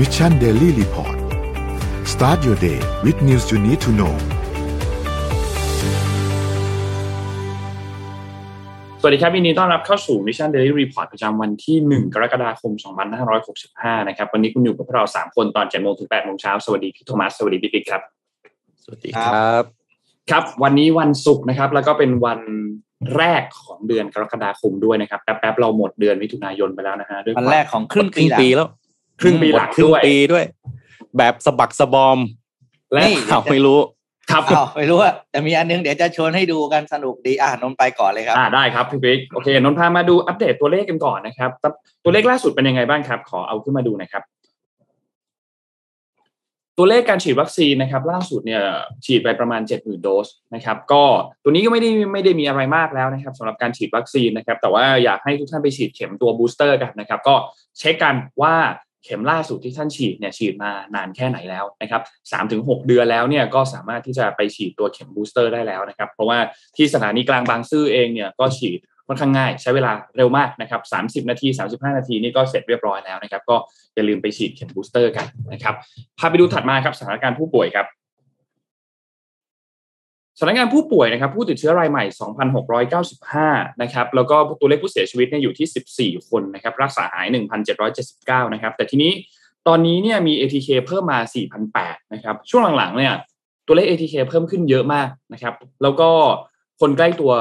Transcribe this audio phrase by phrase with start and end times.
[0.00, 1.16] Mission Daily Report
[2.12, 4.14] start your day with news you need to know
[9.00, 12.72] สวัสดีครับยินดีต้อนรับเข้าสู่ Mission Daily Report ประจำวันที่ 1 กรกฎาคม
[13.40, 18.02] 2565 นะครับ วันนี้คุณอยู่กับพวกเรา 3 คนตอน7โมงถึง8โมงเช้า สวัสดีพี่โทมัส สวัสดีพี่ปิ๊กครับ
[18.84, 19.64] สวัสดีครับ
[20.30, 22.40] ครับ วันนี้วันศุกร์นะครับ แล้วก็เป็นวัน
[23.16, 28.68] แรกของเดือนกรกฎาคมด้วยนะครับ แป๊บๆ เราหมดเดือนมิถุนายนไปแล้วนะฮะ ด้วยวันแรกของครึ่งครึ่งปีหลังแล้ว
[29.20, 30.44] ครึ่งปีหลังครึ่งด้วยปีด้วย
[31.16, 32.18] แบบสะบักสะบอม
[32.92, 33.80] และนี่ข่าวไม่รู้
[34.30, 41.50] ครับอ้าวไม่รู้อะแต่มีอันนึงเดี๋ยวจะชวนให้ดูกันสนุกดีอ่านนท์ไปก่อนเลยครับอ่าได้ครับพี่ปิ๊กโอเคนนท์พามาดูอัปเดตตัวเลขกันก่อนนะครับ
[42.04, 44.24] ตัวเลขล่าสุดเป็นยังไงบ้างครับ ขอเอาขึ้นมาดูหนะครับ
[46.78, 48.62] ตัวเลขการฉีดวัคซีนนะครับล่าสุดเนี่ย
[49.04, 51.02] ฉีดไปประมาณ 70,000 โดสนะครับก็
[51.42, 57.34] ตัวนี้ก็ไม่ได้ไม่ได้มีอะไรมากแล้วนะครับสำหรับการฉีดวัคซีนนะครับแต่ว่าอยากให้ทุกท่านไปฉีดเข็มตัวบูสเตอร์กันนะครับก็
[57.78, 58.54] เช็คกันว่า
[59.04, 66.38] เข็มล่าสุดที่ท่านฉีดเนี่ยฉีดมานานแค่ไหนแล้วนะครับสามถึงหกเดือนแล้วเนี่ยก็สามารถที่จะไปฉีดตัวเข็มบูสเตอร์ได้แล้วนะครับ เพราะว่า
[66.76, 73.56] ที่สถานีกลางบางซื่อเองเนี่ยก็ฉีดค่อนข้างง่าย ใช้เวลาเร็วมากนะครับสามสิบนาทีสามสิบห้านาทีนี่ก็เสร็จเรียบร้อยแล้วนะครับ ก็
[73.94, 75.74] อย่าลืมไปฉีดเข็มบูสเตอร์กันนะครับ
[76.18, 77.86] พาไปดูถัดมาครับสถานการณ์ผู้ป่วยครับ
[80.42, 82.04] สถานการณ์ผู้ป่วยนะครับผู้ติดเชื้อรายใหม่
[82.92, 87.26] 2,695 นะครับแล้วก็ตัวเลขผู้เสียชีวิตเนี่ยอยู่ที่ 14 คนนะครับรักษาหาย
[87.90, 89.12] 1,779 นะครับแต่ทีนี้
[89.68, 91.18] ตอนนี้เนี่ยมี ATK เพิ่มมา
[91.66, 93.14] 4,008นะครับช่วงหลังๆเนี่ย
[93.66, 96.08] ตัวเลข ATK เพิ่มขึ้นเยอะมากนะครับแล้วก็
[96.80, 97.32] คนใกล้ตัว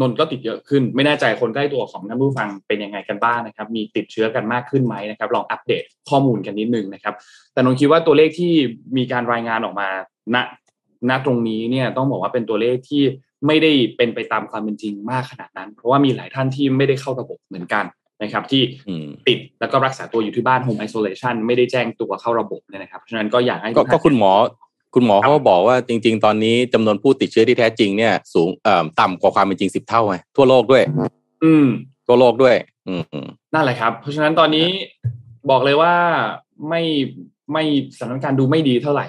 [0.00, 7.14] นนท์ก็ติดเยอะขึ้น ไม่แน่ใจคนใกล้ตัวของท่านผู้ฟังเป็นยังไงกันบ้างนะครับ มีติดเชื้อกันมากขึ้นไหมนะครับลองอัปเดตข้อมูลกันนิดนึงนะครับ
[7.52, 8.52] แต่นนท์คิดว่าตัวเลขที่
[8.96, 9.88] มีการรายงานออกมา
[10.34, 10.36] ณ
[11.08, 13.02] ณตรงนี้เนี่ยต้องบอกว่าเป็นตัวเลขที่
[13.46, 17.84] ไม่ได้เป็นไปตามความเป็นจริงมากขนาดนั้น เพราะว่ามีหลายท่านที่ไม่ได้เข้าระบบเหมือนกัน
[18.22, 24.32] นะครับ ที่อืมติดแล้วก็รักษาตัวอยู่ที่บ้าน home isolation ไม่ได้แจ้งตัวเข้าระบบเนี่ยนะครับเพราะฉะนั้นก็อยากให้ก็ทุท่านก็คุณหมอ
[24.94, 30.82] คุณหมอเขาก็บอกว่าจริง ๆ ตอนนี้จำนวนผู้ติดเชื้อที่แท้จริงเนี่ย สูงเอ่อต่ำกว่าความเป็นจริงสิบเท่าไงทั่วโลกด้วย
[31.44, 31.66] อืม
[32.06, 32.54] ทั่วโลกด้วย
[32.88, 34.66] อืมอืมนั่นแหละครับ เพราะฉะนั้นตอนนี้
[35.50, 35.94] บอกเลยว่า
[36.68, 36.82] ไม่
[37.52, 37.64] ไม่
[37.98, 39.06] สถานการณ์ดูไม่ดีเท่าไหร่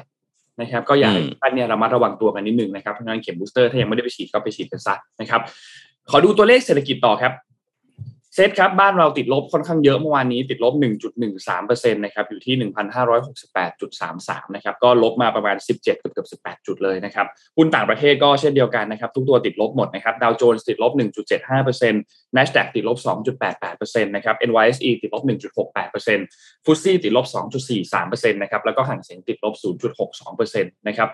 [0.61, 5.41] นะครับ ก็อยากให้ทุกท่านเนี่ยระมัดระวังตัวกันนิดนึงนะครับเพราะฉะนั้นเข็มบูสเตอร์ถ้ายังไม่ได้ไปฉีดก็ไปฉีดกันซะนะครับ
[6.11, 7.31] ขอดูตัวเลขเศรษฐกิจต่อครับ
[8.35, 10.73] เซตครับบ้านเราติดลบค่อนข้างเยอะเมื่อวานนี้ติดลบ
[11.33, 12.55] 1.13%นะครับอยู่ที่
[13.39, 20.91] 1,568.33 นะครับก็ลบมาประมาณ 17 เกือบเกือบ18 จุดเลยนะครับหุ้นต่างประเทศก็เช่นเดียวกันนะครับทุกตัวติดลบหมดนะครับดาวโจนส์ติดลบ
[21.59, 22.97] 1.75% NASDAQ ติดลบ
[23.55, 25.23] 2.88%นะครับ NYSE ติดลบ
[25.89, 27.25] 1.68%ฟุตซี่ติดลบ
[27.79, 29.53] 2.43%นะครับแล้วก็ห่างเสียงติดลบ
[30.15, 31.09] 0.62%นะครับ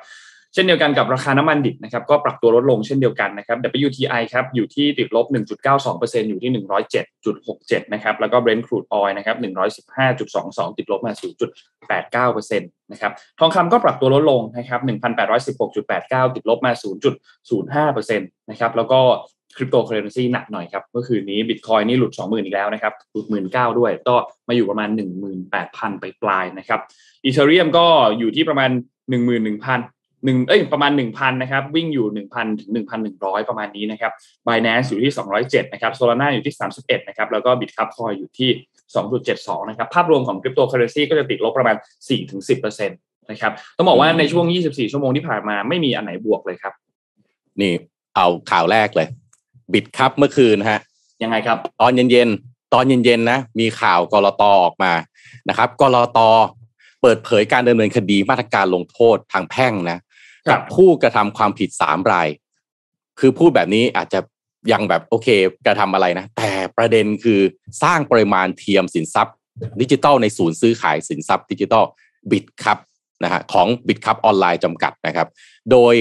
[0.55, 3.57] เช่นเดียวกันกับราคาน้ำมันดิบนะครับก็ปรับตัวลดลงเช่นเดียวกันนะครับ
[3.87, 5.25] WTI ครับอยู่ที่ติดลบ
[5.73, 6.51] 1.92%อยู่ที่
[7.21, 9.37] 107.67 นะครับแล้วก็ Brent crude oil นะครับ
[10.07, 11.13] 115.22 ติดลบมา
[12.23, 14.79] 0.89%นะครับทองคำก็ปรับตัวลดลงนะครับ
[15.57, 16.71] 1,816.89 ติดลบมา
[17.91, 18.99] 0.05%นะครับแล้วก็
[19.57, 24.15] คริปโตเคอเรนซีหนักหน่อยครับเมื่อคืนนี้บิตคอยนี่หลุด 20,000 อีกแล้วนะครับหลุด 19,000 ด้วย ก็
[24.47, 24.89] มาอยู่ประมาณ
[25.45, 26.79] 18,000 ไปปลายนะครับ
[27.23, 27.85] Ethereum ก็
[28.19, 28.69] อยู่ที่ประมาณ
[29.09, 29.94] 11,000
[30.25, 32.71] หนึ่งเอ้ยประมาณ 1,000นะครับวิ่งอยู่ 1,000 ถึง
[33.09, 34.11] 1,100 ประมาณนี้นะครับ
[34.47, 35.13] Binance อยู่ที่
[35.43, 38.49] 207 นะครับ Solana อยู่ที่ 31 นะครับ แล้วก็ Bitkub Coin อยู่ที่
[39.09, 41.75] 2.72 นะครับ ภาพรวมของคริปโตเคอเรนซีก็จะติดลบประมาณ
[42.33, 46.73] 4-10%นะครับ ต้องบอกว่าในช่วง 24 ชั่วโมงที่ผ่านมาไม่มีอันไหนบวกเลยครับ
[47.61, 47.73] นี่
[48.15, 49.07] เอาข่าวแรกเลย
[49.73, 50.79] บิดครับเมื่อคืนฮะ
[51.23, 54.93] ยังไงครับ ตอนเย็นๆ ตอนเย็นๆ นะ มีข่าวกรตออกมา
[55.49, 56.19] นะครับ กรต
[57.01, 60.01] เปิดเผยการดำเนินคดีมาตรการลงโทษทางแพ่งนะครั
[60.49, 62.27] กับผู้กระทำความผิดสามราย
[63.19, 64.19] คือพูดแบบนี้อาจจะ
[64.71, 65.27] ยังแบบโอเค
[65.65, 67.39] กระทำอะไรนะ แต่ประเด็นคือ
[67.83, 69.35] สร้างปริมาณเทียมสินทรัพย์
[69.81, 71.83] ดิจิทัลในศูนย์ซื้อขายสินทรัพย์ดิจิทัล
[72.31, 72.77] Bitkub
[73.23, 75.27] นะฮะของ Bitkub Online จำกัดนะครับ
[75.71, 75.95] โดย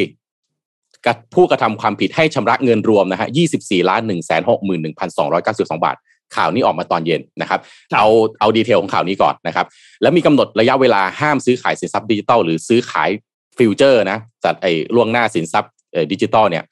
[1.34, 3.28] ผู้กระทำความผิดให้ชำระเงินรวมนะฮะ
[3.58, 4.84] 24ล้าน1 6 1
[5.18, 5.96] 2 9 2 บาท
[6.36, 7.60] ข่าวนี้ออกมาตอนเย็นนะครับ
[7.92, 8.08] ครับเอา
[8.40, 9.66] เอา detail ของข่าวนี้ก่อนนะครับ
[10.02, 13.10] แล้วมีกำหนดระยะเวลาห้ามซื้อขายสินทรัพย์ดิจิทัลหรือซื้อขาย
[13.58, 15.72] future นะจัดไอ้ล่วงหน้าสินทรัพย์
[16.12, 16.64] ดิจิทัลเนี่ย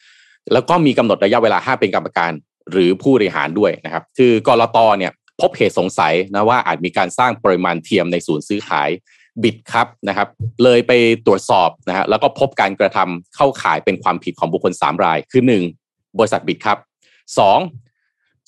[0.52, 2.32] แล้วก็มีกำหนดระยะเวลาห้าเป็นกรรมการ
[2.72, 8.90] หรือผู้บริหารด้วยนะครับคือกรตเนี่ยพบเหตุสงสัยนะว่าอาจมีการสร้างปริมาณเทียมในศูนย์ซื้อขาย
[9.42, 10.28] บิตครับนะครับ
[10.62, 10.92] เลยไป
[11.26, 15.42] ตรวจสอบนะฮะแล้วก็พบการกระทำเข้าข่ายเป็นความผิดของบุคคล 3 ราย คือ
[15.78, 16.78] 1 บริษัทบิตครับ
[17.32, 17.81] 2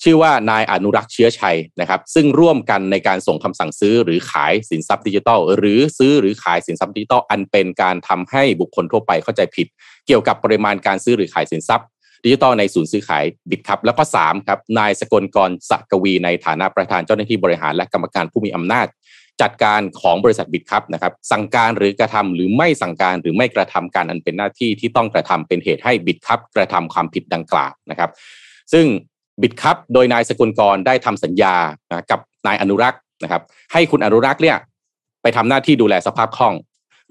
[0.03, 9.67] ชื่อว่านายอนุรักษ์เชื้อชัยนะครับ ซึ่งร่วมกันในการส่งคำสั่งซื้อหรือขายสินทรัพย์ดิจิทัล หรือซื้อหรือขายสินทรัพย์ดิจิทัลอันเป็นการทำให้บุคคลทั่วไปเข้าใจผิด
[10.07, 11.87] เกี่ยวกับปริมาณการซื้อหรือขายสินทรัพย์
[12.23, 18.87] ดิจิทัลในศูนย์ซื้อขายบิตครับแล้วก็3ครับนายสกลกรสักวีในฐานะประธานเจ้าหน้าที่บริหารและกรรมการผู้มีอำนาจ
[19.41, 28.09] จัดการของบริษัทบิดครับนะครับสั่งการหรือกระทำหรือไม่สั่งการหรือไม่กระทำการอันเป็นหน้าที่ที่ต้องกระทำเป็นเหตุให้บิดครับกระทำความผิดดังกล่าวนะครับ
[28.73, 28.85] ซึ่ง
[29.41, 31.55] บิดครับโดยนายสกุลกรได้ทำสัญญา
[32.11, 33.41] กับนายอนุรักษ์นะครับ
[33.73, 34.57] ให้คุณอนุรักษ์เนี่ย
[35.21, 36.53] ไปทำหน้าที่ดูแลสภาพคล่อง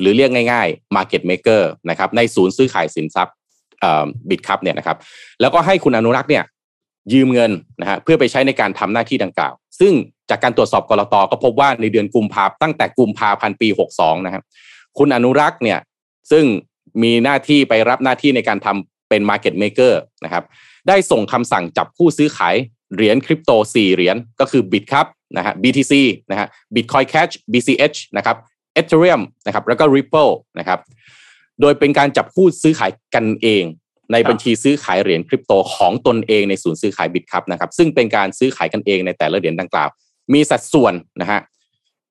[0.00, 3.34] หรือเรียกง่ายๆ market maker นะครับในศูนย์ซื้อขายสินทรัพย์
[4.30, 4.96] บิดครับเนี่ยนะครับ
[5.40, 6.44] แล้วก็ให้คุณอนุรักษ์เนี่ย
[7.12, 9.92] ยืมเงินนะฮะเพื่อไปใช้ในการทำหน้าที่ดังกล่าว ซึ่ง
[10.30, 14.42] จากการตรวจสอบกรตก็พบว่าในเดือนกุมภาตั้งแต่กุมภาพันธ์ปี 62 นะครับ
[14.98, 15.78] คุณอนุรักษ์เนี่ย
[16.30, 16.44] ซึ่ง
[17.02, 19.92] มีหน้าที่ไปรับหน้าที่ในการทำเป็น Market Maker
[20.24, 20.44] นะครับ
[20.88, 22.54] ได้ส่งคำสั่งจับคู่ซื้อขาย
[22.94, 25.92] เหรียญคริปโต 4 เหรียญก็คือ Bit ครับนะฮะ BTC
[26.30, 28.36] นะฮะ Bitcoin Cash BCH นะครับ
[28.80, 30.78] Ethereum นะครับแล้วก็ Ripple นะครับ
[31.60, 33.64] โดยเป็นการจับคู่ซื้อขายกันเอง
[34.12, 39.88] ในบัญชีซื้อขายเหรียญคริปโตของตนเองในศูนย์ซื้อขายบิตครับนะครับซึ่งเป็นการซื้อขายกันเองในแต่ละเหรียญดังกล่าว
[40.32, 41.40] มีสัดส่วนนะฮะ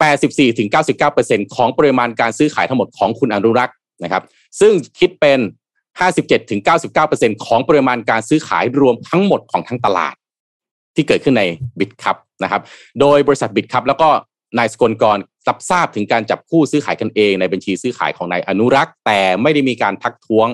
[0.02, 4.24] 84-99%ของปริมาณการซื้อขายทั้งหมดของคุณอนุรักษ์นะครับ
[4.60, 5.40] ซึ่งคิดเป็น
[6.02, 6.62] 57ถึง
[7.02, 10.16] 99%ของปริมาณการซื้อขายรวมทั้งหมดของทั้งตลาด
[10.96, 11.44] ที่เกิดขึ้นใน
[11.80, 12.62] Bitkub นะครับ
[13.00, 14.10] โดยบริษัท Bitkub แล้วก็
[14.58, 15.18] นายสกลกร
[15.48, 20.48] รับทราบถึงการจับคู่ซื้อขายกันเองในบัญชีซื้อขายของนายอนุรักษ์ แต่ไม่ได้มีการทักท้วง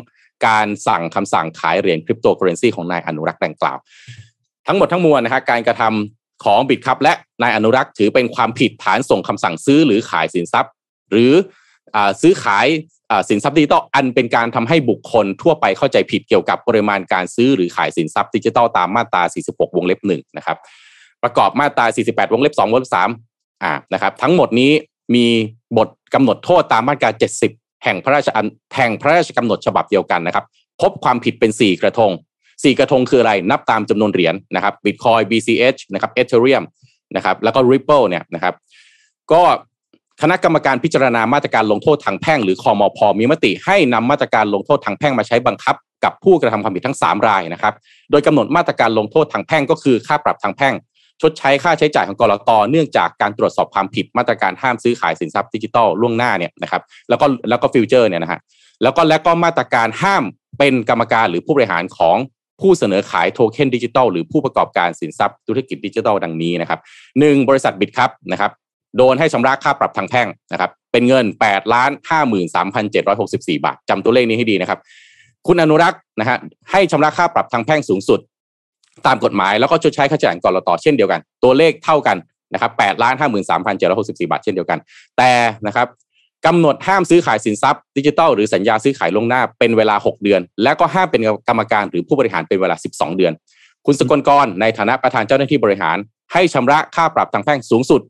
[0.48, 3.78] การสั่งคำสั่งขายเหรียญคริปโตเคอเรนซีของนายอนุรักษ์ดังกล่าว
[4.68, 7.14] ทั้งหมดทั้งมวลนะฮะการกระทำของ Bitkub และ
[7.44, 10.72] นายอนุรักษ์ถือเป็นความผิดฐานส่งคำสั่งซื้อหรือขายสินทรัพย์
[11.12, 11.34] หรือ
[12.22, 12.68] ซื้อขาย
[13.30, 20.58] สินทรัพย์ดิจิตอลอันเป็นการทำให้บุคคลทั่วไปเข้าใจผิดเกี่ยวกับปริมาณการซื้อหรือขายสินทรัพย์ดิจิตอลตามมาตรา 46 วงเล็บ1นะครับ
[21.24, 22.92] ประกอบมาตรา 48 วงเล็บ2วงเล็บ
[23.26, 24.72] 3อ่านะครับทั้งหมดนี้
[25.16, 25.26] มี
[25.78, 27.10] บทกำหนดโทษตามมาตรา
[27.48, 28.46] 70 แห่งพระราชอัน
[28.76, 30.46] แห่งพระราชกำหนดฉบับเดียวกันนะครับ
[30.82, 32.12] พบความผิดเป็น 4 กระทง
[32.48, 36.64] 4 กระทงคืออะไรนับตามจำนวนเหรียญนนะครับ Bitcoin BCH นะครับ Ethereum
[37.16, 38.54] นะครับแล้วก็ Ripple เนี่ยนะครับ
[39.32, 39.42] ก็
[40.22, 47.74] คณะกรรมการพิจารณามาตรการลงโทษทางแพ่งหรือคอมอพอมีมติให้นำมาตรการลงโทษทางแพ่งมาใช้บังคับ กับผู้กระทำความผิดทั้ง 3 รายนะครับ
[48.12, 50.74] โดยกำหนดมาตรการลงโทษทางแพ่งก็คือค่าปรับทางแพ่ง
[51.22, 58.40] ชดใช้ค่าใช้จ่ายของกรตเนื่องจากการตรวจสอบความผิดมาตรการห้ามซื้อขายสินทรัพย์ดิจิทัลล่วงหน้าเนี่ยนะครับ แล้วก็แล้วก็ฟิวเจอร์เนี่ยนะฮะ
[58.84, 60.24] แล้วก็และก็มาตรการห้าม
[60.60, 62.18] เป็นกรรมการหรือผู้บริหารของ
[62.62, 66.80] ผู้เสนอขายโทเค็นดิจิทัลหรือผู้ประกอบการสินทรัพย์ธุรกิจดิจิทัลดังนี้นะครับ
[67.20, 68.52] หนึ่งบริษัทบิตครับนะครับ
[68.98, 72.14] โดนให้ชำระค่าปรับทางแพ่งนะครับเป็นเงิน8ล้าน5 3
[72.94, 74.80] 7 6 4บสี่บาทจำตัวเลขนี้ให้ดีนะครับ
[75.48, 76.38] คุณอนุรักษ์นะฮะ
[76.72, 78.20] ให้ชำระค่าปรับทางแพ่งสูงสุด
[79.08, 82.18] ตามกฎหมายแล้วก็ชดใช้ค่าใช้จ่ายกรตเช่นเดียวกัน ตัวเลขเท่ากัน
[82.54, 84.80] นะครับแปดล้านห้าหมื่นสามพันเจ็ดร้อยหกสิบสี่บาทเช่นเดียวกัน
[85.18, 85.32] แต่
[85.68, 85.88] นะครับ
[86.46, 93.34] กำหนดห้ามซื้อขายสินทรัพย์ดิจิทัลหรือสัญญาซื้อขายลงหน้าเป็นเวลา 6 เดือน และก็ห้ามเป็นกรรมการหรือผู้บริหารเป็นเวลา 12 เดือน
[93.86, 95.98] คุณสกลกรในฐานะประธานเจ้าหน้าที่บริหาร
[96.34, 98.02] ให้ชำระค่าปรับทางแพ่งสูงสุด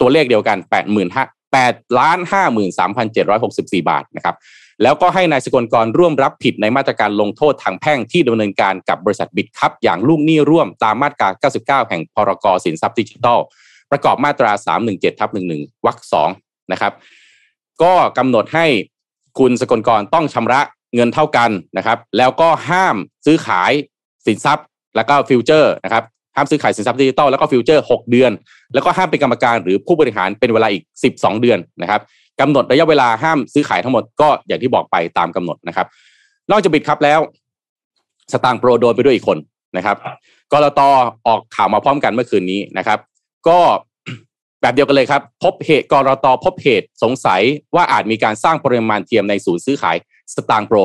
[0.00, 0.74] ตัวเลขเดียวกัน8
[1.16, 2.18] 5 8ล้าน
[3.04, 4.36] 53,764 บาทนะครับ
[4.82, 13.38] แล้วก็ให้นายสกลกรร่วมรับผิดในมาตรการลงโทษทางแพ่งที่ดำเนินการกับบริษัท Bitkub อย่างลูกหนี้ร่วมตามมาตรา 99 แห่งพ.ร.ก.สินทรัพย์ดิจิทัล
[13.90, 14.50] ประกอบมาตรา
[14.86, 16.28] 317ทับ11วรรคสอง
[16.72, 16.92] นะครับ
[17.82, 18.66] ก็กำหนดให้
[19.38, 20.60] คุณสกลกรต้องชำระ
[20.94, 22.96] เงินเท่ากันนะครับ แล้วก็ห้าม
[23.26, 23.72] ซื้อขาย
[24.26, 24.66] สินทรัพย์
[24.96, 26.04] แล้วก็ future นะครับ
[26.38, 28.32] ห้ามซื้อขายสินทรัพย์ดิจิทัลแล้วก็ฟิวเจอร์ 6 เดือน
[28.74, 30.82] แล้วก็ห้ามเป็นกรรมการหรือผู้บริหารเป็นเวลาอีก
[31.14, 32.00] 12 เดือนนะครับ
[32.40, 35.86] กำหนดระยะเวลาห้ามซื้อขายทั้งหมดก็อย่างที่บอกไปตามกำหนดนะครับ
[36.50, 37.20] นอกจากบิดครับแล้ว
[38.32, 39.38] สตางค์โปรโดนไปด้วยอีกคน
[39.76, 39.96] นะครับ
[40.52, 40.80] กรต
[41.26, 42.98] ออกข่าวมาพร้อมกันเมื่อคืนนี้นะครับ
[43.48, 43.58] ก็
[44.60, 47.42] แบบเดียวกันเลยครับ พบเหตุกรตพบเหตุสงสัย
[47.74, 49.96] ว่าอาจมีการสร้างปริมาณเทียมในศูนย์ซื้อขาย
[50.34, 50.78] สตางค์โปร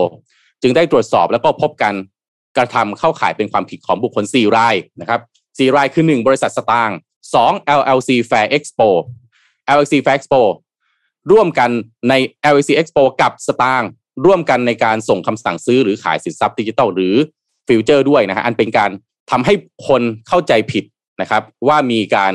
[0.62, 1.94] จึงได้ตรวจสอบแล้วก็พบกัน
[2.58, 5.20] กระทำเข้าข่ายเป็นความผิดของบุคคล 4 รายนะครับ
[5.58, 6.98] 4 รายคือ 1 บริษัทสตางค์
[7.38, 8.90] 2 LLC Fair Expo
[9.76, 10.42] LLC Fair Expo
[11.32, 11.70] ร่วมกัน
[12.10, 12.14] ใน
[12.54, 13.90] LEC Expo กับสตางค์
[14.26, 17.16] ร่วมกันในการส่งคำสั่งซื้อหรือขายสินทรัพย์ดิจิทัลหรือ
[17.68, 18.92] ฟิวเจอร์ด้วยนะฮะอันเป็นการ
[19.32, 19.54] ทำให้
[19.88, 20.84] คนเข้าใจผิด
[21.22, 22.34] นะครับ ว่ามีการ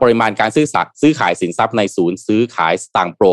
[0.00, 3.26] ปริมาณการซื้อสัซื้อขายสินทรัพย์ในศูนย์ซื้อขายสตางโปร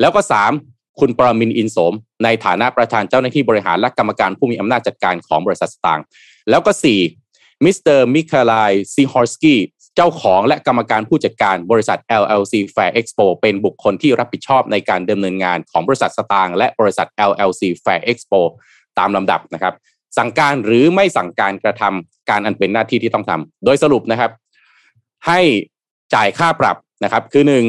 [0.00, 0.20] แล้วก็
[0.60, 1.92] 3 คุณปรมินอินโสม
[2.24, 6.00] ในฐานะประธานเจ้าหน้าที่บริหารและกรรมการผู้มีอำนาจจัดการของบริษัทสตางค์
[6.50, 6.72] แล้วก็
[7.04, 7.29] 4
[7.64, 9.60] มิสเตอร์มิคาลายซีฮอร์สกี้
[9.96, 18.40] เจ้าของและกรรมการผู้จัดการบริษัท LLC Fair Expo เป็นบุคคลที่รับผิดชอบในการดำเนินงานของบริษัทสตางค์และบริษัท LLC Fair Expo
[18.98, 19.74] ตามลำดับนะครับ
[20.18, 24.30] สั่งการหรือไม่สั่งการกระทำการอันเป็นหน้าที่ที่ต้องทำโดยสรุปนะครับ
[25.26, 25.40] ให้
[26.14, 27.64] จ่ายค่าปรับนะครับ คือหนึ่ง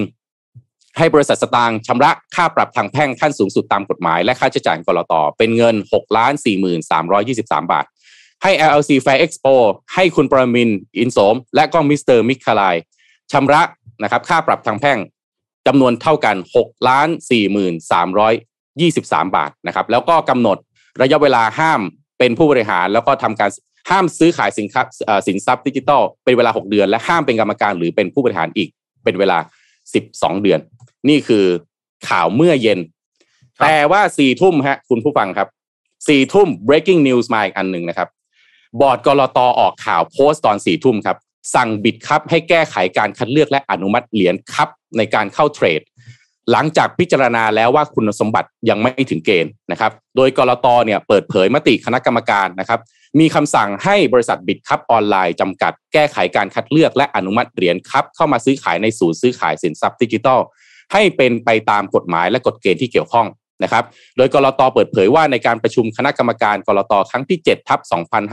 [0.98, 6.34] ให้บริษัทสตางค์ชำระค่าปรับทางแพ่งขั้นสูงสุดตามกฎหมาย และค่าใช้จ่ายก.ล.ต.เป็นเงิน6ล้าน
[7.02, 7.86] 4323 บาท
[8.44, 9.56] ให้ LLC Fair Expo
[9.94, 10.70] ให้คุณปรมิน
[11.00, 12.76] อินโสม และก็มิสเตอร์มิคคาลาย
[13.32, 13.62] ชำระ
[14.04, 15.00] นะครับค่าปรับทางแพ่ง
[15.68, 17.08] จำนวนเท่ากัน6ล้าน
[18.22, 20.58] 43,23 บาทนะครับแล้วก็กำหนด
[21.02, 21.82] ระยะเวลาห้าม
[22.20, 23.50] เป็นผู้บริหารแล้วก็ทำการ
[23.90, 24.82] ห้ามซื้อขายสินค้า
[25.28, 28.70] สินทรัพย์ดิจิทัลเป็นเวลา 6 เดือน และห้ามเป็นกรรมการหรือเป็นผู้บริหารอีก
[29.04, 29.38] เป็นเวลา
[29.90, 30.60] 12 เดือน
[31.10, 31.46] นี่คือ
[32.10, 32.80] ข่าวเมื่อเย็น
[33.62, 35.48] แต่ว่าสี่ทุ่มฮะคุณผู้ฟังครับ
[36.08, 38.08] สี่ทุ่ม breaking news มาอีกอันหนึ่งนะครับ
[38.80, 41.18] บอร์ดกรตออกข่าวโพสต์ตอนสี่ทุ่มครับ
[41.56, 45.82] สั่งบิดครับให้แก้ไขการคัดเลือกและอนุมัติเหรียญครับในการเข้าเทรด
[46.52, 52.80] หลังจากพิจารณาแล้วว่าคุณสมบัติยังไม่ถึงเกณฑ์นะครับ โดยกรตเนี่ยเปิดเผยมติคณะกรรมการนะครับ
[53.20, 60.40] มีคำสั่งให้บริษัทบิดครับออนไลน์จำกัด แก้ไขการคัดเลือกและอนุมัติเหรียญครับเข้ามาซื้อขายในศูนย์ซื้อขายสินทรัพย์ดิจิทัล
[60.94, 63.28] ให้เป็นไปตามกฎหมายและกฎเกณฑ์ที่เกี่ยวข้อง
[63.64, 63.84] นะครับ
[64.18, 67.80] โดยกรตเปิดเผยว่าในการประชุมคณะกรรมการกรตครั้งที่7ทับ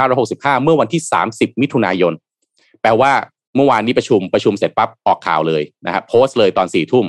[0.05, 2.13] 2565 เมื่อวันที่ 30 มิถุนายน
[2.83, 3.13] แปลว่า
[3.57, 7.07] เมื่อวานนี้ประชุมประชุมเสร็จปั๊บออกข่าวเลยนะครับโพสต์เลยตอนสี่ทุ่ม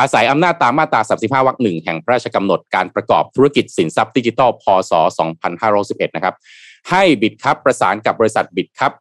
[0.00, 4.92] อาศัยอำนาจตามมาตรา 35 วรรคหนึ่งแห่งพระราชกำหนดการประกอบธุรกิจสินทรัพย์ดิจิทัลพศ
[5.54, 6.34] 2511 นะครับ
[6.90, 8.92] ให้ Bitkub ประสานกับบริษัท Bitkub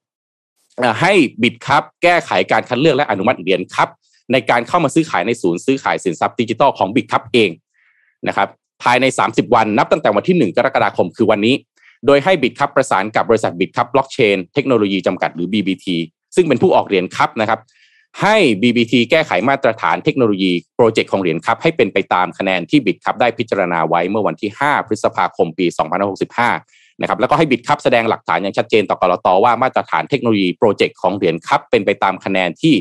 [1.02, 3.90] ให้ Bitkub แก้ไขการคัดเลือกและอนุมัติเหรียญ KUB
[4.32, 7.50] ในการเข้ามาซื้อขายในศูนย์ซื้อขายสินทรัพย์ดิจิทัลของ Bitkub เอง
[8.28, 8.48] นะครับ
[8.84, 11.56] ภายใน 30 วันนับตั้งแต่วันที่ 1 กรกฎาคมคือวันนี้
[12.06, 15.88] โดยให้ Bitkub ประสานกับบริษัท Bitkub Blockchain Technology จำกัดหรือ BBT
[16.36, 17.60] ซึ่งเป็นผู้ออกเหรียญ KUB นะครับ
[18.22, 25.66] ให้ BBT แก้ไขมาตรฐานเทคโนโลยีโปรเจกต์ของเหรียญ KUB ให้เป็นไปตามคะแนนที่ Bitkub ได้พิจารณาไว้เมื่อวันที่ 5 พฤษภาคมปี
[26.34, 32.76] 2565 นะครับแล้วก็ให้บิดครับแสดงหลักฐานอย่างชัดเจนต่อกรตว่ามาตรฐานเทคโนโลยีโปรเจกต์ของเหรียญครับเป็นไปตามคะแนนที่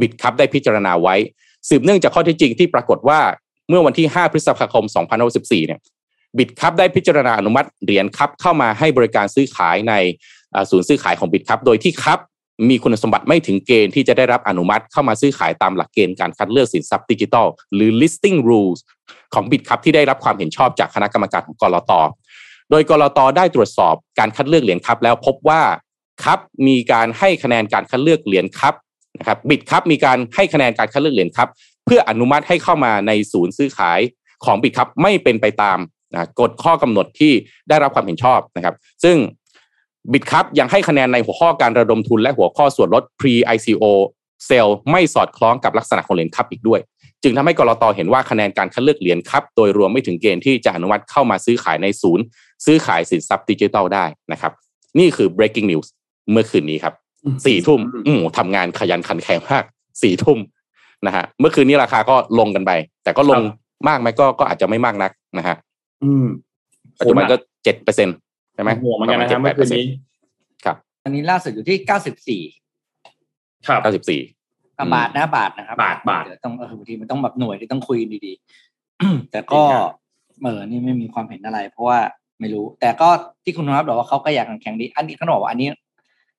[0.00, 1.14] บิดครับได้พิจารณาไว้
[1.68, 3.20] สืบเนื่องจากข้อเท็จจริงที่ปรากฏว่า
[3.72, 4.84] มื่อวันที่ 5 พฤษภาคม
[5.26, 5.80] 2564 เนี่ย
[6.38, 9.94] บิตครับได้พิจารณาอนุมัติเหรียญครับเข้ามาให้บริการซื้อขายใน
[10.70, 12.18] ศูนย์ซื้อขายของบิตครับโดยที่ครับ
[12.68, 18.80] มีคุณสมบัติไม่ถึงเกณฑ์ที่จะได้รับอนุมัติเข้ามาซื้อขายตามหลักเกณฑ์การคัดเลือกสินทรัพย์ดิจิทัลหรือ listing rules
[19.34, 21.92] ของบิตครับที่ได้รับความเห็นชอบจากคณะกรรมการของกรต
[22.70, 25.62] โดยกรตได้ตรวจสอบการคัดเลือกเหรียญครับแล้วพบว่า
[26.24, 28.74] ครับมีการให้คะแนนการคัดเลือกเหรียญครับ
[29.18, 31.48] นะครับบิตครับมีการให้คะแนนการคัดเลือกเหรียญครับ
[31.84, 34.00] เพื่ออนุมัติให้เข้ามาในศูนย์ซื้อขาย
[34.44, 35.78] ของบิตครับไม่เป็นไปตาม
[36.12, 37.32] นะกฎข้อกำหนดที่
[37.68, 38.74] ได้รับความเห็นชอบนะครับ
[39.04, 39.16] ซึ่ง
[40.12, 43.84] บิตครับยังให้คะแนนในหัวข้อการระดมทุนและหัวข้อส่วนลด pre ICO
[44.46, 46.80] เซลไม่สอดคล้องกับลักษณะของเหรียญครับอีกด้วย
[47.22, 52.24] จึงทำให้กรตเห็นว่าคะแนนการคัดเลือกเหรียญครับโดยรวมไม่ถึงเกณฑ์ที่จะอนุมัติเข้ามาซื้อขายในศูนย์
[52.64, 54.52] ซื้อขายสินทรัพย์ดิจิทัลได้นะครับ
[54.98, 55.86] นี่คือ breaking news
[56.30, 56.94] เมื่อคืนนี้ครับ
[57.46, 59.64] สี่ทุ่มอืมทำงานขยันขันแข็งมาก
[60.02, 60.38] สี่ทุ่ม
[61.06, 62.72] นะฮะเมื่อคืนนี้ราคาก็ลงกันไป
[63.04, 63.42] แต่ก็ลง
[63.88, 65.56] มากไหมก็ก็อาจจะไม่มากนักนะฮะ
[66.04, 66.26] อืม
[66.98, 68.16] ปัจจุบันก็เจ็ดเปอร์เซ็นต์
[68.54, 69.84] ใช่ไหมห่วงเหมือนกันนะครับเมื่อคืนนี้
[70.64, 72.42] ครับ อันนี้ล่าสุดอยู่ที่เก้าสิบสี่
[73.66, 74.20] ครับเก้าสิบสี่
[74.94, 79.62] บาทนะบาทนะครับ บาทบาทเดี๋ยวต้องเออบางทีมันต้องแบบหน่วยที่ต้องคุยดีๆแต่ก็
[80.42, 81.98] เออนี่ไม่มีความเห็นอะไร เพราะว่า
[82.40, 83.08] ไม่รู้ แต่ก็
[83.44, 85.68] ที่คุณนะครับบอกว่าเขาก็อยากแข่งดี อันนี้เขาบอกว่าอันนี้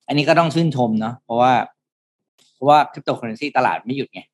[0.08, 1.52] อันนี้ก็ต้องชื่นชมเนาะเพราะว่า
[2.54, 4.32] เพราะว่าคริปโตเคอเรนซีตลาดไม่หยุดไงครับอืม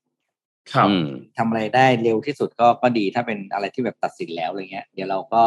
[1.38, 5.44] ทำอะไรได้เร็วที่สุดก็ก็ดีถ้าเป็นอะไรที่แบบตัดสินแล้วอะไรเงี้ยเดี๋ยวเราก็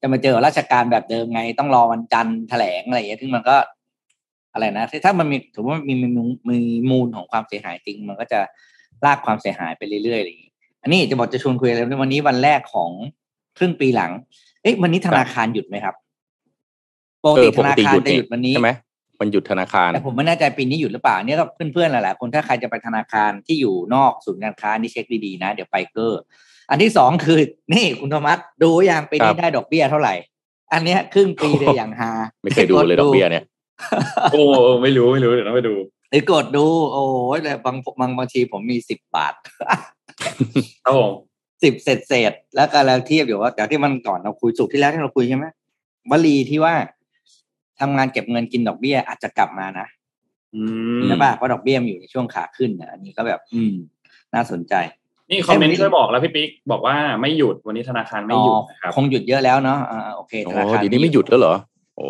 [0.00, 3.56] จะมาเจอราชการแบบเดิมไง ต้องรอวันจันทร์แถลงอะไรเงี้ยซึ่งมันก็
[4.52, 6.06] อะไรนะถ้ามันมีถือว่ามีมี
[6.50, 6.58] มี
[6.90, 8.40] มูลของความเสียหายจริง มันก็จะ
[9.04, 12.90] ลากความเสียหายไปเรื่อยๆอะไรอย่างงี้ อันนี้จะบอกจะชวนคุยอะไรวันนี้วันแรกของ
[13.58, 14.10] ครึ่งปีหลัง
[14.62, 15.94] เอ๊ะวันนี้ธนาคารหยุดไหมครับ
[17.24, 18.70] ปกเอติอธปกนาติคาหรยุดจะนี่หยุดวันนี้ใช่ไหม
[19.20, 26.20] มันหยุดธนาคารแต่ผมไม่แน่ใจปีนี้หยุดหรือเปล่าเนี่ยก็เพื่อนๆหลายๆคนถ้าใครจะไปธนาคารที่อยู่นอกศูนย์การค้านี่เช็คดีๆนะ เดี๋ยวไปเกอร์
[26.70, 27.38] อันที่สองคือ
[27.72, 30.14] นี่คุณธรรมัสดูอย่างปีครันี้บได้ดอกเบี้ยเท่าไหร่
[30.72, 32.10] อันเนี้ยครึ่งปีเลยอย่างฮา
[32.42, 33.44] ไม่เคยดูเลยดอกเบี้ยเนี่ย
[34.32, 34.42] โอ้
[34.82, 35.74] ไม่รู้ไม่รู้เดี๋ยวต้องไปดู
[36.10, 37.04] หรือกดดู โอ้
[37.36, 39.34] ยแต่บางบางบางทีผมมีสิบบาท
[40.84, 41.12] ครับผม
[41.62, 45.46] สิบเศษเศษๆแล้วก็แล้วเทียบอยู่ว่าแต่ที่มันก่อนเราคุยสุกร์ที่แล้วที่เราคุยใช่ไหม
[46.10, 46.74] วลีที่ว่า
[47.80, 49.86] ทำงานเก็บเงินกินดอกเบี้ยอาจจะกลับมานะ
[50.54, 50.62] อื
[50.98, 53.74] มใช่ป่ะเพราะดอกเบี้ยมันอยู่ในช่วงขาขึ้นนะอันนี้ก็แบบ อืม
[54.34, 54.74] น่าสนใจ
[55.30, 61.54] นี่คอมเมนต์ช่วยบอกแล้วพี่ปิ๊กบอกว่าไม่หยุดวันนี้ธนาคารไม่หยุดนะครับคงหยุดเยอะแล้วเนาะอ่าโอเคธโอ้นาคารเดียวนี้ไม่หยุดแล้วเหรอ
[61.96, 62.06] โอ้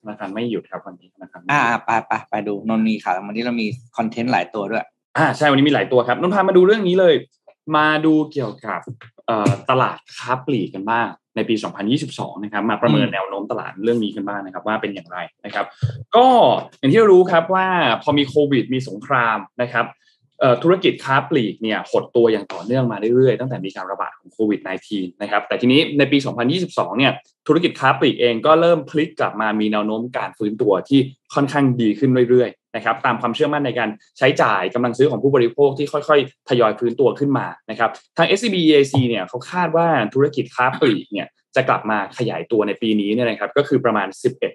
[0.00, 4.84] ธนาคารไม่หยุดครับวันนี้ธนาคารไม่หอ่ายุดไปไปไปดูนนท์มีข่าววันนี้เรามีคอนเทนต์หลายตัวด้วย
[5.18, 7.14] อ่าใช่วันนี้มีหลายตัวครับนนท์พามาดูเรื่องนี้เลย
[7.76, 8.80] มาดูเกี่ยวกับ
[9.26, 11.54] เอ่อตลาดค้าปลีกกันบ้าง ในปี
[11.98, 15.66] 2022 นะครับ มาประเมินแนวโน้มตลาดเรื่องนี้กันบ้างนะครับ ว่าเป็นอย่างไรนะครับ
[16.16, 16.26] ก็
[16.78, 17.66] อย่างที่รู้ครับว่า
[18.02, 19.86] พอมีโควิด มีสงครามนะครับ
[20.62, 26.18] ธุรกิจค้าปลีกเนี่ยหดตัวอย่างต่อเนื่องมาเรื่อยๆ ตั้งแต่มีการระบาดของโควิด -19 นะครับแต่ทีนี้ในปี
[26.58, 27.12] 2022 เนี่ย
[27.46, 31.00] ธุรกิจค้าปลีกเองก็เริ่มพลิกกลับมามีแนวโน้มการฟื้นตัวที่
[31.34, 44.08] ค่อนข้างดีขึ้นเรื่อยๆนะครับตามความเชื่อมั่นในการใช้จ่ายกำลังซื้อของผู้บริโภคที่ค่อยๆ ทยอยฟื้นตัวขึ้นมานะครับทาง SCB EAC เนี่ยเขาคาดว่าธุรกิจค้าปลีกเนี่ยจะกลับมาขยายตัวในปีนี้เนี่ยนะครับก็คือประมาณ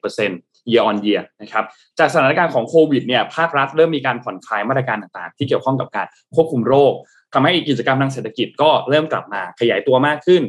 [0.07, 1.65] 11% year on year นะครับ
[1.99, 6.93] จากสถานการณ์ของโควิดเนี่ยภาครัฐเริ่มมีการผ่อนคลายมาตรการต่างๆ ที่เกี่ยวข้องกับการควบคุมโรค
[7.33, 10.41] ทำให้กิจกรรมทางเศรษฐกิจก็เริ่มกลับมาขยายตัวมากขึ้น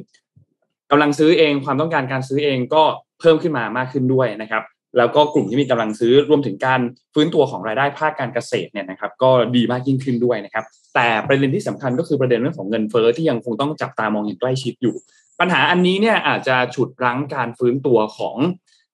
[0.90, 2.82] กำลังซื้อเองความต้องการการซื้อเองก็
[3.20, 4.62] เพิ่มขึ้นมามากขึ้นด้วยนะครับ
[4.98, 6.80] แล้วก็กลุ่มที่มีกำลังซื้อรวมถึงการ
[7.14, 14.94] ฟื้นตัวของรายได้ภาคการเกษตรเนี่ยนะครับก็ดีมากยิ่งขึ้นด้วยนะครับ แต่ประเด็นที่สำคัญก็คือประเด็นเรื่องของเงินเฟ้อที่ยังคงต้องจับตามองอย่างใกล้ชิดอยู่
[15.40, 18.36] ปัญหาอันนี้เนี่ยอาจจะฉุดรั้งการฟื้นตัวของ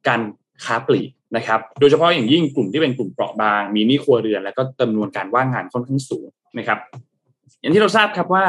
[0.09, 0.21] การ
[0.65, 6.27] ค้าปลีกนะครับ โดยเฉพาะอย่างยิ่งกลุ่มที่เป็นกลุ่มเปราะบาง มีหนี้ครัวเรือน แล้วก็จำนวนการว่างงานค่อนข้างสูง
[6.59, 6.79] นะครับ
[7.61, 8.47] อย่างที่เราทราบครับว่า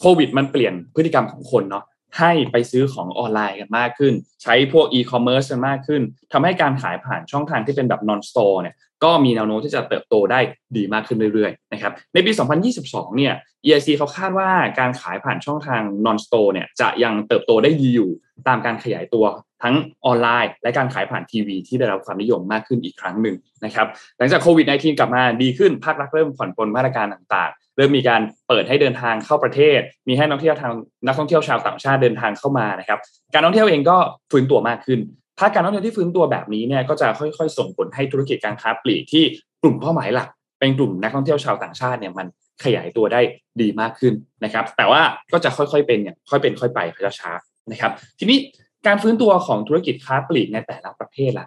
[0.00, 1.84] โควิดมันเปลี่ยนพฤติกรรมของคนเนาะ
[2.18, 6.02] ให้ไปซื้อของออนไลน์กันมากขึ้น ใช้พวกอีคอมเมิร์ซกันมากขึ้น
[6.32, 10.40] ทำให้การขายผ่านช่องทางที่เป็นแบบนอนสโตร์เนี่ยก็มีแนวโน้มที่จะเติบโตได้
[10.76, 12.32] ดีมากขึ้นเรื่อยๆนะครับในปี
[12.74, 18.10] 2022 เนี่ย EIC เขาคาดว่าการขายผ่านช่องทางนอนสโตร์เนี่ยจะยังเติบโตได้ดีอยู่
[18.48, 19.24] ตามการขยายตัว
[19.62, 19.74] ทั้ง
[20.06, 23.86] ออนไลน์และการขายผ่านทีวีที่ได้รับความนิยมมากขึ้นอีกครั้งหนึ่งนะครับ
[24.18, 30.72] หลังจากโควิด -19 กลับมาดีขึ้นภาครัฐเริ่มผ่อนปลนมาตรการต่างๆ เริ่มมีการเปิดให้เดินทางเข้าประเทศ มีให้นักท่องเที่ยวทาง
[31.06, 32.98] นักท่องเที่ยวชาวต่างชาติเดินทางเข้ามานะครับ
[33.34, 33.96] การท่องเที่ยวเองก็
[34.30, 35.00] ฟื้นตัวมากขึ้น
[35.38, 39.24] ภาคการท่องเที่ยวที่ฟื้นตัวแบบนี้เนี่ยก็จะค่อยๆ ส่งผลให้ธุรกิจการค้าปลีกที่
[39.62, 40.28] กลุ่มเป้าหมายหลัก
[40.60, 42.26] เป็นกลุ่มนักท่องเที่ยวชาวต่างชาติเนี่ยมัน
[42.64, 43.20] ขยายตัวได้
[43.60, 44.14] ดีมากขึ้น
[44.44, 45.02] นะครับ แต่ว่า
[45.32, 46.80] ก็จะค่อยๆเป็นอย่างค่อยเป็นค่อยไป
[47.20, 48.38] ช้าๆนะครับ ทีนี้
[48.86, 51.46] การฟื้นตัวของธุรกิจค้าปลีกในแต่ละประเภทล่ะ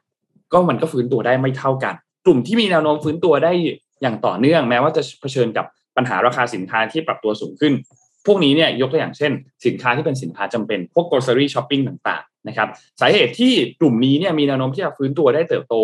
[0.53, 3.51] ก็มันก็ฟื้นตัวได้ไม่เท่ากัน กลุ่มที่มีแนวโน้มฟื้นตัวได้
[4.01, 5.65] อย่างต่อเนื่อง แม้ว่าจะเผชิญกับ
[5.97, 7.73] ปัญหาราคาสินค้าที่ปรับตัวสูงขึ้น
[8.25, 9.31] พวกนี้เนี่ยยกตัวอย่างเช่น
[9.65, 12.69] สินค้าที่เป็นสินค้าจำเป็นพวก grocery shopping ต่างๆนะครับ
[13.01, 15.75] สาเหตุที่กลุ่มนี้เนี่ยมีแนวโน้มที่จะฟื้นตัวได้เติบโต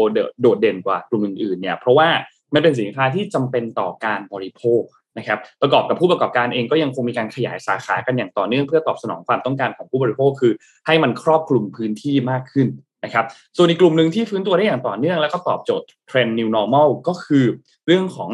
[0.42, 2.10] โดดเด่นกว่ากลุ่มอื่นๆเนี่ยเพราะว่า
[2.54, 4.82] มันเป็นสินค้าที่จำเป็นต่อการบริโภค
[5.20, 10.54] นะครับประกอบกับผู้ประกอบการเองก็ยังคงมีการขยายสาขากันอย่างต่อเนื่องเพื่อตอบสนองความต้องการของผู้บริโภคคือ
[10.88, 12.68] ให้มันครอบคลุมพื้นที่มากขึ้น
[13.06, 13.26] นะครับ
[13.58, 17.46] ส่วนอีกกลุ่มหนึ่งที่ฟื้นตัวได้อย่างต่อเนื่อง แล้วก็ตอบโจทย์เทรนด์ new normal ก็คือ
[17.86, 18.32] เรื่องของ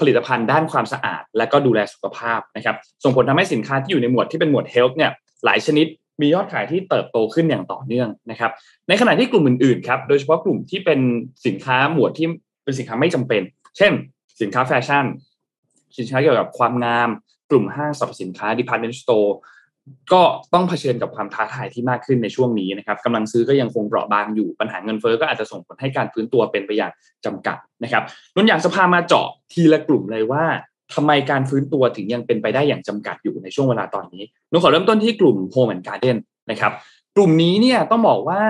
[0.00, 5.12] ผลิตภัณฑ์ด้านความสะอาด และก็ดูแลสุขภาพนะครับส่งผลทำให้สินค้าที่อยู่ในหมวดที่เป็นหมวด health เนี่ย
[5.44, 5.86] หลายชนิด
[6.20, 8.50] มียอดขายที่เติบโตขึ้นอย่างต่อเนื่องนะครับ
[8.88, 11.00] ในขณะที่กลุ่มอื่นๆครับโดยเฉพาะกลุ่มที่เป็น
[11.46, 12.26] สินค้าหมวดที่
[12.64, 13.42] เป็นสินค้าไม่จำเป็น
[13.76, 13.92] เช่น
[14.40, 15.04] สินค้าแฟชั่น
[15.96, 17.08] สินค้าเกี่ยวกับความงาม
[17.50, 19.30] กลุ่มห้างสรรพสินค้า department store
[20.12, 20.22] ก็
[20.54, 26.92] ต้องเผชิญกับความท้าทายที่มากขึ้นในช่วงนี้นะครับกำลังซื้อก็ยังคงเปราะบางอยู่ปัญหาเงินเฟ้อก็อาจจะส่งผลให้การฟื้นตัวเป็นไปอย่าง
[27.24, 28.02] จำกัดนะครับ
[28.34, 30.44] นุนอยากจะพามาเจาะทีละกลุ่มเลยว่า
[30.94, 36.16] ทำไมการฟื้นตัวถึงยังเป็นไปได้อย่างจำกัดอยู่ในช่วงเวลาตอนนี้นุขอเริ่มต้นที่กลุ่ม Home and Garden
[36.50, 36.72] นะครับ
[37.16, 38.42] กลุ่มนี้เนี่ยต้องบอกว่า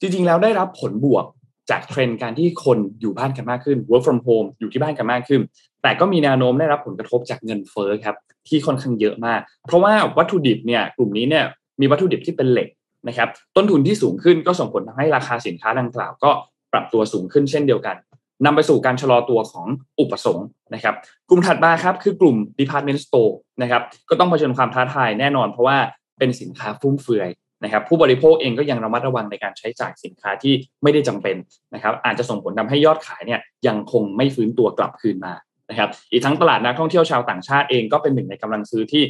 [0.00, 1.24] จริงๆแล้วได้รับผลบวก
[1.70, 5.40] จากเทรนด์การที่คนอยู่บ้านกันมากขึ้น work from home อยู่ที่บ้านกันมากขึ้น
[5.82, 8.16] แต่ก็มีแนวโน้มได้รับผลกระทบจากเงินเฟ้อครับ
[8.48, 11.44] ที่ค่อนข้างเยอะมาก เพราะว่าวัตถุดิบเนี่ยกลุ่มนี้เนี่ย
[11.80, 12.68] มีวัตถุดิบที่เป็นเหล็ก
[13.08, 16.30] นะครับต้นทุนที่สูงขึ้นก็ส่งผลทำให้ราคาสินค้าดังกล่าว ก็
[16.72, 17.96] ปรับตัวสูงขึ้นเช่นเดียวกัน
[18.44, 19.66] นำไปสู่การชะลอตัวของ
[20.00, 20.94] อุปสงค์นะครับ
[21.28, 25.78] กลุ่มถัดมาครับคือกลุ่ม department store นะครับก็ต้องเผชิญความท้าทายแน่นอน เพราะว่า
[26.18, 27.28] เป็นสินค้าฟุ่มเฟือย
[27.64, 31.36] นะครับผู้บริโภคเองก็ยังระมัดระวังในการใช้จ่ายสินค้าที่ไม่ได้จำเป็น
[31.74, 35.34] นะครับอาจจะส่งผลทาให้ยอดขายเนี่ยยังคงไม่ฟื้นตัวกลับคืนมา
[35.70, 39.02] นะครับอีกทั้งตลาดนักท่องเที่ยวชาวต่างชาติเองก็เป็นหนึ่งในกำลังซื้อที่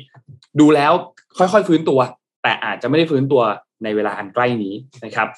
[0.61, 0.93] ดูแล้ว
[1.39, 2.01] ค่อยๆฟื้นตัว
[2.43, 3.43] แต่อาจจะไม่ได้ฟื้นตัว
[3.85, 5.29] ในเวลาอันใกล้นี้นะครับ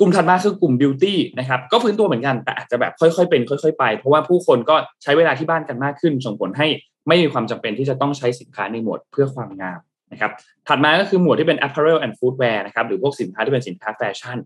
[0.00, 6.66] กลุ่มถัดมาคือกลุ่มบิวตี้นะครับก็ฟื้นตัวเหมือนกันแต่อาจจะแบบค่อยๆเป็น ค่อย ๆ ไป เพราะว่าผู้คนก็ใช้เวลาที่บ้านกันมากขึ้น ส่งผลให้
[7.08, 9.80] ไม่มีความจำเป็นที่จะต้องใช้สินค้าในหมวดเพื่อความงาม
[10.12, 10.32] นะครับ
[10.68, 14.38] ถัดมาก็คือหมวดที่เป็น apparel and footwear นะครับหรือพวกสินค้าที่เป็นสินค้าแฟชั่น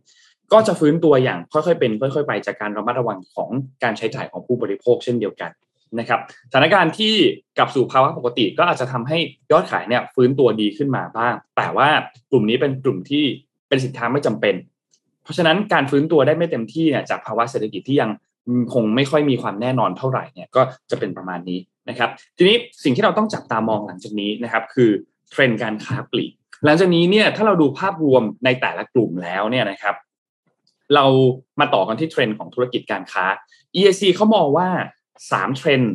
[0.53, 3.51] ก็จะฟื้นตัวอย่างค่อยๆเป็น ค่อย ๆ ไปจากการระมัดระวังของ
[3.83, 5.51] การใช้จ่ายของผู้บริโภคเช่นเดียวกัน
[5.98, 7.14] นะครับสถานการณ์ที่
[7.59, 9.18] กลับสู่ภาวะปกติก็อาจจะทำให้
[9.53, 11.88] ยอดขายเนี่ยฟื้นตัวดีขึ้นมาบ้าง แต่ว่า
[12.31, 13.24] กลุ่มนี้เป็นกลุ่มที่
[13.68, 14.55] เป็นสินค้าไม่จำเป็น
[15.22, 18.11] เพราะฉะนั้นการฟื้นตัวได้ไม่เต็มที่เนี่ยจากภาวะเศรษฐกิจที่ยัง
[18.72, 24.90] คงไม่ค่อยมีความแน่นอนเท่าไหร่เนี่ยก็จะเป็นประมาณนี้นะครับ ทีนี้สิ่งที่เราต้องจับตามองหลังจากนี้นะครับ คือ
[25.31, 26.33] เทรนด์การค้าปลีก
[26.64, 29.94] หลังจากนี้เนี่ยถ้าเราดูภาพรวมในแต่ละกลุ่มแล้วเนี่ยนะครับ
[30.94, 31.05] เรา
[31.61, 33.24] มาต่อกันที่เทรนด์ของธุรกิจการค้า
[33.76, 34.68] EAC เขามองว่า
[35.29, 35.93] 3เทรนด์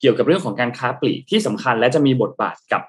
[0.00, 2.82] เกี่ยวกับเรื่องของการค้าปลีกที่สำคัญและจะมีบทบาทกับ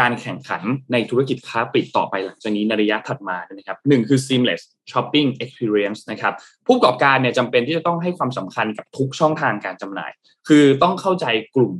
[0.06, 0.62] ารแข่งขัน
[0.92, 6.34] ในธุรกิจค้าปลีกต่อไปหลังจากนี้ในระยะถัดมานะครับหนึ่งคือ seamless shopping experience นะครับ
[6.66, 10.10] ผู้ประกอบการเนี่ยจำเป็นที่จะต้องให้ความสำคัญกับทุกช่องทางการจำหน่าย
[10.48, 11.72] คือต้องเข้าใจกลุ่ม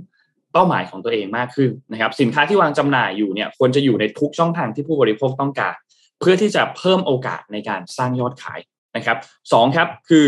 [0.53, 5.75] เป้าหมายของตัวเองมากขึ้นนะครับ สินค้าที่วางจำหน่ายอยู่เนี่ยควรจะอยู่ในทุกช่องทางที่ผู้บริโภคต้องการ
[6.21, 8.61] เพื่อที่จะเพิ่มโอกาสในการสร้างยอดขาย
[8.97, 9.19] นะครับ
[9.53, 10.27] สองครับคือ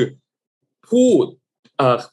[0.89, 1.09] ผู้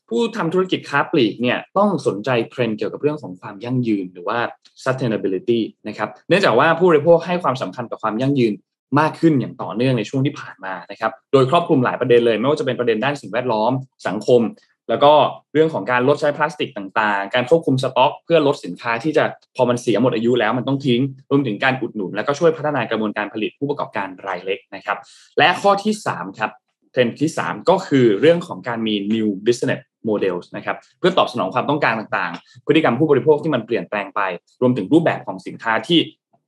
[0.10, 4.40] ผู้ทำธุรกิจค้าปลีกเนี่ยต้องสนใจเทรนด์เกี่ยวกับเรื่องของความยั่งยืนหรือว่า
[4.84, 8.54] sustainability นะครับเนื่องจากว่าผู้บริโภคให้ความสำคัญกับความยั่งยืน
[9.00, 13.72] มากขึ้นอย่างต่อเนื่องในช่วงที่ผ่านมานะครับ โดยครอบคลุมหลายประเด็นเลย ไม่ว่าจะเป็นประเด็นด้านสิ่งแวดล้อม
[14.08, 14.42] สังคม
[14.90, 15.14] แล้วก็
[15.54, 19.24] เรื่องของการลดใช้พลาสติกต่างๆ การควบคุมสต็อก เพื่อลดสินค้าที่จะ
[19.56, 24.98] พอมันเสียหมดอายุแล้วมันต้องทิ้ง รวมถึงการอุดหนุน แล้วก็ช่วยพัฒนากระบวนการผลิตผู้ประกอบการรายเล็กนะครับ
[25.38, 26.52] และข้อที่3ครับ
[26.94, 34.22] เทรนด์ที่ 3 ก็คือเรื่องของการมี new business models นะครับเพื่อตอบสนองความต้องการต่างๆ พฤติกรรมผู้บริโภคที่มันเปลี่ยนแปลงไป
[34.62, 36.00] รวมถึงรูปแบบของสินค้าที่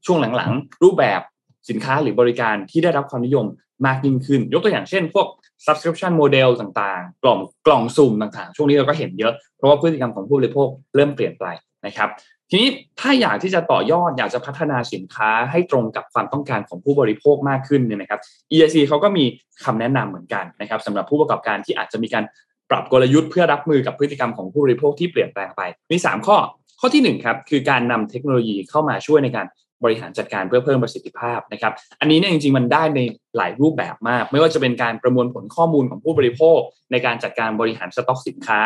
[0.06, 1.22] ช่วงหลังๆ รูปแบบ
[1.70, 3.46] สินค้าหรือบริการที่ได้รับความนิยม
[3.86, 5.28] มากยิ่งขึ้น ยกตัวอย่างเช่น พวก
[5.66, 11.46] subscription model ต่างๆ กล่องกล่องสุ่มต่างๆ ช่วงนี้เราก็เห็นเยอะ เพราะว่าพฤติกรรมของผู้บริโภคเริ่มเปลี่ยนไป
[11.86, 12.10] นะครับ
[12.50, 18.20] ทีนี้ถ้าอยากที่จะต่อยอดอยากจะพัฒนาสินค้าให้ตรงกับความต้องการของผู้บริโภคมากขึ้นเนี่ยนะครับ
[18.52, 19.26] EIC เขาก็มี
[19.64, 22.24] คำแนะนำเหมือนกันนะครับสำหรับผู้ประกอบการที่อาจจะมีการ
[22.70, 26.38] ปรับกลยุทธ์เพื่อรับมือกับพฤติกรรมของผู้บริโภคที่เปลี่ยนแปลงไป มี 3 ข้อ
[26.80, 29.48] ข้อที่1ครับคือการนำเทคโนโลยีเข้ามาช่วยในการ
[29.84, 33.00] บริหารจัดการเพื่อเพิ่มประสิทธิภาพนะครับ อันนี้เนี่ยจริงๆมันได้ใน
[33.38, 36.60] หลายรูปแบบมาก ไม่ว่าจะเป็นการประมวลผลข้อมูลของผู้บริโภค
[36.92, 38.62] ในการจัดการบริหารสต็อกสินค้า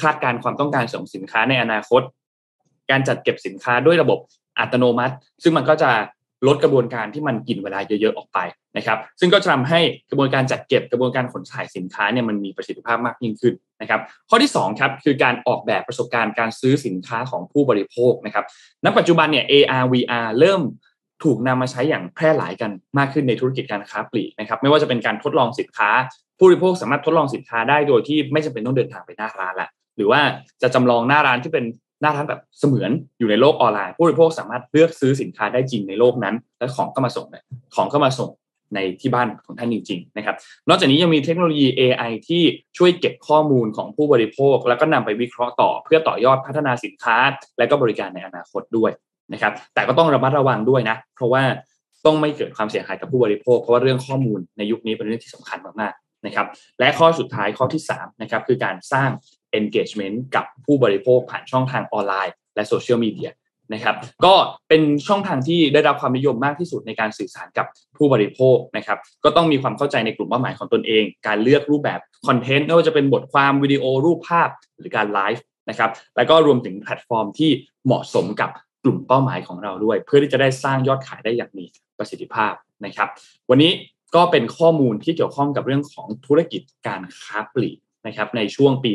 [0.00, 2.02] คาดการความต้องการส่งสินค้าในอนาคต
[2.90, 4.18] การจัดเก็บสินค้าด้วยระบบ
[4.58, 5.90] อัตโนมัติ ซึ่งมันก็จะ
[6.46, 8.38] ลดกระบวนการที่มันกินเวลาเยอะๆออกไป
[8.76, 18.44] นะครับ ซึ่งก็จะทำให้กระบวนการจัดเก็บกระบวนการขนถ่ายสินค้าเนี่ยมันมีประสิทธิภาพมากยิ่งขึ้นนะครับ ข้อที่2ครับคือการออกแบบประสบการณ์การซื้อสินค้าของผู้บริโภคนะครับ
[18.84, 20.60] ณ ปัจจุบันเนี่ย AR VR เริ่ม
[21.24, 25.90] ถูกนำมาใช้อย่างแพร่หลายกันมากขึ้นในธุรกิจการค้าปลีกนะครับ ไม่ว่าจะเป็นการทดลองสินค้า
[26.38, 30.20] ผู้บริโภคสามารถทดลองสินค้าได้โดยที่ไม่จำเป็นต้องเดินทางไปหน้าร้านละหรือว่า
[30.62, 31.64] จะจำลองหน้าร้านที่เป็น
[32.02, 37.26] น้าร้านแบบเสมือนอยู่ในโลกออนไลน์ ผู้บริโภคสามารถเลือกซื้อสินค้าได้จริงในโลกนั้น และของก็มาส่ง
[37.74, 38.30] ของก็มาส่ง
[38.74, 40.36] ในที่บ้านของท่านจริงๆนะครับ
[40.68, 42.42] นอกจากนี้ยังมีเทคโนโลยี AI ที่
[42.78, 47.16] ช่วยเก็บข้อมูลของผู้บริโภค แล้วก็นำไปวิเคราะห์ต่อ เพื่อต่อยอดพัฒนาสินค้า
[47.58, 48.90] และก็บริการในอนาคตด้วย
[49.32, 51.42] นะครับ แต่ก็ต้องระมัดระวังด้วยนะ เพราะว่า
[52.06, 56.46] ต้องไม่เกิดความเสียหายกับผู้บริโภค เพราะว่าเรื่องข้อมูลในยุคนี้เป็นเรื่องที่สำคัญมากๆนะครับ
[56.80, 59.10] และข้อสุดท้ายข้อที่3นะครับคือการสร้าง
[59.58, 63.30] engagement กับผู้บริโภคผ่านช่องทางออนไลน์ และโซเชียลมีเดีย
[63.74, 64.34] นะครับ ก็
[64.68, 77.50] เป็นช่องทางที่ได้รับความนิยมมากที่สุดในการสื่อสารกับผู้บริโภคนะครับ ก็ต้องมีความเข้าใจในกลุ่มเป้าหมายของตนเอง การเลือกรูปแบบคอนเทนต์ไม่ว่าจะเป็นบทความวิดีโอรูปภาพหรือการไลฟ์นะครับ แล้วก็รวมถึงแพลตฟอร์มที่
[77.86, 78.50] เหมาะสมกับ
[78.84, 81.64] กลุ่มเป้าหมายของเราด้วย เพื่อที่จะได้สร้างยอดขายได้อย่างมี
[81.98, 82.52] ประสิทธิภาพ
[82.84, 83.08] นะครับ
[83.50, 83.72] วันนี้
[84.14, 88.92] ก็เป็นข้อมูลที่เกี่ยวข้องกับเรื่องของธุรกิจการค้าปลีก นะครับในช่วงปี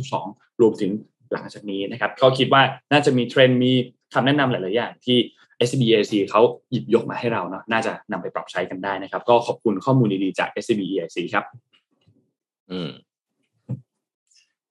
[0.00, 0.90] 2022 รวมถึง
[1.32, 3.72] หลังจากนี้นะครับก็คิดว่าน่าจะมีเทรนด์มี
[4.12, 5.18] คำแนะนำหลาย ๆ อย่างที่
[5.68, 11.44] SBEIC เขาหยิบยกมาให้เราเนาะน่าจะนำไปปรับใช้กันได้นะครับ ก็ขอบคุณข้อมูลดีๆจาก SBEIC ครับ
[12.70, 12.90] อืม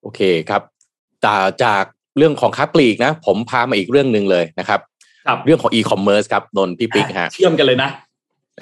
[0.02, 0.62] โอเคครับ
[1.22, 1.84] แต่จาก
[2.18, 4.80] เรื่องของค้าปลีกนะ ผมพามาอีกเรื่องหนึ่งเลยนะครับ
[5.28, 7.90] ครับเรื่องของอีคอมเมิร์ซครับนนท์พี่ปิ๊กฮะเชื่อมกันเลยนะ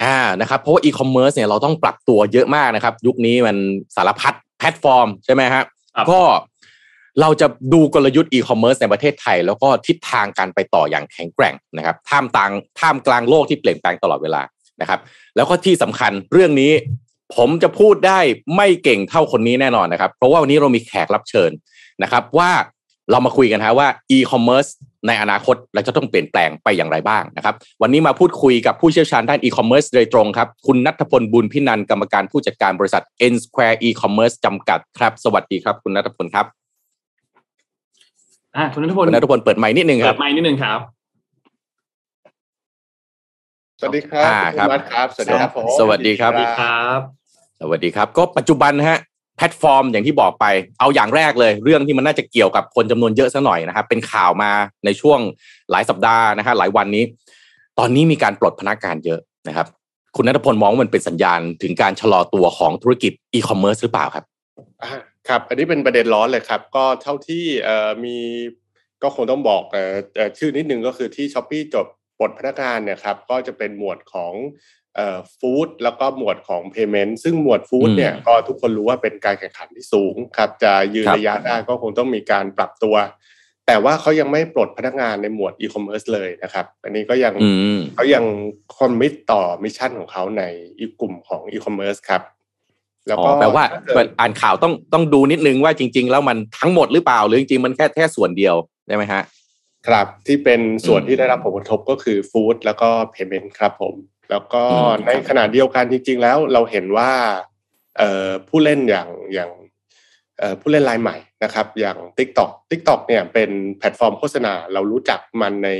[0.04, 3.56] อ่านะครับเพราะว่าอีคอมเมิร์ซเนี่ยเราต้องปรับตัวเยอะมากนะครับ ยุคนี้มัน
[3.96, 5.64] สารพัด แพลตฟอร์มใช่ไหมฮะ
[5.96, 6.22] ครับก็
[7.20, 14.42] เราจะดูกลยุทธ์อีคอมเมิร์ซในประเทศไทย แล้วก็ทิศทางการไปต่ออย่างแข็งแกร่งนะครับท่ามกลางท่ามกลางโลกที่เปลี่ยนแปลงตลอดเวลา
[14.80, 15.00] นะครับ
[15.36, 16.72] แล้วก็ที่สำคัญเรื่องนี้
[17.36, 18.20] ผมจะพูดได้
[18.56, 21.50] ไม่เก่งเท่าคนนี้แน่นอนนะครับ เพราะว่าวันนี้เรามีแขกรับเชิญ
[22.02, 22.50] นะครับ ว่า
[23.10, 24.66] เรามาคุยกันฮะว่าอีคอมเมิร์ซ
[25.06, 36.46] ในอนาคตเราจะต้องเปลี่ยนแปลงไปอย่างไรบ้างนะครับ วันนี้มาพูดคุยกับผู้เชี่ยวชาญด้านอีคอมเมิร์ซโดยตรงครับ คุณนัทพลบุญพินันท์กรรมการผู้จัดการบริษัท N Square E-commerce จำกัดครับ สวัสดีครับ คุณนัทพลครับ
[38.56, 40.80] อ่าคุณนัทพลคุณนัทพลเปิดไมค์นิดนึงคเปิรับดไมค์นิดนึงครับ
[43.80, 47.00] สวัสดีครับอ่าคุณครับมัดครับ สวัสดีครับผมสวัสดีครับ สวัสดีครับ
[47.60, 48.98] สวัสดีครับก็ปัจจุบันนะฮะ
[49.36, 50.44] แพลตฟอร์มอย่างที่บอกไป
[50.80, 54.50] เอาอย่างแรกเลย เรื่องที่มันน่าจะเกี่ยวกับคนจำนวนเยอะซะหน่อยนะครับ เป็นข่าวมา
[54.84, 55.18] ในช่วง
[55.70, 57.04] หลายสัปดาห์นะฮะหลายวันนี้
[57.78, 59.66] ตอนนี้มีการปลดพนักงานเยอะนะครับ
[60.16, 64.24] คุณนัทพลมองว่ามันเป็นสัญญาณถึงการชะลอตัวของธุรกิจอีคอมเมิร์ซหรือเปล่าครับ
[65.28, 67.44] ครับ อันนี้เป็นประเด็นร้อนเลยครับ ก็เท่าที่
[68.04, 68.16] มี
[69.02, 69.76] ก็คงต้องบอกอ
[70.18, 71.86] อชื่อนิดนึงก็คือที่ Shopee จบ
[72.18, 74.32] ปลดพนักงานเนี่ยครับก็จะเป็นหมวดของ
[75.38, 82.96] food แล้วก็หมวดของ payment ซึ่งหมวด food เนี่ยก็ทุกคนรู้ว่าเป็นการแข่งขันที่สูงครับ จะยืนครับระยะได้ก็คงต้องมีการปรับตัว
[83.66, 88.24] แต่ว่าเขายังไม่ปลดพนักงานในหมวด e-commerce เลยนะครับ อันนี้ก็ยังอืมเขายัง
[88.78, 90.42] commit ต่อ mission ของเขาใน
[90.78, 92.22] อีกกลุ่มของ e-commerce ครับ
[93.08, 98.54] แล้วอ๋อก็แปลว่าถ้เกิดอ่านข่าวต้องต้องดูนิดนึงว่าจริง ๆ แล้วมันทั้งหมดหรือเปล่าหรือจริงๆมันแค่แค่ส่วนเดียว
[98.86, 99.22] ได้ไหมฮะ
[99.88, 103.94] ครับที่เป็นส่วนที่ได้รับผลกระทบก็คือ food แล้วก็ payment ครับผม
[104.30, 104.62] แล้วก็
[105.06, 107.10] ในขณะเดียวกันจริง ๆ แล้วเราเห็นว่า
[108.48, 109.50] ผู้เล่นอย่างอย่าง
[110.60, 115.70] ผู้เล่นรายใหม่นะครับ อย่าง TikTok TikTok เนี่ยเป็นแพลตฟอร์มโฆษณา เรารู้จักมันใน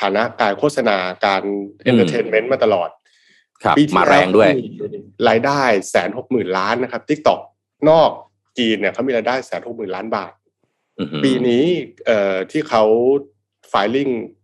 [0.00, 0.96] ฐานะการโฆษณา
[1.26, 1.42] การ
[1.82, 2.88] entertainment มาตลอด
[3.76, 4.50] ปีที่มาแรงด้วย
[5.28, 7.40] รายได้แสนหกหมื่นล้านนะครับ TikTok
[7.88, 8.10] นอก
[8.58, 10.32] จีนเนี่ยเขามีรายได้แสนหกหมื่นล้านบาท
[11.24, 11.64] ปีนี้
[12.06, 12.84] เอ่อที่เขา
[13.68, 14.37] filing เอ่อ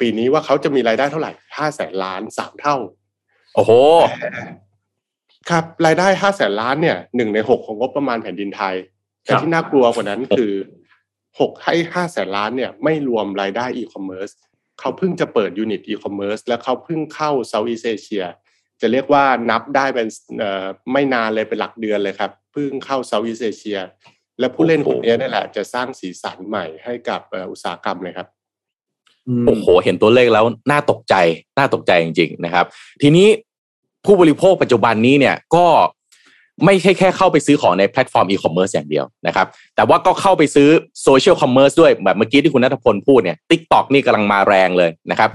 [0.00, 2.76] ปีนี้ว่าเขาจะมีรายได้เท่าไหร่ห้าแสนล้านสามเท่า
[3.54, 3.72] โอ้โห
[5.50, 8.74] ครับรายได้ห้าแสนล้านเนี่ยหนึ่งในหกของงบประมาณแผ่นดินไทย
[9.22, 10.52] แต่ที่น่ากลัวกว่านั้นคือ
[11.40, 14.30] รายได้ห้าแสนล้านเนี่ยไม่รวมรายได้อีคอมเมิร์ซ
[14.80, 18.24] เขาเพิ่งจะเปิด unit อีคอมเมิร์ซแล้วเขาเพิ่งเข้า Southeast Asia
[18.80, 20.08] จะเรียกว่านับได้เป็น
[20.92, 23.78] ไม่นานเลยเป็นหลักเดือนเลยครับเพิ่งเข้า Southeast Asia
[24.38, 28.28] และผู้เล่นคนนี้นี่แหละจะสร้างสีสันใหม่ให้กับอุตสาหกรรมเลยครับ
[29.46, 31.14] โอ้โห เห็นตัวเลขแล้วน่าตกใจ
[31.58, 32.66] น่าตกใจจริงๆนะครับ
[33.02, 33.28] ทีนี้
[34.04, 35.66] ผู้บริโภคปัจจุบันนี้เนี่ยก็
[36.64, 40.68] ไม่ใช่แค่เข้าไปซื้อของในแพลตฟอร์มอีคอมเมิร์ซอย่างเดียวนะครับ แต่ว่าก็เข้าไปซื้อ
[41.02, 45.30] social commerce ด้วย แบบเมื่อกี้ที่คุณนัทพลพูดเนี่ย TikTok นี่กำลังมาแรงเลยนะครับ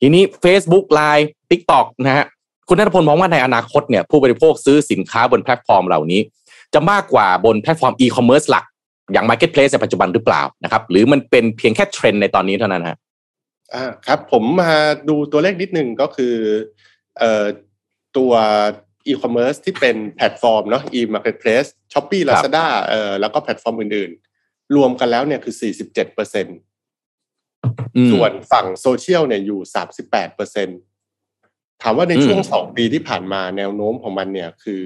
[0.00, 2.24] ทีนี้ Facebook Line TikTok นะฮะ
[2.68, 6.20] คุณนัทพลมองว่าในอนาคตเนี่ยผู้บริโภคซื้อสินค้าบนแพลตฟอร์มเหล่านี้
[6.74, 8.64] จะมากกว่าบนแพลตฟอร์มอีคอมเมิร์ซหลัก
[9.12, 12.96] อย่าง Marketplace ในปัจจุบันหรือเปล่านะครับ หรือมันเป็นเพียงแค่เทรนด์ในตอนนี้เท่านั้นฮะ
[13.74, 14.72] อ่าครับผมมา
[15.08, 16.34] ดูตัวเลขนิดนึงก็คือ
[17.18, 17.44] เอ่อ
[18.16, 18.32] ตัว
[19.06, 26.46] อีคอมเมิร์ซที่เป็นแพลตฟอร์มเนาะ e-marketplace Shopee Lazada เอ่อแล้วก็แพลตฟอร์มอื่นๆ รวมกันแล้วเนี่ยคือสี่สิบเจ็ดเปอร์เซ็นต์
[28.12, 30.68] ส่วนฝั่งโซเชียลเนี่ยอยู่สามสิบแปดเปอร์เซ็นต์
[31.82, 34.84] ถามว่าในช่วงสองปีที่ผ่านมาแนวโน้มของมันเนี่ยคือ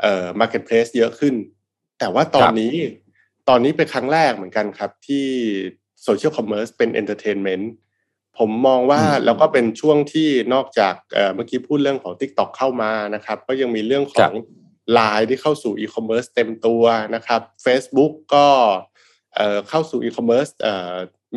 [0.00, 1.34] เอ่อ marketplace เยอะขึ้น
[1.98, 2.74] แต่ว่าตอนนี้
[3.48, 5.26] ตอนนี้เป็นครั้งแรกเหมือนกันครับที่
[6.02, 7.70] social commerce เป็น entertainment
[8.38, 10.94] ผมมองว่าแล้วก็เป็นช่วงที่นอกจาก
[11.34, 14.32] เมื่อกี้พูดเรื่องของ Tik t o อกเข้ามานะครับ ก็ยังมีเรื่องของ
[14.92, 16.82] ไลน์ที่เข้าสู่อีคอมเมิร์ซเต็มตัว
[17.14, 18.46] นะครับ Facebook ก็
[19.68, 20.48] เข้าสู่อีคอมเมิร์ซ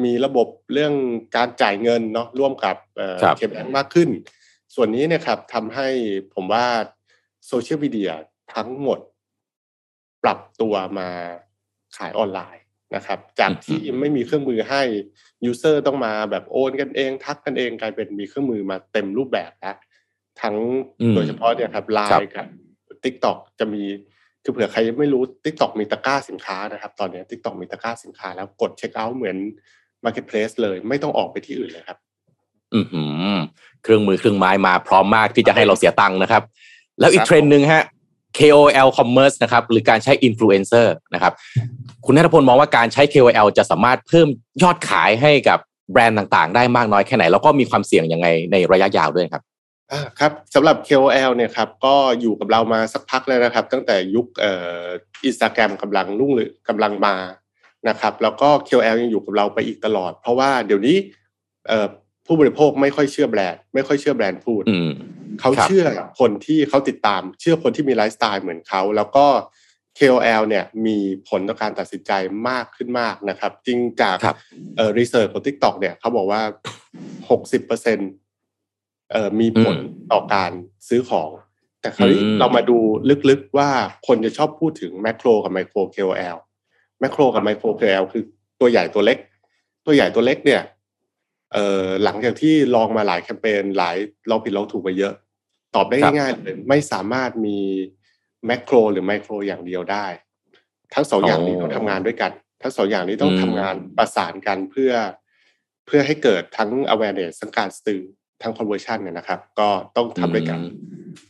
[0.03, 0.93] มีระบบเรื่อง
[1.35, 2.75] การจ่ายเงินเนาะร่วมกับ
[3.37, 4.09] KBank มากขึ้น
[4.75, 5.87] ส่วนนี้เนี่ยครับทำให้
[6.33, 6.65] ผมว่า
[7.47, 8.11] โซเชียลมีเดีย
[8.55, 8.99] ทั้งหมด
[10.23, 11.09] ปรับตัวมา
[11.97, 12.62] ขายออนไลน์
[12.95, 14.81] นะครับ จากที่ไม่มีเครื่องมือให้
[15.45, 19.75] user ต้องมาแบบโอนกันเอง ทักกันเองกลายเป็นมีเครื่องมือมาเต็มรูปแบบแล้ว
[20.41, 20.55] ทั้ง
[21.15, 22.45] โดยเฉพาะเนี่ยครับไลน์กับ
[23.03, 23.83] TikTok จะมี
[24.43, 29.37] คือเผื่อใครไม่รู้ TikTok มีตะกร้าสินค้านะครับ ตอนนี้ TikTok มีตะกร้าสินค้าแล้วกดเช็คเอาท์เหมือน
[30.05, 31.97] marketplace เลย ไม่ต้องออกไปที่อื่นเลยครับ
[32.73, 32.79] อื
[33.35, 33.39] ม
[33.83, 36.43] เครื่องมือเครื่องไม้มาพร้อมมากที่จะให้เราเสียตังค์นะครับ
[36.99, 37.83] แล้วอีกเทรนด์หนึ่งฮะ
[38.39, 41.33] KOL commerce นะครับหรือการใช้ influencer นะครับ
[42.05, 44.27] คุณนัทพลมองว่าการใช้ KOL จะสามารถเพิ่ม
[44.63, 45.59] ยอดขายให้กับ
[45.91, 49.43] แบรนด์ต่างๆ ได้มากน้อยแค่ไหน แล้วก็มีความเสี่ยงยังไงในระยะยาวด้วยครับ
[49.91, 54.83] อ่าครับสำหรับ KOL เนี่ยครับก็อยู่กับเรามาสักพักแล้วนะครับ ตั้งแต่ยุคเอ่อ
[55.25, 57.15] อินสตาแกรมกำลังรุ่งหรือกำลังมา
[57.89, 60.97] นะครับแล้วก็ KOL ยังอยู่กับเราไปอีกตลอด เพราะว่าเดี๋ยวนี้
[61.67, 61.87] เอ่อ
[62.25, 64.63] ผู้บริโภคไม่ค่อยเชื่อแบรนด์ไม่ค่อยเชื่อแบรนด์พูด
[65.39, 65.85] เขาเชื่อ
[66.19, 69.25] คนที่เขาติดตาม เชื่อคนที่มีไลฟ์สไตล์เหมือนเขา แล้วก็
[69.99, 70.97] KOL เนี่ยมี
[71.29, 72.11] ผลต่อการตัดสินใจ
[72.49, 74.17] มากขึ้นมากนะครับ จริงจาก
[74.75, 76.41] เอ่อรีเสิร์ชของ TikTok เนี่ยเขาบอกว่า
[77.29, 77.99] หกสิบเปอร์เซ็น
[79.11, 79.77] เอ่อมีผล
[80.11, 80.51] ต่อการ
[80.87, 81.31] ซื้อของ
[81.81, 82.77] แต่คราวนี้เรามาดู
[83.29, 83.69] ลึกๆว่า
[84.07, 86.37] คนจะชอบพูดถึงแมคโครกับไมโคร KOL
[86.99, 88.23] แมคโครกับไมโคร KOL คือ
[88.59, 89.17] ตัวใหญ่ตัวเล็ก
[89.85, 90.72] ตัวใหญ่ตัวเล็กเนี่ยเอ่อ
[92.03, 93.97] หลังจากที่ลองมาหลายแคมเปญหลาย
[94.29, 95.13] ลองผิดลองถูกไปเยอะ
[95.75, 97.59] ตอบได้ง่ายๆเลยไม่สามารถมี
[98.45, 100.05] แมกโครหรือไมโครอย่างเดียวได้
[100.93, 104.91] ทั้งสองอย่างนี้ต้องทำงานด้วยกัน ทั้งสองอย่างนี้ต้องทำงานประสานกันเพื่อ
[105.85, 108.01] เพื่อให้เกิดทั้ง awareness ทั้งการสื่อ
[108.41, 110.59] ทั้ง conversion เนี่ยนะครับ ก็ต้องทำด้วยกัน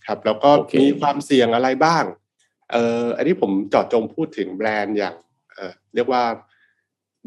[0.06, 0.50] ครับ แล้วก็
[0.82, 2.04] มีความเสี่ยงอะไรบ้าง
[2.72, 5.16] เอ่ออันนี้ผมจอดจงพูดถึงแบรนด์อย่าง
[5.54, 6.24] เอ่อเรียกว่า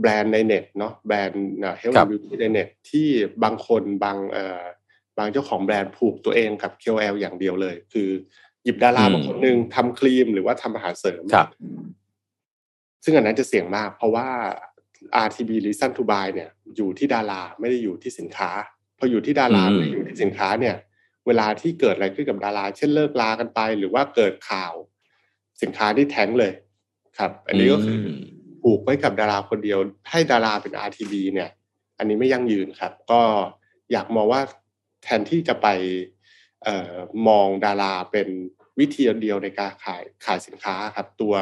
[0.01, 1.43] แบรนด์ในเน็ตเนาะแบรนด์
[1.79, 3.09] เฮลท์บิวตี้ในเน็ตที่
[3.45, 4.63] บางคนบางเอ่อ
[5.19, 8.09] บางเจ้าของแบรนด์ผูกตัวเองกับ KOL อย่างเดียวเลย คือ
[8.65, 11.23] หยิบดาราบางคนหนึ่งทำครีมหรือว่าทำอาหารเสริม
[13.05, 14.29] ซึ่งอันนั้นจะเสี่ยงมาก เพราะว่า
[15.27, 18.51] RTB Reason to Buy เนี่ย อยู่ที่ดาราไม่ได้อยู่ที่สินค้า
[18.99, 20.77] พออยู่ที่ดาราไม่ได้อยู่ที่สินค้าเนี่ย
[21.27, 24.75] เวลาที่เกิดอะไรขึ้นกับดารา เช่นเลิกลากันไป หรือว่าเกิดข่าว
[25.63, 26.53] สินค้าที่แท้งเลย
[27.19, 27.99] ครับ อันนี้ก็คือ
[28.69, 29.79] ผูกไว้กับดาราคนเดียว
[30.11, 31.51] ให้ดาราเป็น RTB เนี่ย
[31.99, 33.23] อันนี้ไม่ยั่งยืนครับ ก็
[33.93, 34.41] อยากมองว่า
[35.03, 35.67] แทนที่จะไป
[36.67, 36.95] ออ
[37.29, 38.29] มองดาราเป็น
[38.79, 41.35] วิธีเดียวในการขายขายสินค้าครับ ตัว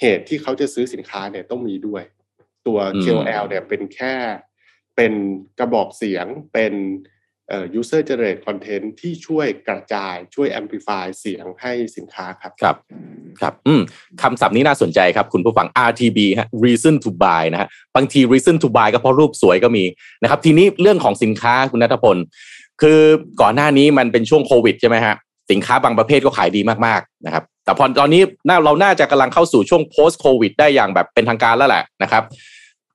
[0.00, 2.02] เหตุที่เขาจะซื้อสินค้าเนี่ยต้องมีด้วย
[2.66, 4.14] ตัว KOL เนี่ยเป็นแค่
[4.96, 5.12] เป็น
[5.58, 6.74] กระบอกเสียงเป็น
[7.78, 12.76] user generate content ที่ช่วยกระจายช่วย amplify เสียงให้สินค้าครับ ครับ
[13.40, 13.82] ครับ อืม
[14.22, 19.84] คำศัพท์นี้น่าสนใจครับ คุณผู้ฟัง RTB ฮะ reason to buy นะฮะ บางที reason to buy ก็เพราะรูปสวยก็มี
[20.22, 22.16] นะครับ ทีนี้เรื่องของสินค้าคุณนัทพล
[22.82, 23.00] คือ
[23.40, 25.14] ก่อนหน้านี้มันเป็นช่วงโควิดใช่ไหมฮะ
[25.50, 32.22] สินค้าบางประเภทก็ขายดีมากๆนะครับ แต่พอตอนนี้น่าเราน่าจะกำลังเข้าสู่ช่วง post covid ได้อย่างแบบเป็นทางการแล้วแหละนะครับ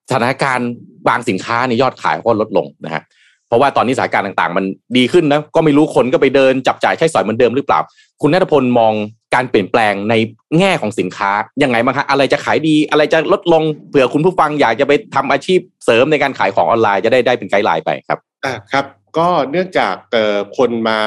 [0.09, 0.69] สถานการณ์
[1.07, 3.03] บางสินค้าในยอดขายก็ลดลงนะฮะ
[3.49, 4.65] เพราะว่าตอนนี้สถานการณ์ต่างๆ มัน
[4.97, 7.79] ดีขึ้นนะก็ไม่รู้คนก็ไปเดินจับจ่ายใช้สอยเหมือนเดิมหรือเปล่า
[8.21, 8.93] คุณนัทพลมอง
[9.35, 10.13] การเปลี่ยนแปลงใน
[10.59, 11.31] แง่ของสินค้า
[11.63, 18.85] ยังไงบ้างคะอะไรจะขายดีอะไรจะลดลงเผื่อคุณผู้ฟังอยากจะไปทำอาชีพเสริมในการขายของออนไลน์จะได้ได้เป็น guideline ไปครับอ่าครับ
[19.17, 20.99] ก็เนื่องจากเอ่อคนมา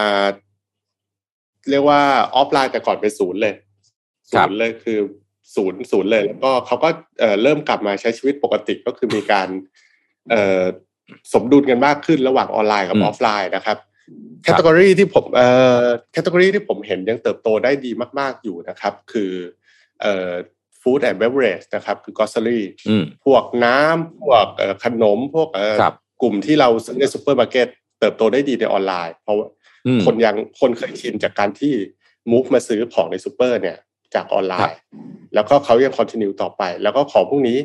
[1.71, 2.01] เรียกว่า
[2.35, 3.55] ออฟไลน์แต่ก่อนเป็นศูนย์เลย
[4.35, 4.99] ครับศูนย์เลยคือ
[5.55, 6.89] ศูนย์ศูนย์เลยแล้วก็เขาก็
[7.21, 9.49] เอ่อเริ่มกลับมาใช้ชีวิตปกติก็คือมีการ
[10.31, 10.63] เอ่อ
[11.33, 13.79] สมดุลกันมากขึ้นระหว่างออนไลน์กับอืมออฟไลน์นะครับ
[14.43, 15.49] category ที่ผมเอ่
[15.83, 19.33] อ category ที่ผมเห็นยังเติบโตได้ดีมาก ๆอยู่นะครับ คือ
[20.01, 20.31] เอ่อ
[20.81, 27.69] food and beverage นะครับ คือกอสซ r รี่อืมพวกน้ำพวกเอ่อขนมพวกเอ่อครับกลุ่มที่เราซื้อในซูเปอร์มาร์เก็ต
[28.01, 29.49] เติบโตได้ดีในออนไลน์ เพราะว่า
[29.87, 31.75] อืมคนยังคนเคยชินจากการที่
[32.31, 33.77] move มาซื้อของในซูเปอร์เนี่ย
[34.15, 34.79] จากออนไลน์ครับ
[35.35, 37.59] แล้วก็เขายัง continue ต่อไป แล้วก็ของพวกนี้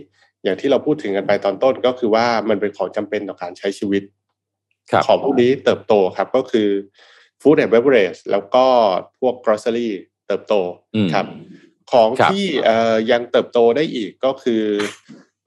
[0.44, 4.04] อย่างที่เราพูดถึงกันไปตอนต้นก็คือว่ามันเป็นของจำเป็นต่อการใช้ชีวิต
[4.92, 6.70] ครับของพวกนี้เติบโตครับก็คือ
[7.42, 8.66] Food and Beverage แล้วก็
[9.20, 9.90] พวก grocery
[10.28, 10.54] เติบโต
[10.96, 11.26] อืมครับ
[11.92, 14.64] ของครับที่เอ่อยังเติบโตได้อีกก็คือ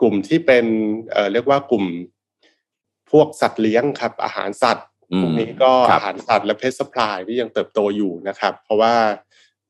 [0.01, 0.67] กลุ่มที่เป็น
[1.13, 1.85] เอ่อเรียกว่ากลุ่ม
[3.11, 8.95] พวกสัตว์เลี้ยงครับ อาหารสัตว์อืมพวกนี้ก็ครับอาหารสัตว์และเพ t ส u p p l y ที่ยังเติบโตอยู่นะครับ เพราะว่า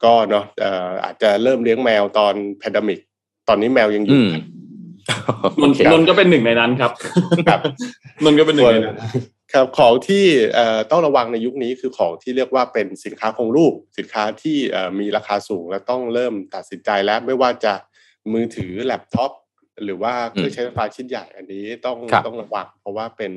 [0.04, 3.00] ก็เนาะเอ่ออาจจะเริ่มเลี้ยงแมวตอนแพนดมิก
[3.48, 4.34] ตอนนี้แมวยังออืยู่ม
[5.60, 6.92] นนท์นนท์ก็เป็นหนึ่งในนั้นครับ
[7.48, 7.60] ครับ
[8.24, 8.96] นนท์ก็เป็นหนึ่งในนั้น
[9.52, 17.74] ครับของที่เอ่อต้องระวังในยุคนี้คือของที่เรียกว่าเป็นสินค้าคงรูป สินค้าที่เอ่อมีราคาสูงและต้องเริ่มตัดสินใจแล้วไม่ว่าจะ
[18.32, 19.32] มือถือแล็ปท็อป
[19.84, 23.32] หรือว่าเครื่องใช้ไฟฟ้าชิ้นใหญ่อันนี้ต้องครับต้องระวังเพราะว่าเป็น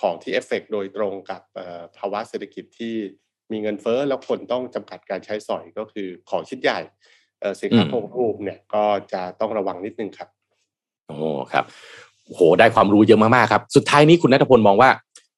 [0.00, 2.94] ของที่เอฟเฟกต์โดยตรงกับเอ่อภาวะเศรษฐกิจที่
[3.52, 6.78] มีเงินเฟ้อแล้วคนต้องจำกัดการใช้สอยก็คือของชิ้นใหญ่
[7.40, 10.28] เอ่อสินค้าคงรูปเนี่ยก็จะต้องระวังนิดนึงครับ
[11.18, 11.64] โอ้ครับ
[12.34, 14.90] โหได้ความรู้เยอะมากๆครับ สุดท้ายนี้คุณนัทพลมองว่า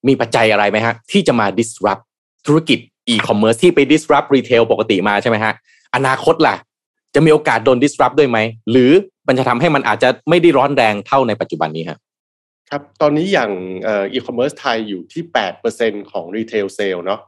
[0.09, 2.03] มีปัจจัยอะไรไหมฮะ ที่จะมา disrupt
[2.47, 2.79] ธุรกิจ
[3.13, 5.53] e-commerce ที่ไป disrupt retail ปกติมาใช่ไหมฮะ
[5.95, 6.57] อนาคตล่ะ
[7.15, 8.39] จะมีโอกาสโดน disrupt ด้วยไหม
[8.71, 8.91] หรือ
[9.29, 11.99] มันจะทำให้มันอาจจะไม่ได้ร้อนแรงเท่าในปัจจุบันนี้ฮะ
[12.71, 13.51] ครับ ตอนนี้อย่าง
[13.85, 15.23] เอ่ออีคอมเมิร์ซไทยอยู่ที่
[15.69, 17.21] 8%ของ retail sale เนาะ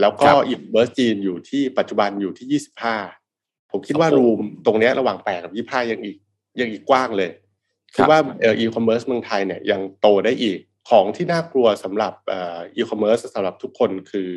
[0.00, 2.62] แล้วก็ครับอีคอมเมิร์ซจีนอยู่ที่ปัจจุบันอยู่ที่
[3.10, 6.16] 25 ผมคิดว่าโอ้โหรูมตรงเนี้ยระหว่าง 8 กับ 25 ยังอีก
[6.60, 7.30] ยังอีกกว้างเลย
[7.96, 10.58] คคิรัดบว่าเอ่อีคอมเมิร์ซเมืองไทยเนี่ยยังโตได้อีก
[10.90, 12.40] ของที่น่ากลัวสำหรับเอ่
[12.76, 14.30] อีคอมเมิร์ซสำหรับทุกคนคือ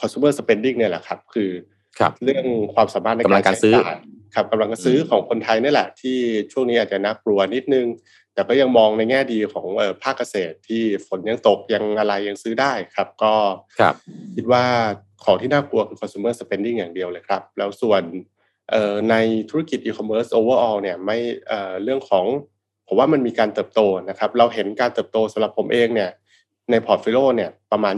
[0.00, 1.50] consumer spending เนี่ยแหละครับ คือ
[1.98, 3.98] ครับเรื่องความสามารถในกำลังการซื้อใช้จ่ย
[4.34, 6.18] ครับกำลังการซื้อของคนไทยนี่แหละ ที่
[6.52, 7.86] ช่วงนี้อาจจะน่ากลัวนิดนึง
[8.34, 13.34] แต่ก็ยังมองในแง่ดีของเอ่อภาคเกษตรที่ฝนยังตกยังอะไรยังซื้อได้ครับ ก็
[13.78, 13.94] ครับ
[14.36, 14.64] คิดว่า
[15.24, 18.02] ของที่น่ากลัวคือ consumer spending อย่างเดียวเลยครับ แล้วส่วน
[18.70, 19.14] เอ่อใน
[19.50, 22.26] ธุรกิจ e-commerce overall เนี่ยไม่เอ่อเรื่องของ
[22.88, 26.10] ผมว่ามันมีการเติบโตนะครับ เราเห็นการเติบโตสำหรับผมเองเนี่ย
[26.70, 27.94] ในพอร์ตโฟลิโอเนี่ยประมาณ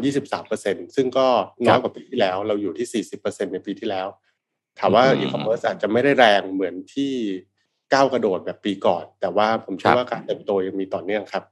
[0.47, 1.27] 23%ซึ่งก็
[1.67, 4.07] น้อยกว่าปีที่แล้ว เราอยู่ที่ 40%ในปีที่แล้ว
[4.79, 7.13] ถามว่าอืมอีคอมเมิร์ซอาจจะไม่ได้แรงเหมือนที่
[7.93, 11.45] ก้าวกระโดดแบบปีก่อน แต่ว่าผมเชื่ครับว่าการเติบโตยังมีต่อเนื่องครับ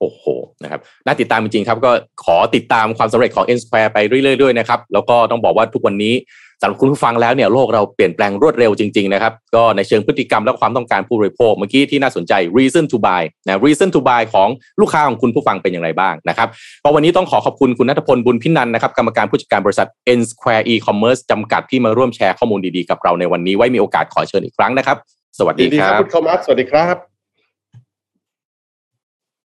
[0.00, 0.24] โอ้โห
[0.62, 1.90] นะครับน่าติดตามจริงๆครับ ก็
[2.24, 6.14] ขอติดตามความสำเร็จของ N Square ไปเรื่อยๆด้วยนะครับ แล้วก็ต้องบอกว่าทุกวันนี้
[6.60, 14.48] สำหรับคุณผู้ฟังแล้วเนี่ยโลกเราเปลี่ยนแปลงรวดเร็วจริงๆนะครับ ก็ในเชิงพฤติกรรมและความต้องการผู้บริโภคเมื่อกี้ที่น่าสนใจ reason to buy นะ reason to buy ของ
[14.80, 16.48] ลูกค้าของคุณผู้ฟังเป็นอย่างไรบ้างนะครับ
[16.82, 24.96] ก็วันนี้ต้องขอขอบคุณคุณนัทพลบุญพินันนะครับกรรมการผู้จัดการบริษัท N Square E-commerce จำกัดที่มาร่วมแชร์ข้อมูลดีๆกับเราในวันนี้ไว้มีโอกาสขอเชิญอีกครั้งนะครับ
[25.38, 27.13] สวัสดีครับคุณโทมัสสวสวัสดีครับ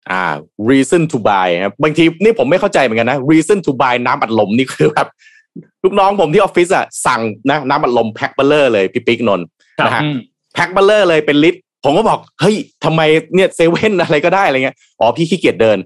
[0.10, 0.24] อ่า
[0.70, 5.08] reason to buy ครับบางทีนี่ผมไม่เข้าใจเหมือนกันนะ reason to buy น้ำอัดลมนี่คือแบบ
[5.84, 9.46] ลูกน้องผมที่ออฟฟิศอะสั่งนะน้ำอัดลมแพ็คเบ้อเร่อเลยพี่ปิ๊กนนท์
[9.80, 10.18] ครับนะฮะอืม
[10.54, 12.56] แพ็คเบ้อเร่อเลยเป็นลิตร ผมก็บอก เฮ้ย
[12.86, 13.02] ทำไม
[13.36, 15.78] เนี่ยเซเว่นอะไรก็ได้อะไรเงี้ยอ๋อพี่ขี้เกียจเดิน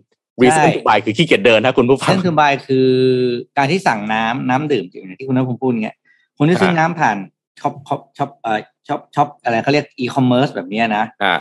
[0.41, 5.95] reason to buy คือขี้เกียจเดินนะคุณผู้ฟัง reason to buy คือการที่สั่งน้ำน้ำดื่มอย่างที่คุณนัทพงศ์พูดเงี้ย
[6.37, 7.17] คนที่ซื้อครับน้ำผ่าน
[7.59, 11.33] ช็อปช็อปช็อปเอ่อช็อปช็อปอะไรเขาเรียกอีคอมเมิร์ซแบบเนี้ยนะอ่า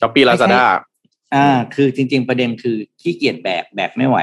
[0.00, 0.64] Shopee Lazada
[1.34, 4.18] อ่า คือจริง ๆ ประเด็นคือขี้เกียจแบกแบกไม่ไหว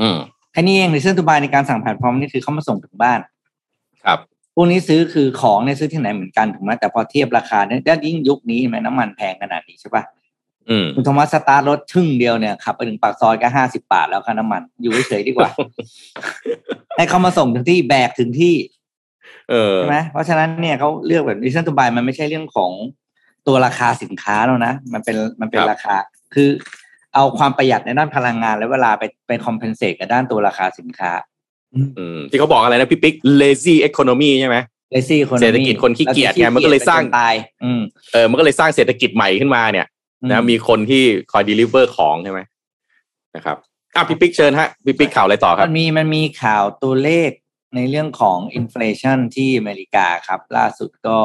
[0.00, 0.18] อืม
[0.52, 3.20] แค่นี้เอง reason to buy ในการสั่งผ่านแพลตฟอร์มนี่คือเขามาส่งถึงบ้าน
[4.04, 4.18] ครับ
[4.54, 10.02] พวกนี้ซื้อคือของเนี่ยซื้อที่ไหนเหมือนกันถูกไหมแต่พอเทียบราคาเนี่ยแล้วยิ่งยุคนี้เห็นไหมน้ำมันแพงขนาดนี้ใช่ปะ
[10.68, 15.50] อืมคุณโทมัสสตาร์ทรถชึ่งเดียวเนี่ยขับไปถึงปากซอยก็ห้าสิบาทแล้วค่าน้ำมัน อยู่เฉยๆดีกว่า
[16.96, 18.54] ให้เขามาส่งถึงที่แบกถึงที่
[19.50, 22.70] เออใช่ไหมเพราะฉะนั้นเนี่ยเขาเลือกแบบดิจิทัลบายมันไม่ใช่เรื่องของ
[23.46, 25.96] ตัวราคาสินค้าแล้วนะ มันเป็นมันเป็นครับราคา
[26.34, 26.48] คือ
[27.14, 31.12] เอาความประหยัดในด้านพลังงาน และเวลาไปไป compensate กับด้านตัวราคาสินค้า
[31.98, 34.56] อืมที่เขาบอกอะไรนะพี่ปิ๊ก lazy economy ใช่ไหม
[34.90, 37.80] lazy คนเศรษฐกิจคนขี้เกียจไงมันก็เลยสร้างตายอืม
[38.12, 39.86] เออมันก็เลยสร้างเศรษฐกิจใหม่ขึ้นมาเนี่ย
[40.30, 41.02] นะมีคนที่
[41.32, 42.40] คอย deliver ของใช่ไหม
[43.36, 43.56] นะครับ
[43.94, 47.30] อะพี่ปิ๊กเชิญฮะพี่ปิ๊กข่าวอะไรต่อครัมับนมีมันมีข่าวตัวเลข
[47.76, 51.18] ในเรื่องของอินฟล t ชันที่อเมริกาครับ ล่าสุดก็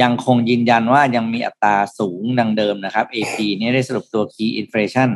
[0.00, 5.10] ยังคงยืนยันว่ายังมีอัตราสูงดังเดิมนะครับ AP เนี่ยได้สรุปตัว Key Inflation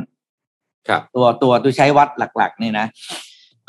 [0.87, 2.87] ครับ ตัวตัวตัวใช้วัดหลักๆเนี่ยนะ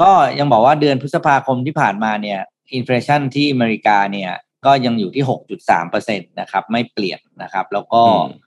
[0.02, 2.38] ก็ยังบอกว่าเดือนพฤษภาคมที่ผ่านมาเนี่ย
[2.74, 4.30] อินฟล t ชันที่อเมริกาเนี่ย
[4.66, 5.24] ก็ยังอยู่ที่
[5.58, 8.46] 6.3เปอร์เซ็นตนะครับ ไม่เปลี่ยนนะครับ แล้วก็อืม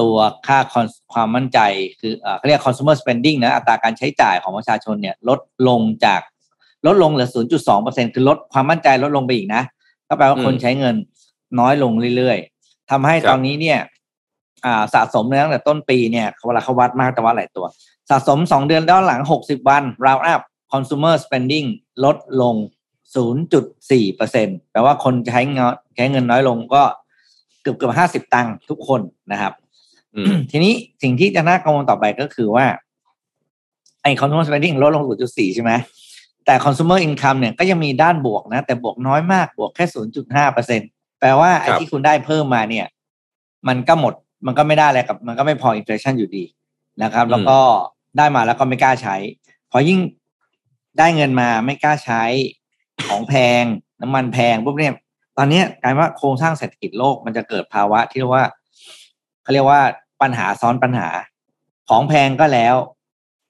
[0.00, 1.58] ตัวค่า cons- ความมั่นใจ
[2.00, 6.20] คือเอ่อเขาเรียก consumer spending นะอัตราการใช้จ่ายของประชาชนเนี่ยลดลงจาก
[6.86, 9.62] ลดลงเหลือ 0.2เปอร์เซ็นคือลดความมั่นใจลดลงไปอีกนะ
[10.08, 10.96] ก็แปลว่าคนอืมใช้เงิน
[11.58, 13.78] น้อยลงเรื่อยๆทำให้ครับตอนนี้เนี่ย
[14.64, 17.66] อ่าสะสมตั้งแต่ต้นปีเนี่ยเวลาเขาวัดมากแต่ว่าหลายตัว
[18.10, 20.40] สะสมสองเดือนด้านหลังหกสิบวัน round up
[20.72, 21.66] consumer spending
[22.04, 22.54] ลดลง
[23.36, 26.82] 0.4เปอร์เซ็นแปลว่าคนใช้เงินใช้เงินน้อยลงก็
[27.62, 29.00] เกือบเกือบห้าสิบ50ตังค์ทุกคน
[29.32, 29.52] นะครับ
[30.16, 32.66] อืมทีนี้สิ่งที่จะน่ากังวลต่อไปก็คือว่า
[34.02, 35.72] ไอ้ consumer spending ลดลง 0.4 ใช่ไหม
[36.46, 39.84] แต่ consumer income เนี่ยก็ยังมีด้านบวกนะ แต่บวกน้อยมากบวกแค่
[40.20, 40.80] 0.5เปอร์เซ็น
[41.20, 42.86] แปลว่าไอ้ครับที่คุณได้เพิ่มมาเนี่ย
[43.68, 44.14] มันก็หมด
[44.46, 46.44] มันก็ไม่ได้อะไรกับ มันก็ไม่พอ inflation อยู่ดี
[47.02, 47.58] นะครับ แล้วก็
[48.18, 49.16] ได้มาแล้วก็ไม่กล้าใช้
[49.70, 49.98] พอยิ่ง
[50.98, 52.22] ได้เงินมาไม่กล้าใช้
[53.08, 53.64] ของแพง
[54.00, 54.94] น้ำมันแพงปุ๊บเนี่ย
[55.36, 58.46] ตอนเนี้ยกลายว่าโครงสร้างเศรษฐกิจโลกมันจะเกิดภาวะที่เรียกว่า
[59.42, 59.80] เขาเรียกว่า
[60.22, 61.08] ปัญหาซ้อนปัญหา
[61.88, 62.76] ของแพงก็แล้ว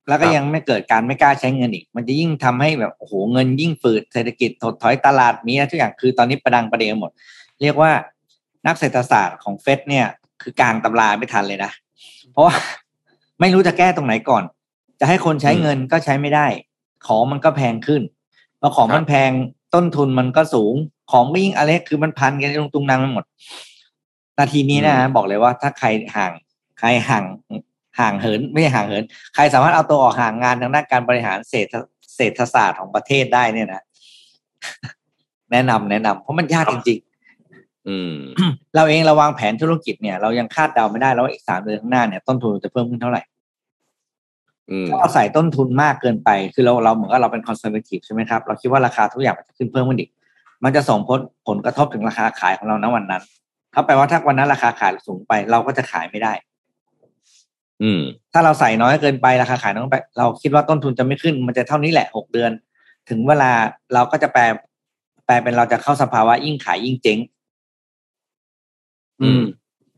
[0.08, 7.10] แล้วก็ครับยังไม่เกิดการไม่กล้าใช้เงินอีก มันจะยิ่งทำให้แบบโอ้โหเงินยิ่งฝืดเศรษฐกิจถดถอยตลาดมีนะทุกอย่างคือตอนนี้ประดังประเดงหมด
[7.62, 7.92] เรียกว่า
[8.66, 10.06] นักเศรษฐศาสตร์ของเฟดเนี่ย
[10.42, 11.72] คือกลางตำราไม่ทันเลยนะ
[12.32, 12.54] เพราะว่า
[13.40, 14.44] ไม่รู้จะแก้ตรงไหนก่อน
[15.00, 16.46] จะให้คนใช้เงินก็ใช้ไม่ได้
[17.06, 18.02] ของมันก็แพงขึ้น
[18.60, 19.30] พอของมันแพง
[19.74, 20.74] ต้นทุนมันก็สูง
[21.10, 23.24] ของก็ยิ่งอะไรคือมันพันกันตรงตุงนางไปหมด
[24.38, 26.32] นาทีนี้นะอืมบอกเลยว่าถ้าใครห่าง
[26.78, 27.24] ใครห่าง
[27.98, 29.04] ห่างเหินไม่ใช่ห่างเหิน
[29.34, 31.74] ใครสามารถเอาตัวออกห่างงานทางด้านการบริหารเศรษฐ
[32.16, 33.82] เศรษฐศาสตร์ของประเทศได้เนี่ยนะ
[35.52, 37.09] แนะนำแนะนำเพราะมันยากจริงอืมๆ
[38.74, 43.22] เราเองเราวางแผนธุรกิจเนี่ยเรายังคาดเดาไม่ได้แล้วว่าอีกสามเดือนข้างหน้าเนี่ยต้นทุนจะเพิ่มขึ้นเท่าไหร่
[44.70, 50.10] อืมถ้าเราใส่ต้นทุนมากเกินไป คือเราเราเหมือนกับเราเป็นคอนเซอร์เวทีฟใช่ไหมครับ เราคิดว่าราคาทุกอย่างมันจะขึ้นเพิ่มขึ้นอีก
[50.64, 53.22] มันจะส่งผลผลกระทบถึงราคาขายของเราณวันนั้น
[53.72, 56.32] เขาแปลว่าถ้าวันนั้นราคาขายสูงไป เราก็จะขายไม่ได้
[57.82, 58.00] อืม
[58.32, 62.50] ถ้าเราใส่น้อยเกินไปราคาขายน้อยไป เราคิดว่าต้นทุนจะไม่ขึ้น มันจะเท่านี้แหละหกเดือน
[63.08, 63.50] ถึงเวลา
[63.94, 64.42] เราก็จะแปล
[65.26, 67.18] แปลเป็นเราจะเข้าสภาวะยิ่งขายยิ่งเจ๊ง
[69.22, 69.42] อืม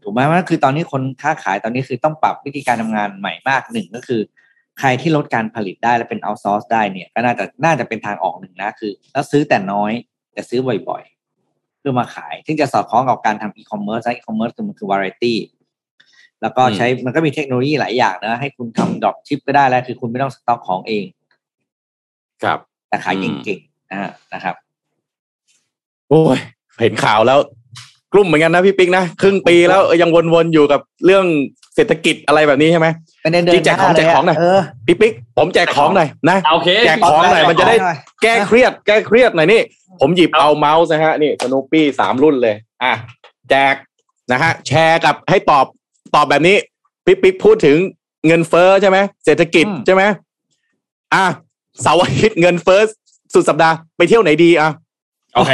[0.02, 4.20] ถูกไหมว่าคือตอนนี้คนค้าขายตอนนี้คือต้องปรับวิธีการทำงานใหม่มากหนึ่งก็คือ
[4.78, 9.92] ใครที่ลดการผลิตได้และเป็น outsource ได้เนี่ย ก็น่าจะน่าจะเป็นทางออกหนึ่งนะคือ แล้วซื้อแต่น้อย
[10.32, 15.38] แต่ซื้อบ่อยๆ เพื่อมาขาย ซึ่งจะสอดคล้องกับการทำอีคอมเมิร์ซอีคอมเมิร์ซคือมันคือวาไรตี้
[16.42, 21.04] แล้วก็ใช้มันก็มีเทคโนโลยีหลายอย่างนะ ให้คุณทำ dropship ก็ได้แล้ว คือคุณไม่ต้องสต็อกของเอง
[22.42, 22.58] ครับ
[22.88, 24.54] แต่ขายอืมเก่งๆนะฮะนะครับ
[26.08, 26.38] โอ้ย
[26.80, 27.38] เห็นข่าวแล้ว
[28.12, 31.24] กลุ่มเหมือนกันนะพี่ปิ๊กนะครึ่งปีแล้วเออยังวนๆอยู่กับเรื่อง
[31.74, 32.88] เศรษฐกิจอะไรแบบนี้ใช่ไหม
[33.22, 37.76] เป็นเดินเดิจรินงแจกของหาเลยแจกของหน่อยเออพี่ปิ๊กผมแจกของหน่อยนะโอเคแจกของหน่อยมันจะได้
[38.22, 39.60] แก้เครียดแก้เครียดหน่อยนี่
[40.00, 42.92] ผมหยิบเอาเมาส์นะฮะนี่สโนปี้สามรุ่นเลยอะ
[43.50, 43.74] แจก
[44.32, 45.66] นะฮะแชร์กับให้ตอบ
[46.14, 46.56] ตอบแบบนี้
[47.06, 47.76] ปิ๊กปิ๊กพูดถึง
[48.26, 50.02] เงินเฟ้อใช่ไหมเศรษฐกิจอืมใช่ไหม
[51.14, 51.24] อะ
[51.82, 52.80] เสาร์อาทิตย์เงินเฟ้อ
[53.34, 54.68] สุดสัปดาห์ไปเที่ยวไหนดีอะ
[55.34, 55.52] โอเค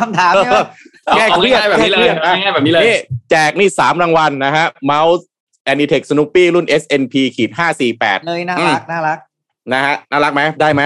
[0.00, 0.58] คำถามใช่ไหม
[1.16, 2.96] แก้เอาเครียดง่ายๆแบบนี้เลยแก้เครียดอะง่ายๆแบบนี้เลยนี่
[3.30, 5.26] แจกนี่สามรางวัลนะฮะเมาส์
[5.72, 9.18] Anitech Snoopy รุ่น SNP ขีดห้าสี่แปดเลยน่ารักน่ารัก
[9.72, 10.82] นะฮะน่ารักไหมได้ไหม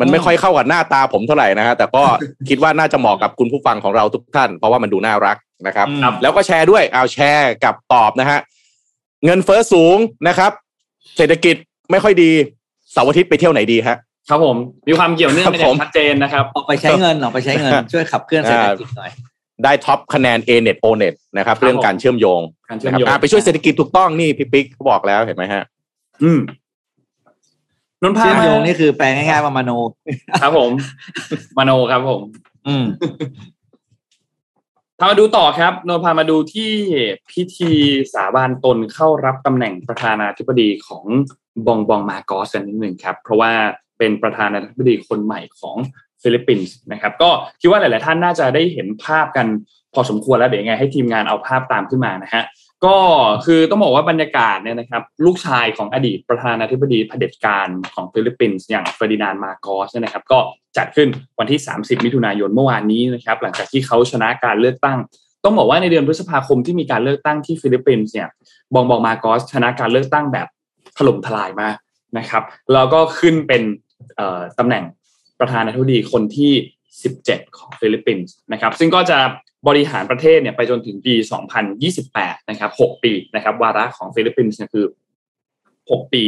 [0.00, 2.04] มันไม่อืมค่อยเข้ากับหน้าตาผมเท่าไหร่นะฮะแต่ก็
[2.48, 5.36] คิดว่าน่าจะเหมาะกับคุณผู้ฟังของเราทุกท่าน เพราะว่ามันดูน่ารัก
[5.66, 8.38] นะครับอืมแล้วก็แชร์ด้วยเอาแชร์กับตอบนะฮะ
[9.24, 9.98] เงินเฟ้อสูง
[10.28, 10.52] นะครับ
[11.16, 11.56] เศรษฐกิจ
[11.90, 12.30] ไม่ค่อยดี
[12.92, 13.96] เสาร์อาทิตย์ไปเที่ยวไหนดีฮะ
[14.28, 14.56] ครับผม
[14.88, 19.10] มีความเกี่ยวเนื่องครับกันอผย่ามงชัดเจนนะครับออกไปใช้เงินออกไปใช้เงินช่วยขับเคลื่อนเศรษฐกิจหน่อย
[19.64, 22.40] ได้ท็อปคะแนน A net O net นะครับครับเรื่องการเชื่อมโยง
[22.70, 25.64] การเชื่อนะมครับโยงอะไปช่วยเศรษฐกิจถูกต้องนี่พี่ปิ๊กเขาบอกแล้วเห็นไหมฮะ
[26.22, 26.40] อืม
[28.02, 29.70] นนท์พาเชื่อมมาโยงนี่คือแปลง่ายๆว่ามโน
[30.42, 30.70] ครับผม
[31.58, 32.20] มโนครับผม
[32.66, 32.84] อืม
[34.98, 36.72] พามาดูต่อครับโนพามาดูที่
[37.30, 37.72] พิธี
[38.14, 41.04] สาบานตนเข้ารับตำแหน่งประธานาธิบดีของ
[41.66, 43.52] บองบองมาร์กอสกันนิดหนึ่งครับ เพราะว่า
[43.98, 45.76] เป็นประธานาธิบดีคนใหม่ของ
[46.22, 49.46] ฟิลิปปินส์นะครับก็คิดว่าหลาย ๆ ท่านน่าจะได้เห็นภาพกัน
[49.94, 52.44] พอสมควรแล้วเดี๋ยวยังไงให้ทีมงานเอาภาพตามขึ้นมานะฮะ
[52.84, 52.96] ก็
[53.44, 60.38] คือต้องบอกว่าบรรยากาศเนี่ยนะครับลูกชายของอดีตประธานาธิบดีเผด็จการของฟิลิปปินส์อย่างเฟอร์ดินานด์ มาร์กอสเนี่ยนะครับก็
[60.76, 61.08] จัดขึ้น
[61.38, 64.98] วันที่ 30 มิถุนายนเมื่อวานนี้นะครับหลังจากที่เขาชนะการเลือกตั้ง
[65.44, 68.28] ต้องบอกว่าในเดือนพฤษภาคมที่มีการเลือกตั้งที่ฟิลิปปินส์เนี่ย
[68.74, 70.48] บองบองมาร์กอสชนะการเลือกตั้งแบบ
[70.96, 71.76] ถล่มทลายมาก
[72.18, 72.42] นะครับ
[72.72, 73.62] แล้วก็ขึ้นเป็น
[74.58, 74.84] ตำแหน่ง
[75.42, 76.52] ประธานาธิบดีคนที่
[77.04, 79.18] 17 ของฟิลิปปินส์นะครับซึ่งก็จะ
[79.68, 81.14] บริหารประเทศเนี่ยไปจนถึงปี
[81.82, 84.86] 2028 นะครับ 6 ปีนะครับวาระของฟิลิปปินส์คือ
[85.50, 86.24] 6 ปี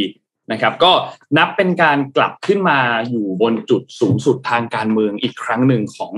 [0.51, 0.91] นะครับ ก็
[1.37, 6.13] นับเป็นการกลับขึ้นมาอยู่บนจุดสูงสุดทางการเมืองอีกครั้งหนึ่งของ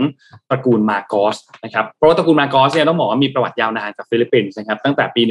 [0.50, 5.22] ตระกูลมาร์กอสนะครับเพราะว่าตระกูลมาร์กอสเนี่ยต้องบอกว่ามีประวัติยาวนานกับฟิลิปปินส์นะครับตั้งแต่ปี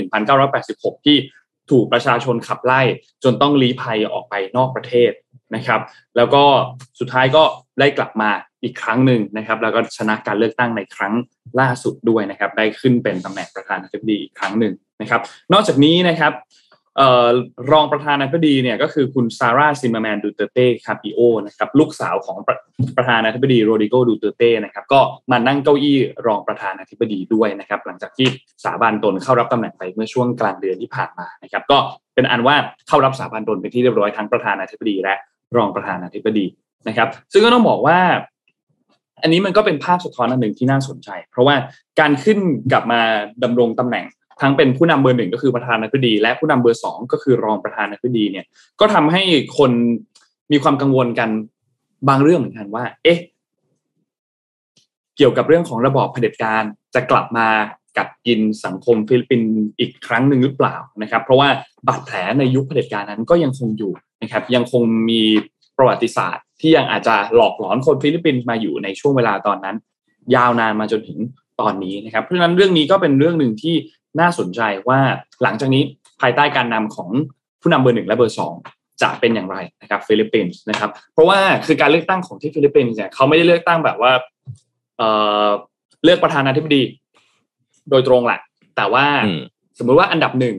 [0.48, 1.16] 1986 ที่
[1.70, 2.80] ถูกประชาชนขับไล่
[3.24, 5.10] จนต้องลี้ภัยออกไปนอกประเทศ
[5.54, 5.80] นะครับ
[6.16, 6.42] แล้วก็
[7.00, 7.42] สุดท้ายก็
[7.80, 8.30] ได้กลับมา
[8.62, 11.14] อีกครั้งหนึ่งนะครับ แล้วก็ชนะการเลือกตั้งในครั้ง
[11.60, 15.20] ล่าสุดด้วยนะครับ ได้ขึ้นเป็นตำแหน่งประธานาธิบดีอีกครั้งหนึ่งนะครับ
[15.52, 16.32] นอกจากนี้นะครับ
[17.72, 22.56] รองประธานาธิบดีเนี่ยก็คือคุณซาร่าซิมแมนดูเตเต้คาปิโอนะครับลูกสาวของประ
[22.96, 28.28] ประธานาธิบดีโรดริโกดูเตอร์เตนะครับก็มานั่งเก้าอี้รองประธานาธิบดีด้วยนะครับ หลังจากที่
[28.64, 31.78] สาบานตนเข้ารับตำแหน่งไปเมื่อช่วงกลางเดือนที่ผ่านมานะครับ ก็
[32.14, 32.56] เป็นอันว่า
[32.88, 35.14] เข้ารับสาบานตนเป็นที่เรียบร้อยทั้งประธานาธิบดีและ
[35.56, 36.46] รองประธานาธิบดี
[36.88, 37.98] นะครับ ซึ่งก็ต้องบอกว่า
[39.22, 41.56] อันนี้มันก็เป็นภาพสะท้อนอันหนึ่งที่น่าสนใจ เพราะว่า
[42.00, 42.38] การขึ้น
[42.72, 43.00] กลับมา
[43.42, 44.04] ดำรงตำแหน่ง
[44.40, 48.46] ทั้งเป็นผู้นำเบอร์หนึ่งก็คือประธานาธิบดี และผู้นำเบอร์สองก็คือรองประธานาธิบดีเนี่ย
[48.80, 49.22] ก็ทำให้
[49.58, 49.70] คน
[50.52, 51.30] มีความกังวลกัน
[52.08, 53.18] บางเรื่องเหมือนกันว่า เอ๊ะ
[55.16, 56.62] เกี่ยวกับเรื่องของระบอบเผด็จการ
[56.94, 57.48] จะกลับมา
[57.98, 61.48] กัดกินสังคมฟิลิปปินส์อีกครั้งหนึ่งหรือเปล่านะครับ เพราะว่า
[61.88, 63.92] บาดแผลในยุคเผด็จการนั้นก็ยังคงอยู่
[64.22, 65.22] นะครับยังคงมี
[65.76, 69.76] ประวัติศาสตร์ ที่ยังอาจจะหลอกหลอนคนฟิลิปปินส์มาอยู่ในช่วงเวลาตอนนั้น
[70.34, 71.18] ยาวนานมาจนถึง
[71.60, 73.74] ตอนนี้นะครับ เพราะฉะนั้นเรื่องนี้ก็เป็นเรื่องหนึ่งที่
[74.20, 75.00] น่าสนใจว่า
[75.42, 75.82] หลังจากนี้
[76.20, 77.08] ภายใต้การนำของ
[77.60, 78.54] ผู้นำเบอร์หนึ่งและเบอร์สอง
[79.02, 84.12] จะเป็นอย่างไรนะครับฟิลิปปินส์นะครับ เพราะว่าคือการเลือกตั้งของที่ฟิลิปปินส์เนี่ยเขาไม่ได้เลือกตั้งแบบว่า
[84.98, 85.08] เอ่
[85.46, 85.48] อ
[86.04, 86.82] เลือกประธานาธิบดี
[87.90, 88.40] โดยตรงแหละ
[88.76, 89.06] แต่ว่า
[89.78, 90.56] สมมุติว่าอันดับหนึ่ง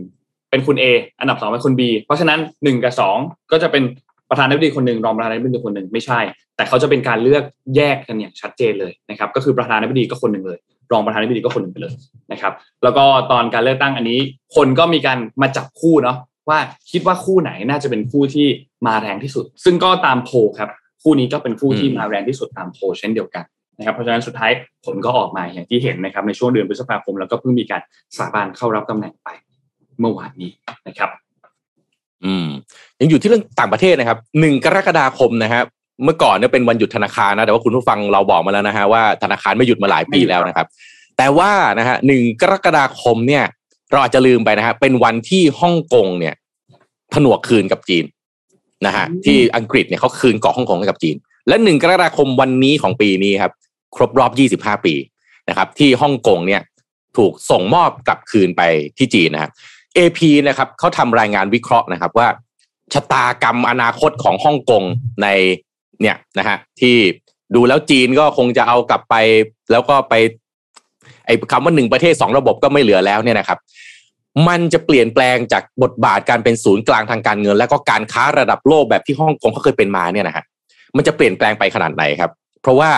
[0.49, 0.85] เป็นคุณ A
[1.19, 3.17] อันดับสองเป็นคุณ B เพราะฉะนั้นหนึ่งกับสอง
[3.51, 3.83] ก็จะเป็น
[4.29, 6.19] ประธานาธิบดีคนหนึ่งรองประธานาธิบดีคนหนึ่งไม่ใช่
[6.55, 7.43] แต่เขาจะเป็นการเลือก
[7.75, 10.59] แยกกันอย่างชัดเจนเลยนะครับ ก็คือประธานาธิบดีก็คนหนึ่งเลย
[10.91, 11.93] รองประธานาธิบดีก็คนหนึ่งไปเลย
[12.31, 14.19] นะครับ แล้วก็ตอนการเลือกตั้งอันนี้
[14.55, 16.17] คนก็มีการมาจับคู่เนาะ
[16.49, 16.59] ว่า
[16.91, 18.47] คิดว่าคู่ไหนน่าจะเป็นคู่ที่
[18.87, 20.69] มาแรงที่สุด ซึ่งก็ตามโพครับ
[21.03, 23.45] คู่นี้ก็เป็นคู่ที่มาแรงที่สุดตามโพเช่นเดียวกัน
[23.77, 24.51] นะครับเพราะฉะนั้นสุดท้าย
[24.85, 27.81] ผลก็ออกมาอย่างที่เห็นนะครับในช่วงเดือนพฤษภาคมแล้วก็เพิ่งมีการ
[28.17, 29.29] สาบานเข้ารับตำแหน่งไป
[29.99, 30.51] เมื่อวานนี้
[30.87, 31.09] นะครับ
[32.25, 32.47] อืม
[32.99, 35.65] ยังอยู่ที่เรื่องต่างประเทศนะครับหนึ่งกรกฎาคมนะครับ
[36.03, 40.67] เมื่อก่อนเนี่ยเป็นวันหยุดธนาคารนะแต่ว่าคุณผู้ฟังเราบอกมาแล้วนะฮะว่าธนาคารไม่หยุดมาหลายปีแล้วนะครับ
[41.17, 43.43] แต่ว่านะฮะหนึ่งกรกฎาคมเนี่ย
[43.91, 46.33] เราอาจจะลืมไปนะฮะเป็นวันที่ฮ่องกงเนี่ย
[47.13, 48.05] ผนวกคืนกับจีน
[48.85, 51.15] นะฮะที่อังกฤษเนี่ยเขาคืนเกาะฮ่องกงให้กับจีน
[51.47, 53.53] และหนึ่งกรกฎาคมวันนี้ของปีนี้ครับ
[53.95, 54.31] ครบรอบ
[54.77, 54.93] 25 ปี
[55.49, 56.61] นะครับ ที่ฮ่องกงเนี่ย
[57.17, 58.61] ถูกส่งมอบกลับคืนไป
[58.97, 59.51] ที่จีนนะครับ
[59.97, 62.27] AP นะครับเขาทำรายงานวิเคราะห์นะครับว่า
[62.93, 64.83] ชะตากรรมอนาคตของฮ่องกง
[65.21, 65.27] ใน
[66.01, 66.95] เนี่ยนะฮะที่
[67.55, 69.15] ดูแล้วจีนก็คงจะเอากลับไป
[69.71, 70.13] แล้วก็ไป
[71.25, 73.59] ไอ้คำว่าหนึ่งประเทศสองระบบก็ไม่เหลือแล้วเนี่ยนะครับ
[74.47, 80.43] มันจะเปลี่ยนแปลงจากบทบาทการเป็นศูนย์กลางทางการเงิน และก็การค้าระดับโลกแบบที่ฮ่องกงเขาเคยเป็นมาเนี่ยนะฮะ
[80.95, 82.31] มันจะเปลี่ยนแปลงไปขนาดไหนครับ
[82.61, 82.91] เพราะว่า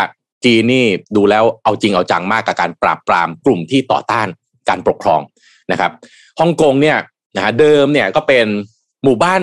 [0.45, 0.85] จีนนี่
[1.15, 4.27] ดูแล้วเอาจริงเอาจังมากกับการปราบปรามกลุ่มที่ต่อต้าน
[4.69, 5.21] การปกครอง
[5.71, 5.91] นะครับ
[6.39, 6.97] ฮ่องกงเนี่ย
[7.35, 8.47] นะฮะเดิมเนี่ยก็เป็น
[9.03, 9.41] หมู่บ้าน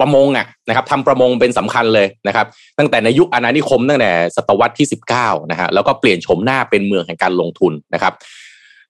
[0.00, 2.46] ประมงอะนะครับทำประมงเป็นสำคัญเลยนะครับ
[2.78, 4.88] ตั้งแต่ในยุคอาณานิคมตั้งแต่ศตวรรษที่
[5.18, 8.12] 19นะฮะแล้วก็เปลี่ยนโฉมหน้าเป็นเมืองแห่งการลงทุนนะครับ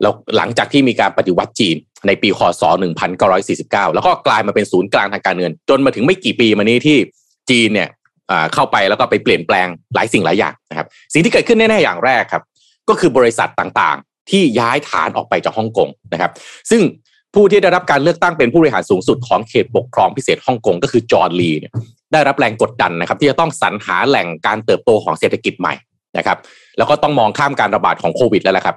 [0.02, 1.76] แล้วหลังจากที่มีการปฏิวัติจีน
[2.06, 2.62] ในปีคศ
[3.28, 6.98] 1949 แล้วก็กลายมาเป็นศูนย์กลางทางการเงิน จนมาถึงไม่กี่ปีมานี้ที่
[7.50, 7.88] จีนเนี่ย
[8.54, 12.42] เข้าไปแล้วก็ไปเปลี่ยนแปลงหลายสิ่งหลายอย่างนะครับ สิ่งที่เกิดขึ้นแน่ๆอย่างแรกครับ
[12.88, 16.32] ก็คือบริษัทต่างๆ ที่ย้ายฐานออกไปจากฮ่องกงนะครับ
[16.70, 16.82] ซึ่ง
[17.38, 21.72] ผู้ที่ได้รับการเลือกตั้งเป็นผู้บริหารสูงสุดของเขตปกครองพิเศษฮ่องกงก็คือจอห์นลีเนี่ย
[22.12, 25.74] ได้รับแรงกดดันนะครับ ที่จะต้องสรรหาแหล่งการเติบโตของเศรษฐกิจใหม่
[26.16, 26.38] นะครับ
[26.76, 28.76] แล้วก็ต้องมองข้ามการระบาดของโควิดแล้วแหละครับ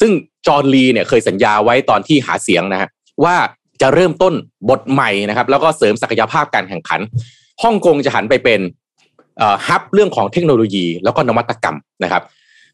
[0.00, 0.10] ซึ่ง
[0.46, 2.88] จอห์นลีเนี่ยเคยสัญญาไว้ตอนที่หาเสียงนะฮะ
[3.24, 3.36] ว่า
[3.82, 4.34] จะเริ่มต้น
[4.68, 7.00] บทใหม่นะครับ แล้วก็เสริมศักยภาพการแข่งขัน
[7.62, 8.60] ฮ่องกงจะหันไปเป็น
[9.66, 12.22] ฮับเรื่องของเทคโนโลยี แล้วก็นวัตกรรมนะครับ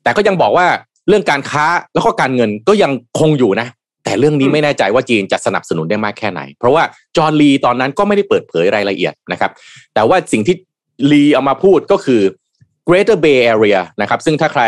[0.02, 0.66] แต่ก็ยังบอกว่า
[1.08, 1.64] เรื่องการค้า
[1.94, 3.68] แล้วก็การเงินก็ยังคงอยู่นะ
[4.04, 6.82] แต่เรื่องนี้ไม่แน่ใจว่าจีนจะสนับสนุนได้มากแค่ไหน เพราะว่า
[7.16, 9.50] จอร์นลีตอนนั้นก็ไม่ได้เปิดเผยรายละเอียดนะครับ
[9.94, 10.56] แต่ว่าสิ่งที่
[11.10, 12.22] ลีเอามาพูดก็คือ
[12.88, 14.62] Greater Bay Area นะครับ ซึ่งถ้าใคร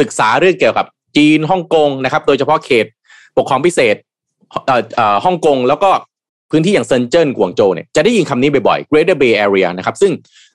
[0.00, 0.86] ศึกษาเรื่องเกี่ยวกับ
[1.16, 2.86] จีนฮ่องกงนะครับ โดยเฉพาะเขต
[3.36, 3.96] ปกครองพิเศษ
[5.24, 5.90] ฮ่องกงแล้วก็
[6.50, 10.12] พื้นที่อย่างเซินเจิ้นกว่างโจวเนี่ยจะได้ยินคำนี้บ่อยๆ Greater Bay Area นะครับซึ่ง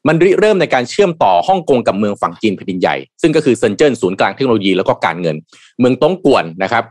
[0.07, 5.35] มันเริ่มในการเชื่อมต่อฮ่องกงกับเมืองฝั่งจีนแผ่นดินใหญ่ ซึ่งก็คือเซินเจิ้นศูนย์กลางเทคโนโลยีแล้วก็การเงิน
[5.79, 6.83] เมืองตงกวนนะครับ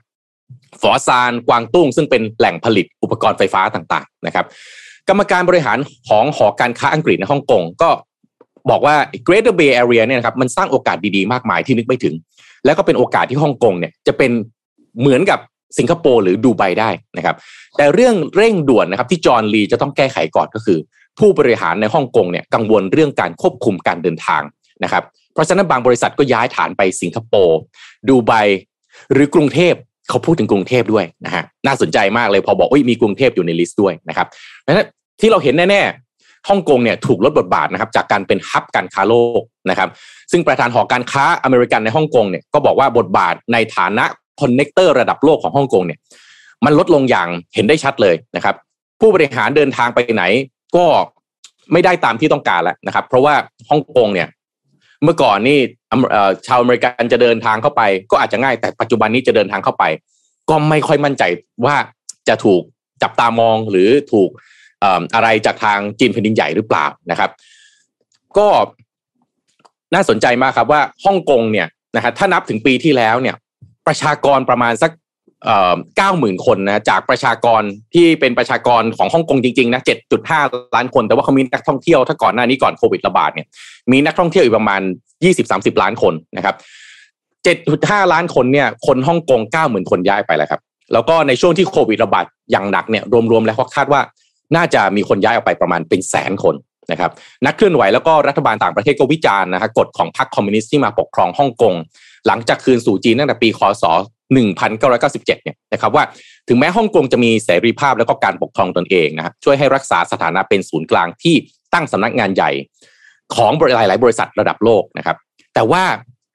[0.82, 4.46] ฝอซานกวางตุ้งซึ่งเป็นแหล่งผลิตอุปกรณ์ไฟฟ้าต่างๆนะครับ
[5.08, 5.78] กรรมการบริหาร
[6.08, 7.90] ของหอการค้าอังกฤษในฮ่องกงก็
[8.70, 8.96] บอกว่า
[9.26, 12.14] Greater Bay Area เนี่ยนะครับมันสร้างโอกาสดีๆ มากมายที่นึกไม่ถึง
[12.64, 14.30] แล้วก็เป็นโอกาสที่ฮ่องกงเนี่ยจะเป็น
[15.00, 15.38] เหมือนกับ
[15.78, 17.36] สิงคโปร์หรือดูไบได้นะครับ
[17.76, 20.78] แต่เรื่องเร่งด่วนนะครับที่จอห์นลีจะต้องแก้ไขก่อนก็คือ
[21.18, 24.42] ผู้บริหารในฮ่องกงเนี่ยกังวลเรื่องการควบคุมการเดินทาง
[24.84, 27.58] นะครับ เพราะฉะนั้นบางบริษัทก็ย้ายฐานไปสิงคโปร์
[28.08, 28.32] ดูไบ
[29.12, 29.74] หรือกรุงเทพ
[30.08, 34.26] เขาพูดถึงกรุงเทพด้วยนะฮะน่าสนใจมากเลยพอบอกว่ามีกรุงเทพอยู่ใน list ด้วยนะครับ
[34.66, 34.88] ดังนั้น
[35.20, 39.88] ที่เราเห็นแน่ๆฮ่องกงเนี่ยถูกลดบทบาทนะครับจากการเป็น hub การค้าโลกนะครับ
[40.32, 44.04] ซึ่งประธานหอการค้าอเมริกันในฮ่องกงเนี่ยก็บอกว่าบทบาทในฐานะ
[44.40, 45.98] connector ระดับโลกของฮ่องกงเนี่ย
[46.64, 48.54] มันลดลงอย่างเห็นได้ชัดเลยนะครับ
[49.00, 50.24] ผู้บริหารเดินทางไปไหน
[50.76, 50.84] ก็
[51.72, 53.34] ไม่ได้ตามที่ต้องการแล้วนะครับ เพราะว่า
[53.70, 54.28] ฮ่องกงเนี่ย
[55.04, 55.58] เมื่อก่อนนี่
[56.46, 59.84] ชาวอเมริกันจะเดินทางเข้าไป ก็อาจจะง่ายแต่ปัจจุบันนี้จะเดินทางเข้าไป
[60.50, 61.22] ก็ไม่ค่อยมั่นใจ
[61.64, 61.76] ว่า
[62.28, 62.62] จะถูก
[63.02, 64.30] จับตามองหรือถูก
[65.14, 67.30] อะไรจากทางจีนแผ่นดินใหญ่หรือเปล่านะครับ
[68.38, 68.48] ก็
[69.94, 73.36] น่าสนใจมากครับว่าฮ่องกงเนี่ยนะครับถ้านับถึงปีที่แล้วเนี่ย
[73.86, 74.90] ประชากรประมาณสัก
[75.96, 77.62] เก้าหมื่นคนนะจากประชากร
[77.94, 80.40] ที่เป็นประชากรของฮ่องกงจริงๆนะเจ็ดจุดห้า
[80.74, 83.46] ล้านคน แต่ว่าเขามีนักท่องเที่ยวถ้าก่อนหน้านี้ก่อนโควิดระบาดเนี่ย
[83.90, 84.80] มีนักท่องเที่ยวอีกประมาณ
[85.24, 86.54] ยี่สิบสามสิบล้านคนนะครับ
[87.44, 90.60] เจ็ดจุดห้าล้านคนเนี่ยคนฮ่องกงเก้าหมื่นคนย้ายไปแล้วครับ
[90.92, 94.00] แล้วก็ในช่วงที่โควิดระบาดอย่างหนักเนี่ยรวมๆแล้วเขาคาดว่า
[94.56, 96.54] น่าจะมีคนย้ายออกไปประมาณเป็นแสนคน
[96.92, 97.10] นะครับ
[97.46, 101.74] นักเคลื่อนไหวแล้วก็รัฐบาลต่างประเทศก็วิจารณ์นะฮะกฎของพรรคคอมมิวนิสต์ที่มาปกครองฮ่องกง
[102.28, 103.84] หลังจากคืนสู่จีนตั้งแต่ปีคศ
[104.38, 106.04] 1997เนี่ยนะครับว่า
[106.48, 111.34] ถึงแม้ฮ่องกงจะมีเสรีภาพแล้วก็การปกครองตนเองนะช่วยให้รักษาสถานะเป็นศูนย์กลางที่
[111.74, 112.50] ตั้งสำนักงานใหญ่
[113.34, 115.16] ของหลายหลายบริษัทระดับโลกนะครับ
[115.54, 115.82] แต่ว่า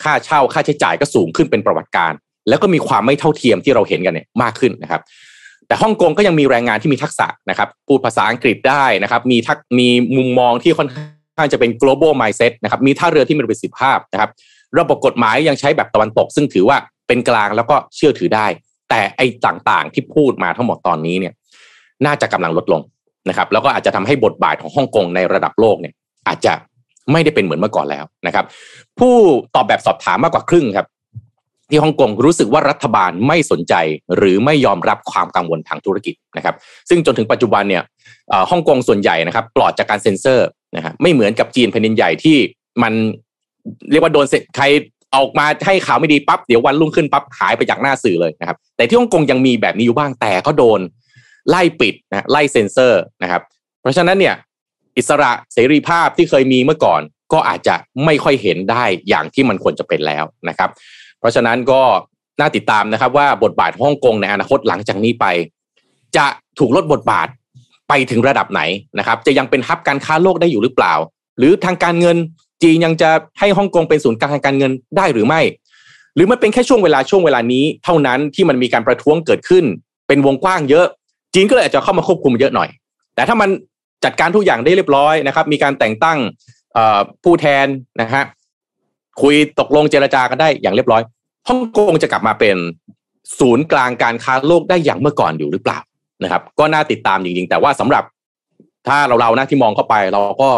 [0.04, 2.14] ค่าเช่าค่าใช้จ่ายก็สูงขึ้นเป็นประวัติการ
[2.50, 5.02] แล้วก็มีความไม่เท่าเทียมที่เราเห็นกันเนี่ยมากขึ้นนะครับ
[5.68, 9.88] แต่ฮ่องกงก็ยังมีแรงงานที่มีทักษะนะครับพูดภาษาอังกฤษได้นะครับ มีทักมี
[10.18, 14.30] มุมมองที่ค่อนข้างจะเป็น global mindset นะครับมีท่าเรือที่มีประสิทธิภาพนะครับ
[14.80, 18.48] ระบบกฎหมายยังใช้แบบตะวันตก ซึ่งถือว่าเป็นกลางแล้วก็เชื่อถือได้
[18.90, 21.34] แต่ไอ้ต่างๆ ที่พูดมาทั้งหมดตอนนี้เนี่ย
[22.06, 22.82] น่าจะกำลังลดลง
[23.30, 25.94] นะครับ แล้วก็อาจจะทำให้บทบาทของฮ่องกงในระดับโลกเนี่ย
[26.28, 26.54] อาจจะ
[27.12, 28.46] ไม่ได้เป็นเหมือนเมื่อก่อนแล้วนะครับ
[29.00, 29.16] ผู้
[29.56, 30.88] ตอบแบบสอบถามมากกว่าครึ่งครับ
[31.70, 33.74] ที่ฮ่องกงรู้สึกว่ารัฐบาลไม่สนใจ
[34.18, 36.56] หรือไม่ยอมรับความกังวลทางธุรกิจนะครับ
[36.90, 37.84] ซึ่งจนถึงปัจจุบันเนี่ย
[38.52, 42.38] ฮ่องกงส่วนใหญ่นะครับ ปลอดจากการเซ็นเซอร์นะฮะไม่เหมือนกับจีนแผ่นดินใหญ่ที่
[42.84, 42.94] มัน
[43.92, 44.66] เรียกว่าโดนเสร็จใคร
[45.16, 50.80] ออกมาให้ข่าวไม่ดีปั๊บเดี๋ยววันรุ่งขึ้นปั๊บหายไปจากหน้าสื่อเลยนะครับ แต่ที่ฮ่องกงยังมีแบบนี้อยู่บ้างแต่ก็โดน
[51.50, 53.42] ไล่ปิดนะไล่เซ็นเซอร์นะครับ
[53.82, 54.36] เพราะฉะนั้นเนี่ย
[54.98, 57.02] อิสระเสรีภาพที่เคยมีเมื่อก่อน
[57.34, 60.70] ก็อาจจะไม่ค่อยเห็นได้อย่างที่มันควรจะเป็นแล้วนะครับ
[61.20, 61.82] เพราะฉะนั้นก็
[62.40, 65.26] น่าติดตามนะครับว่าบทบาทฮ่องกงในอนาคตหลังจากนี้ไป
[66.18, 66.26] จะ
[66.60, 67.28] ถูกลดบทบาท
[67.90, 68.62] ไปถึงระดับไหน
[69.00, 70.94] นะครับ จะยังเป็นฮับการค้าโลกได้อยู่หรือเปล่า
[71.38, 72.18] หรือทางการเงิน
[72.64, 73.10] จีนยังจะ
[73.40, 75.42] ให้ฮ่องกงเป็นศูนย์กลางทางการเงินได้หรือไม่
[76.16, 79.64] หรือมันเป็นแค่ช่วงเวลาช่วงเวลานี้เท่านั้นที่มันมีการประท้วงเกิดขึ้น
[80.08, 80.86] เป็นวงกว้างเยอะ
[81.34, 82.70] จีนก็เลยอาจจะเข้ามาควบคุมเยอะหน่อย
[83.16, 83.50] แต่ถ้ามัน
[84.04, 86.18] จัดการทุกอย่างได้เรียบร้อยนะครับ มีการแต่งตั้ง
[87.24, 87.66] ผู้แทน
[88.02, 88.24] นะฮะ
[89.22, 91.02] คุยตกลงเจรจากันได้อย่างเรียบร้อย
[91.48, 92.58] ฮ่องกงจะกลับมาเป็น
[93.40, 95.80] ศูนย์กลางการค้าโลกได้อย่างเมื่อก่อนอยู่หรือเปล่า
[96.24, 98.04] นะครับ ก็น่าติดตามจริงๆ แต่ว่าสำหรับ
[98.88, 100.50] ถ้าเราเรานะที่มองเข้าไปเราก็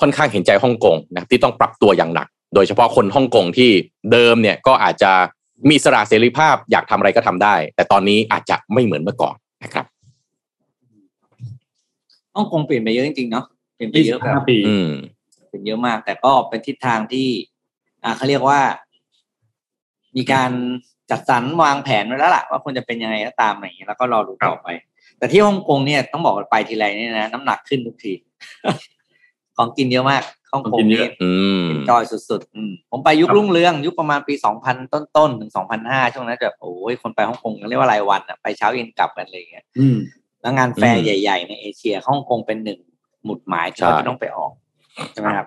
[0.00, 3.70] ค่อนข้างเห็นใจฮ่องกงนะที่ต้องปรับตัวอย่างหนัก โดยเฉพาะคนฮ่องกงที่
[4.12, 5.12] เดิมเนี่ยก็อาจจะ
[5.70, 9.86] มีสระเสรีภาพอยากทำอะไรก็ทำได้ แต่ตอนนี้อาจจะไม่เหมือนเมื่อก่อนนะครับ
[12.34, 13.44] ฮ่องกงเปลี่ยนไปเยอะจริงๆเนาะ
[13.76, 14.58] เปลี่ยนไปเยอะแบบปี
[15.48, 17.28] เปลี่ยนเยอะมาก แต่ก็เป็นทิศทางที่
[18.04, 18.60] อ่าเขาเรียกว่า
[20.16, 20.50] มีการ
[21.10, 24.68] จัดสรรวางแผนไว้แล้วล่ะว่าควรจะเป็นยังไงก็ตามอะไรอย่างเงี้ยแล้วก็รอดูต่อไป
[25.18, 28.12] แต่ที่ฮ่องกงเนี่ยต้องบอกไปทีไรเนี่ยนะน้ำหนักขึ้นทุกที
[29.56, 30.22] ของกินเยอะมาก
[30.52, 31.06] ฮ่องกงนี่
[31.88, 39.64] จอยสุดๆ ผมไปยุครุ่งเรือง ยุคประมาณปีสองพันต้นๆ ถึงสองพันห้าช่วงนั้นแบบโอ้ยคนไปฮ่องกงเรียกว่ารายวันอะไปเช้าเย็นกลับกันเลยเงี้ย
[40.40, 42.80] แล้วงานแฟร์ใหญ่ ๆ ในเอเชียฮ่องกงเป็นหนึ่ง
[43.24, 44.52] หมุดหมายที่เราจะต้องไปออก
[45.12, 45.46] ใช่ไหมครับ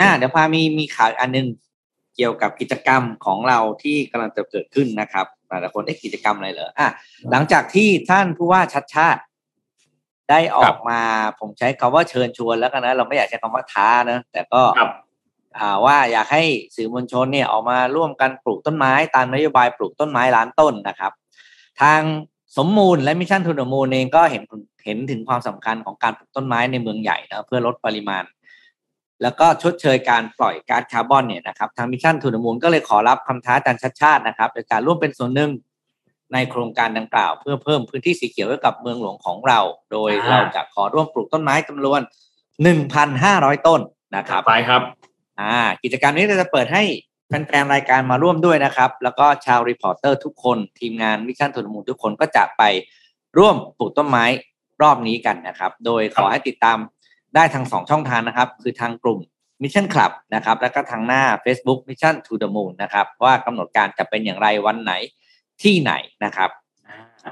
[0.00, 1.46] อ่าเดี๋ยวพามีมีข่าวอันนึง
[2.16, 6.88] เกี่ยวกับกิจกรรมของเราที่กำลังจะเกิดขึ้นนะครับหลายคนเอ๊ะกิจกรรมอะไรเหรออะ
[7.30, 9.20] หลังจากที่ท่านผู้ว่าชัดชาติ
[10.30, 11.00] ได้ออกมา
[11.40, 14.90] ผมใช้คำว่าเชิญชวนแล้วกันนะเราไม่อยากใช้คำว่าท้านะแต่ก็ครับ
[15.58, 16.42] อ่าว่าอยากให้
[16.76, 21.12] สื่อมวลชนเนี่ยออกมาร่วมกันปลูกต้นไม้ตามนโยบายปลูกต้นไม้ล้านต้นนะครับ
[21.80, 22.00] ทาง
[22.56, 24.42] สมมูลและ Mission to the Moon เองก็เห็น
[24.84, 28.24] เห็นถึงความสำคัญของการปลูกต้นไม้ในเมืองใหญ่นะเพื่อลดปริมาณ
[29.22, 35.50] แล้วก็ชดเชยการปล่อยก๊าซคาร์บอนเนี่ยนะครับทาง Mission to the Moon ก็เลยขอรับคำท้าอาจารย์ชัดชาตินะครับโดยการร่วมเป็นส่วนหนึ่ง
[36.32, 39.60] ในโครงการดังกล่าว เพื่อเพิ่มพื้นที่สีเขียวให้กับเมืองหลวงของเรา
[39.92, 42.00] โดยอ่าเราจะขอร่วมปลูกต้นไม้จำนวน
[42.82, 43.80] 1,500 ต้น
[44.16, 44.82] นะครับไปครับ
[45.40, 46.82] อ่า กิจกรรมนี้เราจะเปิดให้
[47.28, 52.62] แฟนๆรายการมาร่วมด้วยนะครับ แล้วก็ชาว reporter ทุกคนทีมงาน Mission to the Moon ทุกคนก็จะไป
[53.38, 54.24] ร่วมปลูกต้นไม้
[54.82, 56.78] รอบนี้กันนะครับ โดยขอให้ติดตาม
[57.34, 59.18] ได้ทางสองช่องทางนะครับ คือทางกลุ่ม
[59.62, 64.92] Mission Club นะครับ แล้วก็ทางหน้า Facebook Mission to the Moon นะครับ ว่ากำหนดการจะเป็นอย่างไรวันไหน
[65.62, 65.92] ที่ไหน
[66.24, 66.50] นะครับ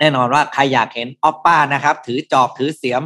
[0.00, 3.02] แน่นอนว่าใครอยากเห็นออปป้านะครับ ถือจอบถือเสียม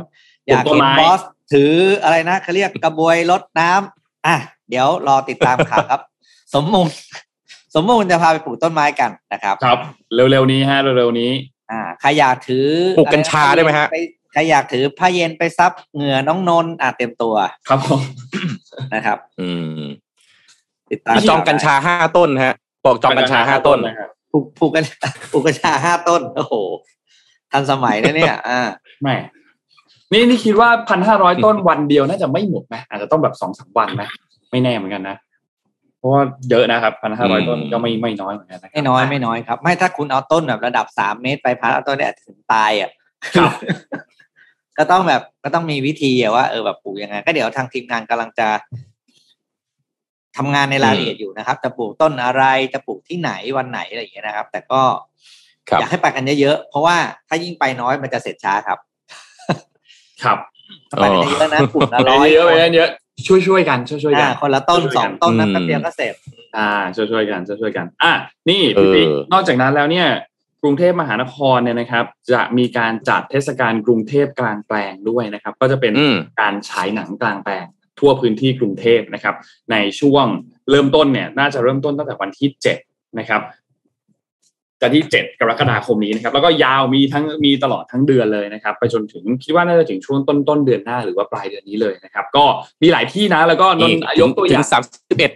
[0.46, 1.20] อยากเห็นปลูกต้นไม้บอส
[1.52, 1.72] ถือ
[2.02, 4.36] อะไรนะเขาเรียกกระบวยรดน้ำอะ
[4.70, 6.00] เดี๋ยวรอติดตามข่าวครับ
[6.54, 6.88] สมมูล
[7.74, 9.78] สมมูลจะพาไปปลูกต้นไม้กันนะครับ ครับ
[10.14, 11.30] เร็วๆนี้ฮะเร็วๆนี้
[11.70, 12.66] อ่าใครอยากถือ
[12.98, 13.96] ปลูกกัญชาได้ไหมฮะป
[14.32, 17.34] ใครอยากถือผ้าเย็นไปซับเหงื่อน้องนนท์อะเต็มตัว
[17.68, 18.00] ครับผม
[18.94, 19.82] นะครับ อืม
[20.90, 22.54] ติดตามจองกัญชาห้าต้นฮะ
[22.86, 24.84] บอกจองกัญชาห้าต้นนะครับป ลูกปลูกกัญ
[25.32, 26.54] ปลูกกัญชาห้าต้นโอ้โห
[27.52, 28.60] ทันสมัยนะเนี่ย อ่า
[29.02, 29.16] แหม่
[30.12, 34.02] นี่นี่คิดว่าพันห้าร้อยต้นวันเดียวน่าจะไม่หมดไหมอาจจะต้องแบบสองสามวันไหม
[34.50, 35.16] ไม่แน่เหมือนกันนะ
[35.98, 42.90] เพราะว่าเยอะนะครับพันห้าร้อยอืมต้นก็ไม่ไม่น้อยเหมือนกันนะครับไม่น้อยไม่น้อยครับ ไม่ถ้าคุณเอาต้นแบบระดับสามเมตรไปพัดเอาต้นเนี่ยถึงตายอะ
[43.36, 43.52] ครับ
[44.78, 48.48] ก็ต้องแบบก็ต้องมีวิธีอะว่าเออแบบปลูกยังไงก็เดี๋ยวทางทีมงานกำลังจะ
[50.36, 54.82] ทำงานในรายละเอียดอยู่นะครับ จะปลูกต้นอะไรจะปลูกที่ไหนวันไหนอะไรอย่างเงี้ยนะครับ แต่ก็
[55.68, 56.96] ครับอยากให้ไปกันเยอะๆเพราะว่า
[57.28, 58.78] ถ้ายิ่งไปน้อยมันจะเสร็จช้าครับ
[60.22, 60.38] ครับ
[60.90, 62.90] ถ้าไปกันเยอะๆนะปลูกละไปร้อยเยอะไปเยอะ
[63.26, 66.14] ช่วยช่วยๆกันช่วยช่วยๆกัอ่านคนละต้นช่วยๆสกัอนงต้นนั้นอืมแป๊บเดียวก็เสร็จ
[66.56, 68.12] อ่า ช่วยช่วยๆกันช่วยช่วยๆกัน อะ
[68.48, 70.06] นี่เออพี่ปิ๊กนอกจากนั้นแล้วเนี่ย
[70.62, 77.66] กรุงเทพมหานครเนี่ยนะครับ จะมีการจัดเทศกาลกรุงเทพกลางแปลงด้วยนะครับ ก็จะเป็นอืมการฉายหนังกลางแปลง
[78.04, 79.34] ทั่วพื้นที่กรุงเทพนะครับ
[79.70, 80.26] ในช่วง
[80.70, 82.78] เริ่มต้นเนี่ยน่าจะเริ่มต้นตั้งแต่วันที่เจ็ด
[83.18, 83.40] นะครับ
[84.80, 92.44] จะที่เจ็ดกรกฎาคมนี้นะครับแล้วก็ยาวมีทั้งมีตลอดทั้งเดือนเลยนะครับ ไปจนถึงคิดว่าน่าจะถึงช่วงต้นต้นเดือนหน้าหรือว่าปลายเดือนนี้เลยนะครับ ก็
[92.82, 95.30] มีหลายที่นะแล้วก็นนท์ยกตัวอถึย่างงสามสิบเอ็ด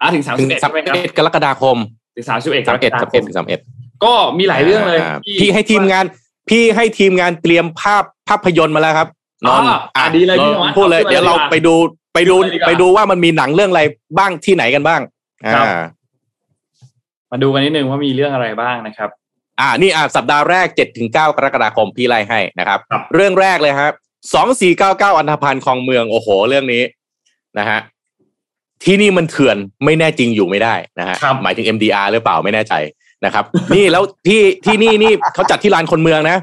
[0.00, 1.76] อะถึงสามถึสิงบเอ็ดสามใช่ไหมครับเอ็ดกรกฎาคม
[2.16, 3.60] ถึงสามสิบเอ็ดกสารมกเอ็ดฎาสามคเอ็ดมถึงสามเอ็ด
[4.04, 6.04] ก็มีหลายเรื่องเลยาที่พี่ให้ทีมงาน
[6.48, 9.08] พี่ให้ทีมงานเตรียมภาพภาพยนตร์มาแล้วครับ
[9.46, 11.74] นนท์อ่าอะดีเลยพี่นนวันดท์พูดเลยเอาขึ้นมาเดี๋ยวเราดีกว่าไปดู
[12.14, 13.82] ไปดูขึ้นมาดีกว่าไปดูว่ามันมีหนังเรื่องอะไร
[14.18, 15.00] บ้างที่ไหนกันบ้าง
[15.54, 15.84] ครับอ่า
[17.30, 19.10] มาดูกันนิดนึงว่ามีเรื่องอะไรบ้างนะครับ
[19.60, 23.92] อ่านี่อ่าสัปดาห์แรกเจ็ดถึงเก้ากรกฎาคมพี่ไล่ให้นะครับครับ เรื่องแรกเลยครับ
[24.34, 26.82] สองสี่เก้าเก้าอันธพาลคลองเมืองโอ้โห เรื่องนี้
[27.58, 27.78] นะฮะ
[28.84, 32.74] ที่นี่มันเถื่อนไม่แน่จริงอยู่ไม่ได้นะฮะครับหมายถึง MDR หรือเปล่าไม่แน่ใจ
[33.24, 33.44] นะครับ
[33.74, 36.38] นี่แล้วที่ที่นี่นี่เขาจัดที่ลานคนเมืองนะ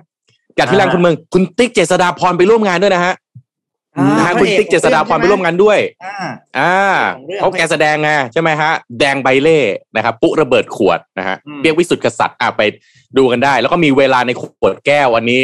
[0.59, 3.20] จัดที่ลานคนเมือง คุณติ๊กเจษฎาพรไปร่วมงานด้วยนะฮะอ่า
[4.17, 6.15] นะฮะคุณติ๊กเจษฎาพรไปร่วมงานด้วย อ่า
[6.59, 6.73] อ่า
[7.15, 9.59] ของเรื่องเขาแกแสดงไงใช่ไหมฮะ แดงใบเล่
[9.95, 12.61] นะครับ ปุ๊ระเบิดขวดนะฮะอืมเปียกวิสุทธิ์กษัตริย์อะไป
[13.17, 15.41] ดูกันได้ แล้วก็มีเวลาในขวดแก้วอันนี้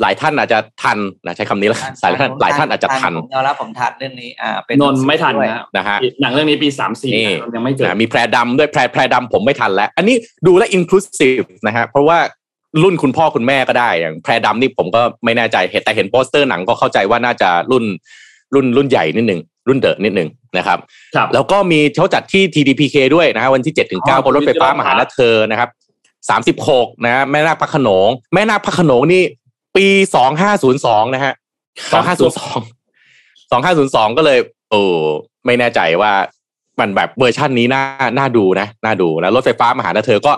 [0.00, 12.18] หลายท่านอาจจะทันนะใช้คำนี้ละหลายท่านหลายท่านอาจจะทันผมยอมรับผมทันเรื่องนี้อ่าเป็นนนท์ไม่ทันด้วยนะนะฮะหนังเรื่องนี้ปีสามสี่นี่ยังไม่เกิดนะมีแพรดำด้วยแพรแพรดำผมไม่ทันแล้ว อันนี้ดูแลอินคลูซีฟนะฮะเพราะว่า
[12.82, 17.84] รุ่นคุณพ่อคุณแม่ก็ได้อย่างแพรดำนี่ผมก็ไม่แน่ใจเห็นแต่เห็นโปสเตอร์หนังก็เข้าใจว่าน่าจะรุ่น
[18.54, 20.78] รุ่นรุ่นใหญ่นิดหนึ่งรุ่นเดอะนิดหนึ่งนะครับ
[21.16, 25.68] ครับ แล้วก็มีเขาจัดที่ TDPK ด้วยนะฮะวันที่7ถึงอ๋อ9บนรถไฟฟ้า Digital มหานาเธอนะครับ
[26.60, 29.22] 36นะฮะแม่นาคพระโขนง แม่นาคพระโขนงนี่
[29.76, 29.86] ปี
[30.50, 31.32] 2502นะฮะ
[31.92, 34.38] 2502 2502ก็เลย
[34.70, 34.80] โอ้
[35.46, 36.12] ไม่แน่ใจว่า
[36.80, 37.82] มันแบบเวอร์ชันนี้น่า
[38.18, 40.32] น่าดูนะน่าดูนะรถไฟฟ้ามหานาเธอก็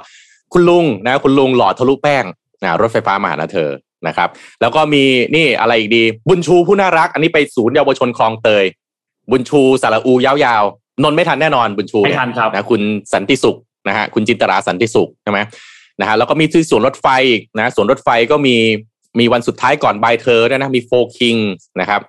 [0.53, 2.24] คุณลุงนะคุณลุงหล่อทะลุแป้ง
[2.62, 3.70] นะรถไฟฟ้ามหานาเธอ
[4.07, 4.28] นะครับ
[4.61, 8.64] แล้วก็มีนี่อะไรอีกดี บุญชูผู้น่ารัก อันนี้ไปศูนย์เยาวชนคลองเตย
[9.30, 12.80] บุญชูสารอูยาวๆ นนท์ไม่ทันแน่นอนบุญชูไม่เนี่ยทันครับนะคุณ
[13.12, 13.57] สันติสุข
[13.88, 15.38] นะฮะคุณจินตราสันติสุขใช่ไหม
[16.01, 18.57] นะฮะแล้วก็มีที่สวนรถไฟอีกนะสวนรถไฟก็มี
[19.18, 21.36] มีวันสุดท้ายก่อนบายเธอด้วยนะมี Four Kings
[21.80, 22.01] นะครับ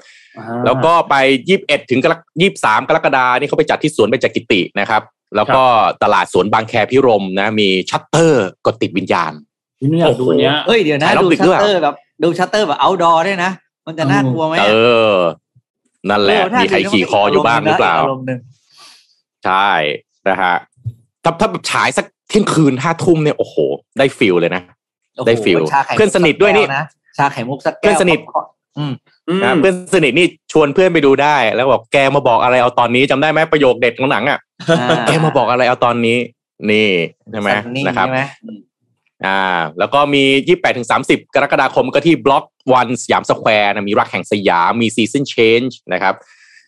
[0.65, 1.15] แล้วก็ไป
[1.49, 1.99] ยี่บเอ็ดถึง
[2.41, 5.01] ยี่สามกรกฎานี่เขาไปจัดที่สวนเบญจกิตินะครับ
[5.35, 5.63] แล้วก็
[6.03, 9.31] ตลาดสวนบางแคภิรมย์นะ มีชัตเตอร์กดติดวิญญาณ
[9.91, 13.51] นี่อยากดูอันเนี้ยเฮ้ยเดี๋ยวนะถ่ายรอบดูดึกด้วยชัตเตอร์แบบดูชัตเตอร์แบบ outdoor ด้วยนะ
[13.85, 14.65] มันจะน่ากลัวไหมเอ
[15.11, 15.13] อ
[16.09, 18.39] นั่นแหละโอ้ถ้ามีใครขี่คออยู่บ้างหรือเปล่าอารมณ์หนึ่ง
[19.45, 19.69] ใช่
[20.27, 20.55] นะฮะ
[21.23, 23.55] ถ้าถ้าแบบฉายสักเที่ยงคืนห้าทุ่มเนี่ยโอ้โห
[23.99, 24.61] ได้ feel เลยนะ
[25.15, 26.85] โอ้โหได้ feel ชาไข่มุกเพื่อนสนิทด้วยนี่สักแก้นะ
[27.17, 28.45] ชาไข่มุกสักแก้วเพื่อนสนิทอืม
[28.77, 28.93] อืม
[29.43, 34.39] นะเพื่อนสนิทนี่ชวนเพื่อนไปดูได้ แล้วบอกแกมาบอกอะไรเอาตอนนี้จำได้ไหมประโยคเด็ดของหนังอะ
[35.07, 36.17] แกมาบอกอะไรเอาตอนนี้
[36.71, 36.89] นี่
[37.31, 38.59] ใช่ไหมสันี่นะครับใช่ไหมอืม
[39.25, 39.39] อ่า
[39.79, 46.15] แล้วก็มียี่แปดถึงสามสิบกรกฎาคมก็ที่บล็อกวันสยามสแควร์นะมีรักแห่งสยามมี Seasons Change นะครับ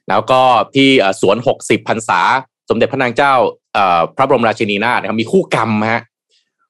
[0.09, 0.41] แล้วก็
[0.75, 2.21] ที่เอ่อสวนหกสิบพรรษา
[2.69, 3.33] สมเด็จพระนางเจ้า
[3.73, 6.01] เอ่อพระบรมราชินีนาถนะครับมีคู่กรรมฮะ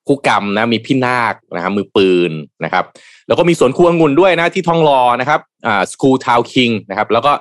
[0.07, 2.31] คู่กรรมนะมีพี่นาคนะครับมือปืน
[2.63, 2.85] นะครับ
[3.27, 7.31] แล้วก็มีสวนครัวองุ่นด้วยนะที่ทองหลอนะครับอ่าสกูทาวคิงนะครับ แล้วก็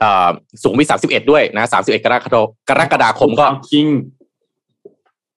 [0.00, 0.28] เอ่อ
[0.60, 3.86] สุขุมวิทสามสิบเอ็ดด้วยนะสามสิบเอ็ดกรกฎากรกฎาคมก็คิง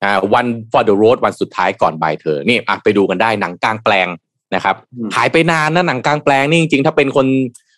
[0.04, 4.08] อ่าวัน for the road วันสุดท้ายก่อนบ่ายเธอนี่อะไปดูกันได้หนังกลางแปลง
[4.56, 7.28] นะครับอืมหายไปนานนะหนังกลางแปลงนี่จริงๆถ้าเป็นคน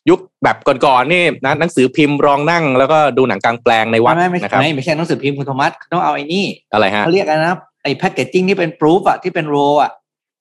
[0.09, 7.66] ยุคแบบก่อนๆนี่นะหนังสือพิมพ์รองนั่งแล้วก็ดูหนังกลางแปลงในวัดไม่ไม่นะครับไม่ไม่ใช่หนังสือพิมพ์คุณโทมัสต้องเอาไอ้นี่อะไรฮะเขาเรียกอะไรนะไอ้
[7.97, 9.91] แพคเกจจิ้งที่เป็น proof อะที่เป็นโรอะ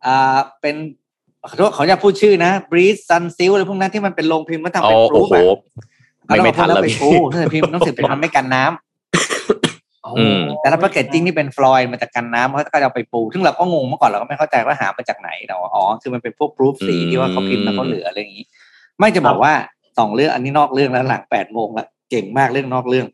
[0.07, 0.77] อ่าเป็น
[1.49, 5.59] ขอโทษเขาจะพูดชื่อนะ breeze sun seal อะไรพวกนั้นที่มันเป็นโรงพิมพ์มันทำโอ้เป็น proof โหอะ
[6.27, 18.45] ไม่ไม่ทันแล้วเอาพี่พวกนั้นไปปูหนังสือพิมพ์หนังสือพิมพ์มันไม่กันน้ำอืมแต่ถ้าแพคเกจจิ้งที่เป็นฟลอยด์มันจะกันน้ำเขาก็จะเอาไปปู ซึ่งเราก็งงเมื่อก่อนเราก็ไม่เข้าใจว่าหามาจากไหนแต่ว่าอ๋อคือมันเป็นพวก proof สีอืมที่ว่าเขาพิมพ์แล้วเขาเหลืออะไรอย่างนี้
[18.99, 19.53] ไม่จะบอกว่า
[19.99, 23.07] สองเรื่องอันนี้นอกเรื่องแล้วหลังแปดโมงละเก่งมากเรื่องนอกเรื่อง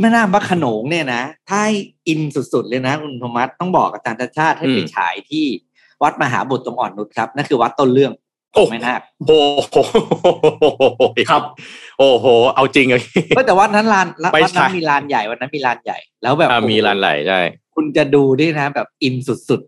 [0.00, 1.74] แม่น้ำพระโขนงเนี่ยนะถ้าให้
[2.08, 5.46] อินสุดๆเลยนะคุณโทมัสต้องบอกอาจารย์ชาติชาติให้ไปอืมฉายที่
[6.02, 8.12] วัดมหาบุตรตรงอ่อนนุชครับนั่นคือวัดต้นเรื่อง
[8.54, 9.40] ขโอ้องแม่นาคโอ้
[9.70, 9.76] โห
[11.30, 11.42] ครับ
[11.98, 13.02] โอ้โห เอาจริงเลย
[13.34, 17.40] เฮ้ยแต่วัดนั้นลานไปวัดนั้นฉายมีลานใหญ่วันนั้นมีลานใหญ่ แล้วแบบอะมีร้านไหลใช่
[17.74, 19.62] คุณจะดูด้วยนะ แบบอินสุด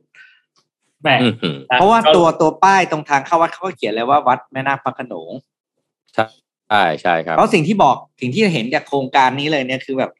[1.03, 5.33] แหมอื้อหือๆเพราะว่าตัวตัวป้ายตรงทางเข้าวัดเขาก็เขียนเลยว่าวัดแม่นาคพระโขนง
[6.14, 10.11] ใช่ใช่ครับเพราะสิ่งที่บอกสิ่งที่เห็นจากโครงการนี้เลยเนี่ยคือแบบ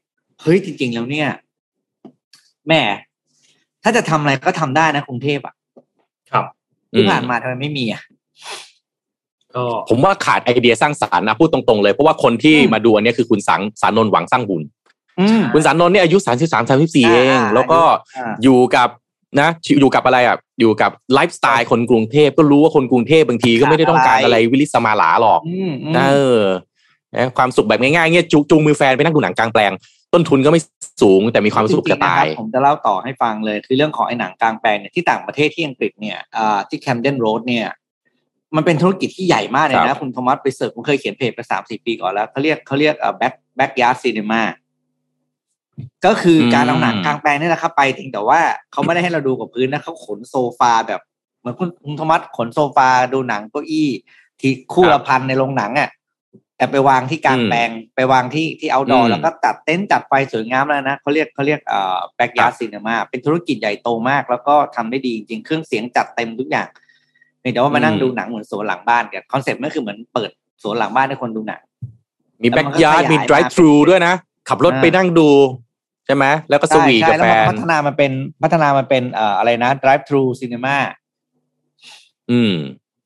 [0.43, 1.28] เฮ้ยจริง ๆ แล้วเนี่ย
[2.66, 2.82] แหม่
[3.82, 5.55] ถ้าจะทำอะไรก็ทำได้นะกรุงเทพอะ
[6.32, 6.45] ครับ
[6.93, 8.03] ที่ผ่านมาทำไมไม่มีอะ
[9.55, 14.62] ก็ผมว่าขาดไอเดียสร้างสรรค์นะพูดตรงๆเลย เพราะว่าคนที่อืมมาดูอันเนี้ยคือคุณสังสารนนท์หวังสร้างบุญ
[15.20, 17.80] อืมคุณสารนนท์เนี่ยอายุสามสิบสามสามสิบสี่อ่าเอง แล้วก็
[18.16, 18.89] อ่าอยู่กับ
[19.41, 19.49] นะ
[19.80, 26.03] อยู่กับอะไรอะอยู่กับไลฟ์สไตล์คนกรุงเทพก็รู้ว่าคนกรุงเทพบางทีก็ไม่ได้ต้องการอะไรวิลิศมาหราหรอกอืมอืมเอ
[26.41, 26.43] อ
[27.16, 29.72] นะความสุขแบบง่ายๆเงี้ยจูจูงมือแฟนไปนั่งดูหนังกลางแปลง
[30.16, 30.60] ต้นทุนก็ไม่
[31.02, 37.66] สูงแต่มีความสุขจะตายจริงๆนะครับผมจะเล่าต่อให้ฟังเลยคือเรื่องของไอ้หนังกลางแปลงเนี่ยที่ต่างประเทศที่อังกฤษเนี่ยอ่าที่ Camden Road เนี่ย
[38.56, 44.42] มันเป็นธุรกิจที่ใหญ่มากเลยครันะบคุณโทมัสไปเสิร์ชผมเคยเขียนเพจไปสามสี่ปีก่อนแล้วเขาเรียกเขาเรียกเอ่อ back backyard cinema
[46.06, 48.40] ก็คือการเอาหนังกลางแปลงนี่แหละครับไปถึงแต่ว่า
[48.72, 51.00] เขาไม่ได้ให้เราดูกับพื้นนะเขาขนโซฟาแบบ
[51.40, 53.88] เหมือนคุณคุณโทมัสขนโซฟาดูหนังเก้าอี้
[54.40, 55.88] ที่คู่ละพันในโรงหนังอะ
[56.57, 66.68] แต่ไปวางที่กลางแปลงไปวางที่ที่ outdoor อืมแล้วก็จัดเต็นท์จัดไฟสวยงามแล้วนะเขาเรียกเขาเรียกเอ่อ backyard cinema เป็นธุรกิจใหญ่โตมาก แล้วก็ทำได้ดีจริงๆเครื่องเสียงจัดเต็มทุกอย่าง
[67.40, 70.30] เพียงแต่ว่ามานั่งดูหนังเหมือนสวนหลังบ้านกันคอนเซ็ปต์มันคือเหมือนเปิด
[70.62, 71.61] สวนหลังบ้านให้คนดูหนัง
[72.42, 74.14] มีแล้วแบ็มันกก็ยาร์ดขยายมีมา drive เป็น thru ด้วยนะ
[74.48, 75.28] ขับรถอ่าไปนั่งดู
[76.07, 80.76] ใช่ไหมแล้วก็สใช่วีทใช่กับแล้วแฟมันนพัฒนามันเป็นพัฒนามันเป็นเอ่ออะไรนะ drive thru cinema
[82.30, 82.54] อืม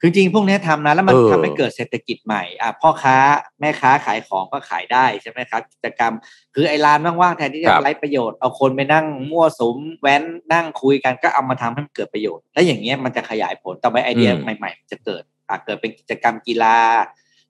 [0.00, 3.16] คือจริงพวกเนี้ยทำนะแล้วมันเออทำให้เกิดเศรษฐกิจใหม่อะพ่อค้า
[3.60, 6.12] แม่ค้าขายของก็ขายได้ใช่ไหมครับกิจกรรม
[6.54, 10.22] คือไอ้ร้านว่างๆแทนที่จะไร้ประโยชน์เอาคนไปนั่งมั่วสุมแว้น
[10.52, 16.78] นั่งคุยกันก็เอามาทำให้มันเกิดประโยชน์ แล้วอย่างเงี้ยมันจะขยายผลต่อไปไอเดียอืมใหม่ๆ จะเกิดอาจเกิดเป็นกิจกรรมกีฬา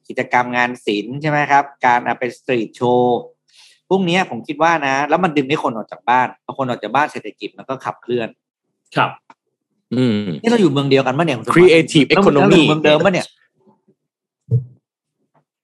[0.09, 3.21] กิจกรรมงานศิลป์ใช่ไหมครับ การเอาเป็นสตรีทโชว์
[3.89, 8.29] พวกเนี้ยผมคิดว่านะ แล้วมันดึงให้คนออกจากบ้านพอคนออกจากบ้านเศรษฐกิจมันก็ขับเคลื่อน
[8.97, 9.40] ครับอืม
[10.43, 13.27] นี่เราอยู่เมืองเดียวกันปะเนี่ยคุณสมบัติ Creative แล้ว economy เราอยู่เมืองเดิมปะเนี่ย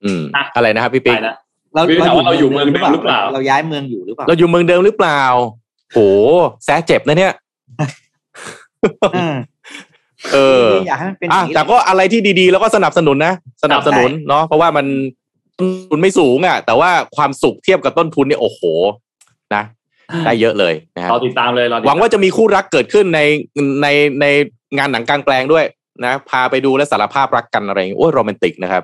[0.04, 1.34] อืมอะอะไรนะครับพี่ไปปิ๊กนะ
[1.74, 5.22] เราหรือถามว่าเราอยู่เมืองเดิมหรือเปล่า เราย้ายเมืองอยู่หรือเปล่า เราอยู่เมืองเดิมหรือเปล่า
[5.92, 5.98] โห
[6.64, 7.32] แซะเจ็บนะเนี่ย
[9.16, 9.34] อืม
[10.32, 14.86] เอออยากให้มันเป็นออะย่างนี้แต่ก็อะไรที่ดีๆ แล้วก็สนับสนุนนะ สนับสนุนเนาะเพราะว่ามัน
[15.58, 18.60] ต้นทุนไม่สูงอะ แต่ว่าความสุขเทียบกับต้นทุนเนี่ยโอ้โห
[19.54, 19.62] นะ
[20.24, 23.20] ได้เยอะเลยนะฮะรอติดตามเลยรอติดตมหวังว่าจะมีคู่รักเกิดขึ้นใน
[23.82, 23.88] ใน
[24.20, 24.26] ใน
[24.76, 25.64] งานหนังกลางแปลงด้วย
[26.04, 28.82] นะ พาไปดูและสารภาพรักกันอะไรอย่างงี้โอ้ยโรแมนติกนะครับ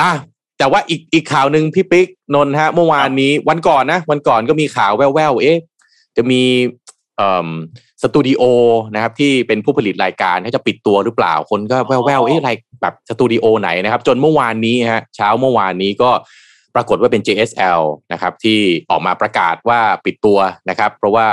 [0.00, 0.10] อะ
[0.58, 5.58] แต่ว่าอีกอีกข่าวหนึ่งพี่ปิ๊กนนท์ฮะ เมื่อวานนี้วันก่อนนะ วันก่อนก็มีข่าวแว่วๆเอ๊ะ
[6.16, 6.42] จะมี
[7.16, 7.48] เอ่อ
[8.02, 8.42] สตูดิโอ
[8.94, 12.50] นะครับที่เป็นผู้ผลิตรายการเขาจะปิดตัวหรือเปล่าคนก็แว่วๆเอ๊ะอะไร
[12.82, 16.10] แบบสตูดิโอไหนนะครับ จนเมื่อวานนี้ฮะเช้าเมื่อวานนี้ก็
[16.74, 18.58] ปรากฏว่าเป็น JSL นะครับที่
[18.90, 20.38] ออกมาประกาศว่าปิดตัว
[20.70, 21.26] นะครับ เพราะว่า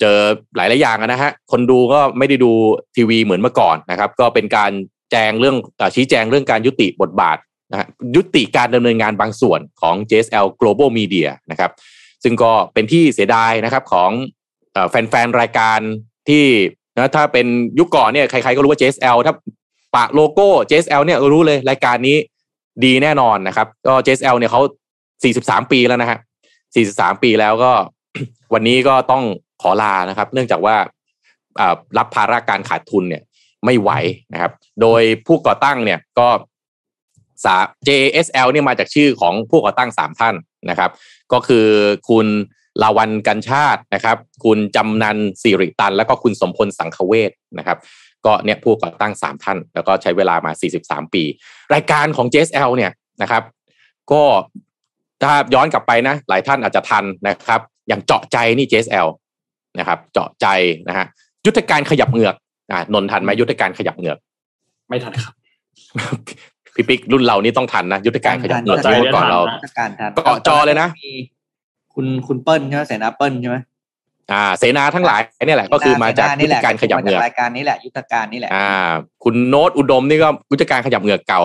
[0.00, 0.18] เจอ
[0.56, 2.52] หลายหลายอย่างนะฮะคนดูก็ไม่ได้ดู
[2.96, 4.70] ทีวีเหมือนเมื่อก่อนนะครับ ก็เป็นการ
[5.10, 5.56] แจงเรื่อง
[5.94, 7.38] ชี้แจงเรื่องการยุติบทบาท
[7.72, 7.86] นะฮะ
[8.16, 11.70] ยุติการดำเนินงานบางส่วนของ JSL Global Media นะครับ
[12.22, 14.10] ซึ่งก็เป็นที่เสียดายนะครับของ
[14.76, 15.78] อแฟนๆ รายการ
[16.28, 16.44] ที่
[16.94, 17.46] นะถ้าเป็น
[17.78, 19.34] ยุคก่อนเนี่ยใครๆก็รู้ว่า JSL ถ้า
[19.94, 22.16] ปะโลโก้ JSL เนี่ยรู้เลยรายการนี้
[22.84, 24.62] ดีแน่นอนนะครับ ก็ JSL เนี่ยเขา
[25.16, 26.18] 43 ปีแล้วนะฮะ
[26.70, 27.72] 43 ปีแล้วก็
[28.54, 29.22] วันนี้ก็ต้อง
[29.62, 30.76] ขอลานะครับ เนื่องจากว่า
[31.98, 33.22] รับภาระการขาดทุนเนี่ย
[33.64, 33.90] ไม่ไหว
[34.32, 34.52] นะครับ
[34.82, 36.28] โดยผู้ก่อตั้งเนี่ยก็
[37.44, 37.56] สา
[37.88, 40.34] JSL เนี่ยมาจากชื่อของผู้ก่อตั้งสามท่าน
[40.70, 40.90] นะครับ
[41.32, 41.66] ก็คือ
[42.08, 42.26] คุณ
[42.82, 47.78] ลาวันกันชาตินะครับ คุณจำนันสิริตัน แล้วก็คุณสมพลสังคเวชนะครับ
[48.26, 50.52] ก็เนี่ยผู้ก่อตั้งสามท่าน แล้วก็ใช้เวลามา
[50.82, 51.22] 43 ปี
[51.74, 52.92] รายการของ JSL เนี่ย
[53.22, 53.42] นะครับ
[54.12, 54.22] ก็
[55.22, 59.08] ถ้าย้อนกลับไปนะ หลายท่านอาจจะทันนะครับ อย่างเจาะใจนี่ JSL
[59.78, 60.46] นะครับ เจาะใจ
[60.88, 61.06] นะฮะ
[61.46, 62.34] ยุทธการขยับเหงือก
[62.70, 64.18] อ่านนท์ทันไหมยุทธการขยับเหงือก
[64.88, 65.34] ไม่ทันครับ
[66.74, 71.12] พี่ปิ๊กรุ่นเรานี่ต้องทันนะยุทธการขยับเหงือกเจาะใจเมื่อก่อนเราเนี่ยทันนะราชการทันเกาะจอเลยนะมี
[71.94, 73.56] คุณคุณเปิ้ลใช่ไหมเสนาเปิ้ลใช่ไหม
[74.32, 78.70] อ่า เสนาทั้งหลายเนี่ยแหละก็คือมาจากเสนยุทธแหละการขยับเหงือกมจรายการนี้แหละยุทธการนี้แหละอ่า
[79.24, 81.42] คุณโน้ตอุดมนี่ก็ยุทธการขยับเหงือกเก่า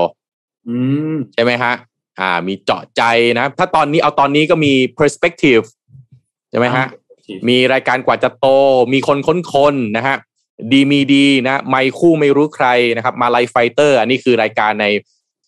[0.68, 0.76] อื
[1.14, 1.74] มใช่ไหมฮะ
[2.20, 3.02] อ่า มีเจาะใจ
[3.40, 5.66] นะ ถ้าตอนนี้เอาตอนนี้ก็มี perspective
[6.50, 6.86] ใช่ไหมฮะ
[7.50, 8.48] มีรายการกว่าจะโต
[8.94, 10.16] มีคนค้นคนนะฮะ
[10.72, 12.68] ดีมีดีนะไม่คู่ไม่รู้ใคร
[12.98, 14.86] นะครับ มาไลไฟเตอร์ อันนี้คือรายการใน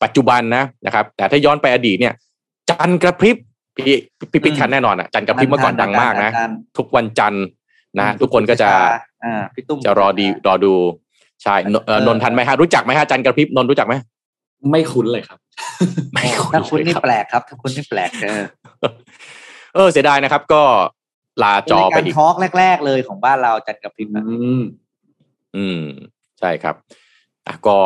[0.03, 2.13] ปัจจุบันนะนะครับ แต่ถ้าย้อนไปอดีตเนี่ย
[2.69, 3.37] จันทร์กระพริบ
[3.87, 3.97] พี่
[4.31, 6.31] พี่ปิ๊กทันแน่นอนอะจันทร์กระพริบเมื่อก่อนดังมากนะ
[6.77, 7.45] ทุกวันจันทร์
[7.99, 8.69] นะทุกคนก็จะ
[9.23, 10.73] อ่าพี่ตุ้มจะรอดีรอดู
[11.43, 13.95] ใช่นเอ่อนนท์ทันไหมฮะรู้จักไหมฮะจันทร์กระพริบนนท์รู้จักไหม
[14.71, 15.39] ไม่คุ้นเลยครับ
[16.13, 18.43] ไม่คุ้นถ้าคุณเลยนี่รับแปลกครับถ้าคุณนี่แปลกเออ
[19.75, 20.61] เออเสียดายนะครับ ก็
[21.43, 24.61] ลาจอไปเป็นรายอีกากรทอล์กแรก ๆ เลยของบ้านเราจัดกับพิมพ์อืม
[25.57, 25.81] อืม
[26.39, 26.75] ใช่ครับ
[27.47, 27.77] อะก็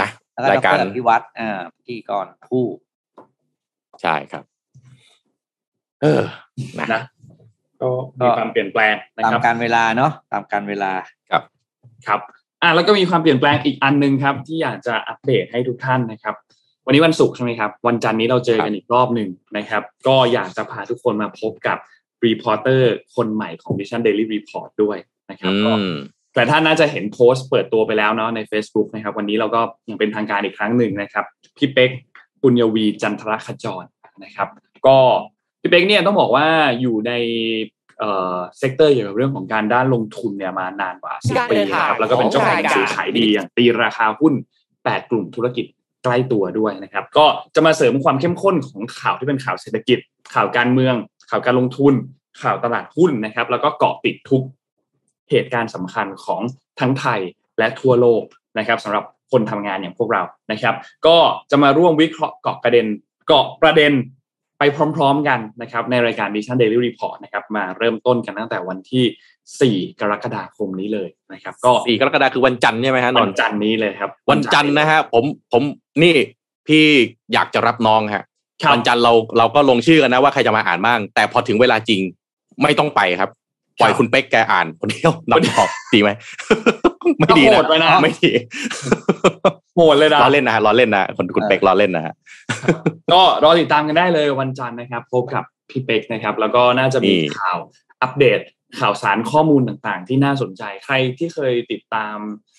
[0.00, 0.08] นะ
[0.40, 2.66] แล้วก็ราดยการรพิวัตรอ่าพิธีกรคู่
[4.02, 4.44] ใช่ครับ
[6.02, 6.22] เออ
[6.78, 7.02] นะนะ
[7.80, 7.88] ก็
[8.24, 10.92] มีความเปลี่ยนแปลงนะตามครับการเวลาเนาะตามการเวลา
[11.30, 11.32] ค
[12.10, 12.20] รับ
[12.62, 16.34] อะแล้วก็มีความเปลี่ยนแปลงอีกอันหนึงครับ ที่อยากจะอัปเดตให้ทุกท่านนะครับ
[16.86, 21.78] วันนี้วันศุกร์ใช่ไหมครับ วันจันทร์นี้เราเจอกันอีกรอบหนึ่งนะครับ ก็อยากจะพาทุกคนมาพบกับ
[22.24, 24.98] reporter คนใหม่ของ Mission Daily Report ด้วย
[25.30, 25.94] นะครับอืมก็
[26.34, 31.24] แต่ท่านน่าจะเห็นโพสต์เปิดตัวไปแล้วเนาะใน Facebook นะครับ วันนี้เราก็ยังเป็นทางการอีกครั้งหนึ่งนะครับ
[31.56, 31.90] พี่เป๊ก
[32.42, 33.84] ปุญญวีจันทรขจร
[34.24, 34.48] นะครับ
[34.86, 34.98] ก็
[35.60, 36.46] พี่เป๊กเนี่ยต้องบอกว่า
[36.80, 37.12] อยู่ใน
[37.98, 44.34] เอ่อ sector เกี่ยวกับเรื่องของการด้านลงทุนเนี่ยมานานกว่าสิบปีนะครับแล้วก็เป็นเจ้าของหนังสือขายดีอย่างตีราคาหุ้น
[44.72, 45.66] 8กลุ่มธุรกิจ
[46.04, 49.98] ใกล้ตัวด้วยนะครับ ก็จะมาเสริมความเข้มข้นของข่าวที่เป็นข่าวเศรษฐกิจ
[50.34, 50.94] ข่าวการเมือง
[51.30, 51.94] ข่าวการลงทุน
[52.42, 54.42] ข่าวตลาดหุ้นนะครับ แล้วก็เกาะติดทุก
[55.30, 56.40] เหตุการณ์สำคัญของ
[56.80, 57.20] ทั้งไทย
[57.58, 58.22] และทั่วโลก
[58.58, 60.74] นะครับสำหรับคนทำงานอย่างพวกเรานะครับ
[61.06, 61.16] ก็
[61.50, 62.86] จะมาร่วมวิเคราะห์เกาะประเด็น
[63.28, 63.92] เกาะประเด็น
[64.62, 75.62] ไปพร้อมๆกันนะครับในรายการ Mission Daily Report นะครับมาเริ่มต้นกันตั้งแต่วันที่ 4 กรกฎาคมนี้เลยนะครับ ก็สี่กรกฎาคมคือวันจันทร์ใช่ไหมฮะนวันนท์จันทร์นี้เลยครับ วันจันทร์นะฮะผมผม
[76.02, 76.14] นี่
[76.68, 76.84] พี่
[77.32, 78.24] อยากจะรับน้องฮะ
[78.62, 82.00] ครับวันจันทร์เราเราก็ลงชื่อกันนะว่าใครจะมาอ่านบ้าง แต่พอถึงเวลาจริง
[82.62, 83.30] ไม่ต้องไปครับ
[83.80, 86.10] ปล่อยคุณเป๊กแกอ่านคนเดียวนำออกดีไหม
[87.18, 88.30] ไม่ดีโหดไว้นะไม่ดี
[89.80, 92.14] โหดเลยนะล้อเล่นนะฮะล้อเล่นนะคนคุณเป๊กล้อเล่นนะฮะ
[93.12, 97.58] ก็รอติดตามกันได้เลยวันจันทร์นะครับพบกับพี่เป็กนะครับ แล้วก็น่าจะมีนี่ข่าว
[98.02, 98.40] อัปเดต
[98.80, 102.16] ข่าวสารข้อมูลต่างๆ ที่น่าสนใจใครที่เคยติดตาม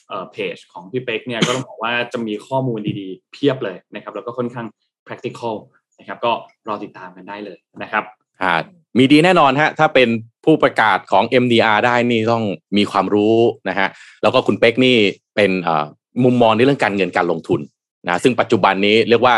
[0.08, 4.68] เอ่อเพจของพี่เป็กเนี่ยก็ต้องบอกว่าจะมีข้อมูลดีๆ เพียบเลยนะครับ แล้วก็ค่อนข้าง
[5.08, 5.56] practical
[6.00, 6.32] นะครับ ก็
[6.68, 8.04] รอติดตามกันได้เลยนะครับ
[8.42, 8.54] อ่า
[8.98, 10.10] มีดีแน่นอนฮะถ้าเป็น
[10.46, 12.44] ผู้ประกาศของ MDR ได้นี่ต้อง
[12.78, 13.38] มีความรู้
[13.70, 13.88] นะฮะ
[14.22, 14.98] แล้วก็คุณเป๊กนี่
[15.36, 15.86] เป็นเอ่อ
[16.24, 17.60] มุมมองในเรื่องการเงินการลงทุน
[18.08, 19.36] นะซึ่งปัจจุบันนี้เรียกว่า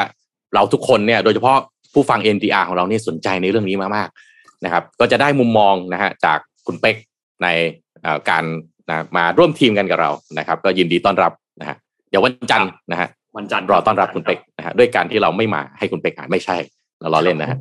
[0.54, 1.58] เราทุกคนเนี่ยโดยเฉพาะ
[1.94, 6.96] ผู้ฟัง NDR ของเรานี่สนใจในเรื่องนี้มากๆนะครับ ก็จะได้มุมมองนะฮะจากคุณเป๊ก
[7.44, 7.48] ใน
[8.02, 8.44] เอ่อการ
[8.90, 11.76] นะมาร่วมทีมกันกับเรานะครับ ก็ยินดีต้อนรับนะฮะ
[12.10, 13.08] เดี๋ยววันจันทร์นะฮะ
[13.38, 16.58] วันจันทร์รอต้อนรับคุณเป็กนะฮะด้วยการที่เราไม่มาให้คุณเป็กอ่านไม่ใช่
[17.02, 17.58] เราล้อเล่นนะฮะ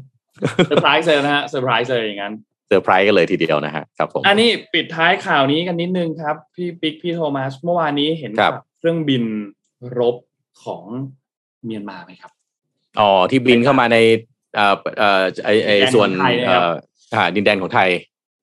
[0.67, 2.35] เซอร์ไพรส์เลยนะฮะเซอร์ไพรส์เลยอย่างนั้น
[2.69, 9.24] เซอร์ไพรส์กันเลยทีเดียวนะฮะครับผมอันนี้ปิดท้ายข่าวนี้กันนิดนึงครับ พี่ปิ๊กพี่โทมัสเมื่อวานนี้เห็นครับ เครื่องบิน
[9.99, 10.16] รบ
[10.64, 10.85] ของ
[11.64, 12.33] เมียนมาไหมครับ
[13.01, 13.99] อ๋อที่บินเข้ามาใน
[14.55, 16.74] เอ่อเอ่อไอไอดินแดนส่วนของไทยนะครับเอ่อ
[17.14, 17.91] อ่าดินแดนของไทย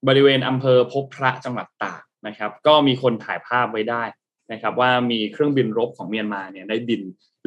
[0.07, 4.03] บริเวณอำเภอพบพระจังหวัดตากนะครับ ก็มีคนถ่ายภาพไว้ได้
[4.51, 7.01] นะครับ ว่ามีเครื่องบินรบของเมียนมาเนี่ยได้บิน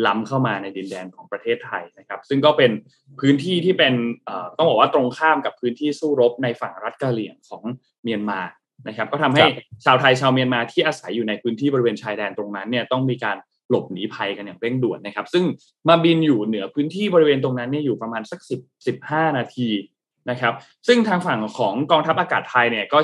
[0.07, 2.71] ล้ำเข้ามาในดินแดนของประเทศไทยนะครับ ซึ่งก็เป็น
[3.21, 7.63] พื้นที่ที่เป็นเอ่อต้องบอกว่าตรงข้ามกับพื้นที่สู้รบในฝั่งรัฐกะเหรี่ยงของ
[8.03, 8.41] เมียนมา
[8.89, 13.37] นะครับ ก็ทำให้ครับชาวไทยชาวเมียนมาที่อาศัยอยู่ในพื้นที่บริเวณชายแดนตรงนั้นเนี่ยต้องมีการ
[13.71, 15.45] หลบหนีภัยกันอย่างเร่งด่วนนะครับ ซึ่ง
[15.89, 19.69] มาบินอยู่เหนือพื้นที่บริเวณตรงนั้นเนี่ยอยู่ประมาณสักสิบสิบห้านาที
[20.31, 20.55] นะครับ
[20.87, 22.99] ซึ่งทางฝั่งของกองทัพอากาศไทยเนี่ยก็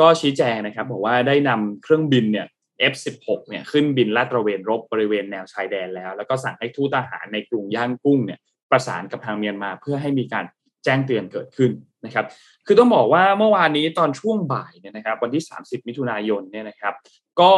[0.00, 2.46] ก็ชี้แจงนะครับบอกว่าได้นำเครื่องบินเนี่ย
[2.92, 8.38] F16 เนี่ยขึ้นบินลาดตระเวนรบบริเวณแนวชายแดนแล้ว แล้วก็สั่งให้ทูตทหารในกรุงย่างกุ้งเนี่ย
[8.70, 10.44] ประสานกับทางเมียนมาเพื่อให้มีการ
[10.84, 11.70] แจ้งเตือนเกิดขึ้น
[12.04, 12.24] นะครับ
[12.66, 16.94] คือต้องบอกว่าเมื่อวานนี้ตอนช่วงบ่ายเนี่ยนะครับ วันที่ 30 มิถุนายนเนี่ยนะครับ
[17.40, 17.52] ก็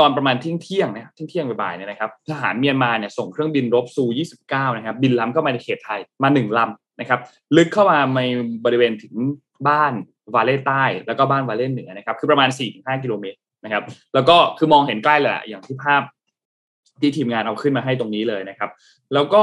[0.00, 4.04] ตอนประมาณเที่ยงเที่ยงนี่ยเที่ยงเที่ยงบ่ายเนี่ยนะครับทหารเมียนมาเนี่ยส่งเครื่องบินรบซู
[4.42, 7.20] 29 นะครับ บินล้ำเข้ามาในเขตไทยมาหนึ่งลำนะครับ
[7.56, 8.20] ลึกเข้ามาใน
[8.64, 9.14] บริเวณถึง
[9.68, 9.92] บ้าน
[10.34, 13.82] วาเล่ใต้ แล้วก็บ้านวาเล่เหนือนะครับ คือประมาณ 4-5 กิโลเมตรนะครับ
[14.14, 16.02] แล้วก็คือมองเห็นใกล้เลยอย่างที่ภาพ
[17.00, 18.70] ที่ทีมงานเอาขึ้นมาให้ตรงนี้เลยนะครับ
[19.14, 19.42] แล้วก็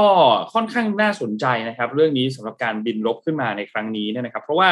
[0.54, 4.68] ค่อนข้างน่าสนใจนะครับ เรื่องนี้สำหรับการบินรบขึ้นมาในครั้งนี้เนี่ยนะครับ เพราะว่า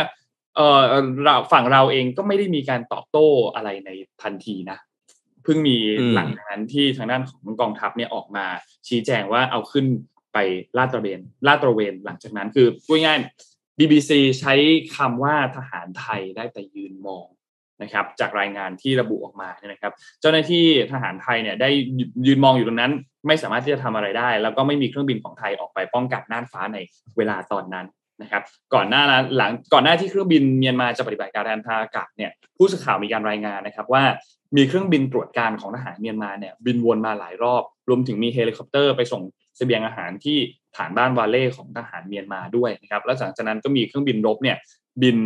[0.56, 0.80] เออ
[1.24, 3.90] เราฝั่งเราเองก็ไม่ได้มีการตอบโต้อะไรใน
[4.22, 4.78] ทันทีนะ
[5.44, 5.78] เพิ่งมี
[6.14, 8.46] หลังจากนั้นที่ทางด้านของกองทัพเนี่ยออกมา
[8.88, 9.86] ชี้แจงว่าเอาขึ้น
[10.32, 10.38] ไป
[10.76, 13.18] ลาดตระเวนลาดตระเวน หลังจากนั้นคือพูดง่าย
[13.78, 14.10] BBC
[14.40, 14.54] ใช้
[14.96, 17.26] คำว่าทหารไทยได้แต่ยืนมอง
[17.82, 21.70] นะครับจากรายงานที่ระบุออกมาเนี่ยนะครับ เจ้าหน้าที่ทหารไทยเนี่ยได้
[22.26, 22.92] ยืนมองอยู่ตรงนั้น
[23.26, 26.78] ไม่สามารถที่จะทำอะไรได้ แล้วก็ไม่มีเครื่องบินของไทยออกไปป้องกันน่านฟ้าใน
[27.16, 27.86] เวลาตอนนั้น
[28.22, 28.42] นะครับ
[28.74, 34.02] ก่อนหน้านั้นหลังก่อนหน้าที่เครื่องบินเมียนมาจะปฏิบัติการทางอากาศเนี่ยผู้สื่อข่าวมีการรายงานนะครับว่า
[34.56, 39.22] มีเครื่องบินตรวจการของทหารเมียนมาเนี่ยบินวนมาหลายรอบ รวมถึงมีเฮลิคอปเตอร์ไปส่ง
[39.56, 40.38] เสบียงอาหารที่
[40.76, 44.56] ฐานบ้านวาเล่ของทหารเมียนมาด้วยนะครับแล้วหลังจากนั้นก็มีเครื่องบินรบเนี่ย
[45.02, 45.16] บิน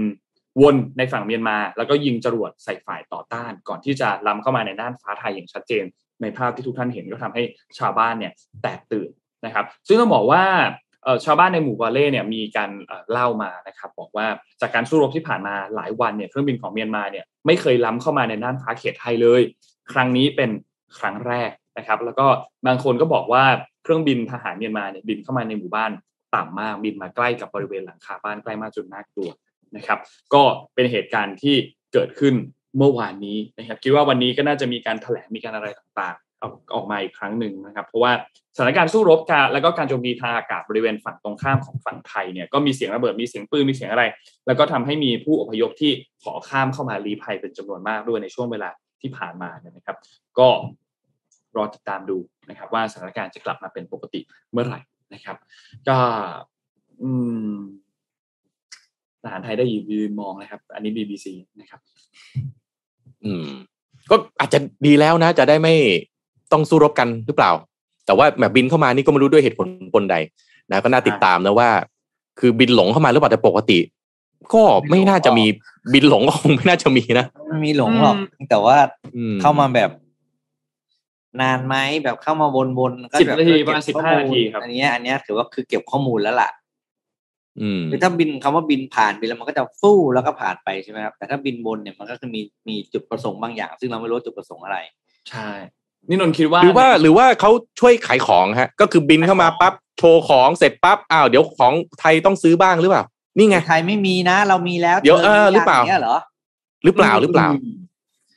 [0.60, 5.84] วนในฝั่งเมียนมา แล้วก็ยิงจรวดใส่ฝ่ายต่อต้าน ก่อนที่จะล้ำเข้ามาในน่านฟ้าไทยอย่างชัดเจน
[6.22, 7.42] ในภาพที่ทุกท่านเห็นก็ทำให้
[7.78, 8.32] ชาวบ้านเนี่ย
[8.62, 9.10] แตกตื่น
[9.44, 10.44] นะครับ ซึ่งต้องบอกว่า
[11.24, 12.70] ชาวบ้านในหมู่วาเล่เนี่ยมีการ
[13.10, 14.26] เล่ามานะครับบอกว่า
[14.60, 19.42] จากการสู้รบที่ผ่านมาหลายวันเนี่ยเครื่องบินของเมียนมาเนี่ยไม่เคยล้ำเข้ามาในน่านฟ้าเขตไทยเลย
[19.92, 20.50] ครั้งนี้เป็น
[20.98, 22.26] ครั้งแรกนะครับ แล้วก็
[22.66, 23.44] บางคนก็บอกว่า
[23.82, 25.90] เครื่องบินทหารเมียนมาเนี่ยบินเข้ามาในหมู่บ้าน
[26.34, 29.30] ต่ำมากบินมาใกล้กับบริเวณหลังคาบ้านใกล้มากจนน่ากลัว
[29.76, 29.98] นะครับ
[30.34, 30.42] ก็
[30.74, 31.56] เป็นเหตุการณ์ที่
[31.92, 32.34] เกิดขึ้น
[32.78, 38.12] เมื่อวานนี้นะครับ คิดว่าวันนี้ก็น่าจะมีการแถลงมีการอะไรต่างๆออกออกมาอีกครั้งหนึ่งนะครับ เพราะว่า
[38.56, 44.04] สถานการณ์สู้รบการแล้วก็การโจมตีทางอากาศบริเวณฝั่งตรงข้ามของฝั่งไทยเนี่ยก็มีเสียงระเบิดมีเสียงปืนมีเสียงอะไร
[44.46, 45.92] แล้วก็ทำให้มีผู้อพยพที่
[46.22, 49.96] ขอข้ามเข้ามาลี้ภัยเป็นจำนวนมากด้วยในช่วงเวลาที่ผ่านมาเนี่ยนะครับ
[50.38, 50.48] ก็
[51.56, 54.20] รอติดตามดูนะครับ ว่าสถานการณ์จะกลับมาเป็นปกติ
[54.52, 54.80] เมื่อไหร่
[55.14, 55.36] นะครับ
[55.88, 55.98] ก็
[57.02, 57.10] อื
[57.50, 57.56] ม
[59.30, 61.26] หารไทยได้ยืนมองนะครับ อันนี้ BBC
[61.60, 61.80] นะครับ
[63.24, 63.48] อืม
[64.10, 65.74] ก็อาจจะดีแล้วนะ จะได้ไม่
[66.52, 67.50] ต้องสู้รบกันหรือเปล่า
[68.06, 70.16] แต่ว่าแบบบินเข้ามานี่ก็ไม่รู้ด้วยเหตุผลปนใด
[70.70, 71.70] นะก็น่าติดตามนะว่า
[72.38, 73.78] คือบินหลงเข้ามาหรือเปล่าแต่ปกติ
[74.54, 75.44] ก็ไม่น่าจะมี
[75.94, 78.16] บินหลงก็คงไม่น่าจะมีนะไม่มีหลงหรอก
[78.50, 78.76] แต่ว่า
[79.16, 79.90] อืมเข้ามาแบบ
[81.40, 86.57] นานไหมแบบเข้ามาวนๆก็สิบแบบนาทีเก็ประมาณข้อสิบห้านาทีครับอันเนี้ยอันเนี้ยถือว่าคือเก็บข้อมูลแล้วล่ะอืม
[87.90, 94.78] คือถ้าบินคำว่าบินผ่านบินแล้วมันก็จะฟู่แล้วก็ผ่านไปใช่ไหมครับแต่ถ้าบินบนเนี่ยมันก็คือมีมีจุดประสงค์บางอย่าง ซึ่งเราไม่รู้ว่าจุดประสงค์อะไร
[95.30, 95.48] ใช่
[96.08, 97.50] นี่นนท์คิดว่าหรือว่าหรือว่าเขา
[97.80, 103.04] ช่วยขายของฮะ ก็คือบินเข้ามาปั๊บโชว์ของเสร็จปั๊บอ้าวเดี๋ยวของไทยต้องซื้อบ้างหรือเปล่า
[103.36, 106.16] นี่ไงไทยไม่มีนะ เรามีแล้วเดี๋ยวธเออหรือเปล่ามีย่งนี้ยเหรอ
[106.84, 107.48] หรือเปล่าหรือเปล่า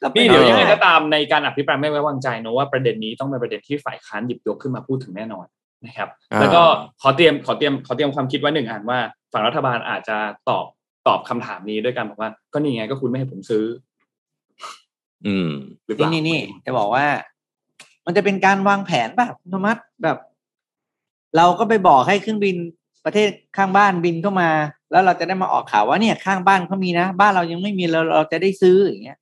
[0.03, 5.45] ราป็นี่เดี๋ยวเออยังไงก็ตามในการอภิปรายไม่ไว้วางใจเนอะว่าประเด็นนี้ต้องเป็นประเด็นที่ฝ่ายค้านหยิบยกขึ้นมาพูดถึงแน่นอน
[5.85, 6.63] นะครับอ่าแล้วก็
[7.01, 8.99] ขอเตรียมขอเตรียมขอเตรียมความคิดไว้หนึ่งอันว่า
[9.31, 10.17] ฝั่งรัฐบาลอาจจะ
[10.49, 10.65] ตอบ
[11.07, 13.65] ตอบคำถามนี้ด้วยกันบอกว่า ก็นี่ไงก็คุณไม่ให้ผมซื้อ
[15.25, 15.49] อืม
[15.85, 17.05] หรือเปล่านี่นี่จะบอกว่า
[18.05, 20.17] มันจะเป็นการวางแผนแบบธรรมัดแบบ
[21.37, 22.55] เราก็ไปบอกให้เครื่องบิน
[23.05, 24.49] ประเทศข้างบ้านบินเข้ามา
[24.91, 29.19] แล้วเราจะได้มาออกข่าวว่าเนี่ยข้างบ้านเขามีนะ บ้านเรายังไม่มีเราเราจะได้ซื้ออย่างเงี้ย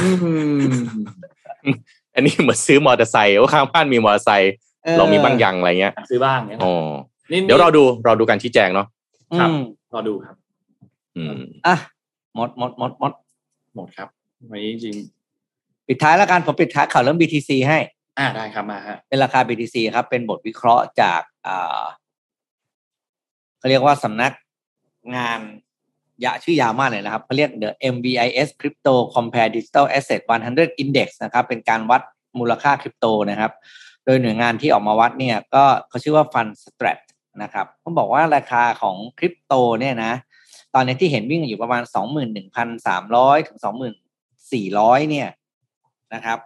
[0.00, 0.08] อื
[0.56, 0.60] ม
[2.14, 6.72] อันนี้เหมือนซื้อมอเตอร์ไซค์ว่าข้างบ้านมีมอเตอร์ไซค์ออ เรามีบ้างยังอะไรเงี้ยซื้อบ้างเนี่ยอ๋อ
[7.32, 8.86] นี่เดี๋ยวเราดูเราดูการชี้แจงเนาะ
[9.38, 9.62] ครับอืม
[9.94, 10.36] รอดูครับ
[11.16, 11.76] อืมอะ
[12.34, 13.12] หมดหมดหมดหมด
[13.74, 14.08] หมดครับ
[14.50, 14.96] วันนี้จริง
[15.88, 21.82] ปิดท้ายแล้วกันผมปิดท้ายข่าวเรื่อง BTC ให้ๆอ่าได้ครับมาฮะเป็นราคา BTC ครับ เป็นบทวิเคราะห์จากอ่า
[23.58, 24.32] เขาเรียกว่าสำนัก
[25.16, 25.40] งาน
[26.24, 30.20] ยาชื่อยาวมากเลยนะครับเขาเรียก The MBIS Crypto Compare Digital Asset
[30.52, 32.02] 100 Index นะครับ เป็นการวัด
[32.38, 33.52] มูลค่าคริปโตนะครับ
[34.04, 37.00] โดยหน่วยงานที่ออกมาวัดเนี่ยก็เขาชื่อว่า Fund Strat
[37.42, 40.12] นะครับเขาบอกว่าราคาของคริปโตเนี่ยนะ
[40.74, 41.82] ตอนนี้ที่เห็นวิ่งอยู่ประมาณ
[42.64, 43.58] 21,300 ถึง
[44.34, 45.28] 2,400 เนี่ย
[46.14, 46.38] นะครับ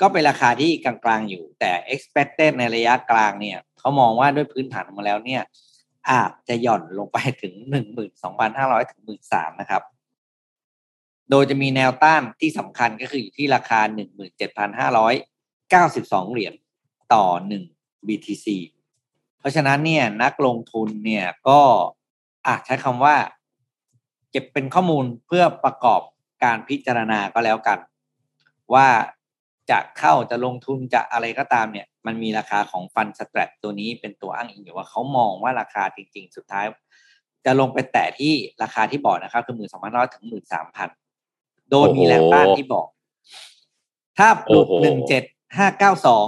[0.00, 5.42] ก็เป็นราคาที่กลางๆอยู่แต่ expected ในระยะกลางเนี่ยเขามองว่าด้วยพื้นฐานมาแล้วเนี่ย
[6.10, 7.54] อาจจะหย่อนลงไปถึง
[8.22, 9.82] 12,500 ถึง 13,000นะครับ
[11.30, 13.80] โดยจะมีแนวต้านที่สำคัญก็คืออยู่ที่ราคา
[14.86, 16.54] 17,592 เหรียญ
[17.14, 17.24] ต่อ
[17.68, 18.46] 1 BTC
[19.38, 21.60] เพราะฉะนั้นเนี่ยนักลงทุนเนี่ยก็
[22.48, 23.16] อาจใช้คำว่า
[24.30, 26.00] เก็บเป็นข้อมูลเพื่อประกอบ
[26.42, 27.78] การพิจารณาก็แล้วกัน
[28.74, 28.88] ว่า
[29.70, 36.64] จะเข้าจะลงทุนจะอะไรก็ตามเนี่ย มันมีราคาของฟันสแตรตัวนี้เป็นตัวอ้างอิงอยู่ว่าเขามองว่าราคาจริง ๆ สุดท้าย
[37.44, 40.88] จะลงไปแตะที่ราคาที่บอกนะครับ คือหมื่นสองพันร้อยถึงหมื่นสามพัน
[41.70, 42.88] โดยมีแรงต้านที่บอก
[44.18, 45.24] ถ้าหลุดหนึ่งเจ็ด
[45.56, 46.26] ห้าเก้าสอง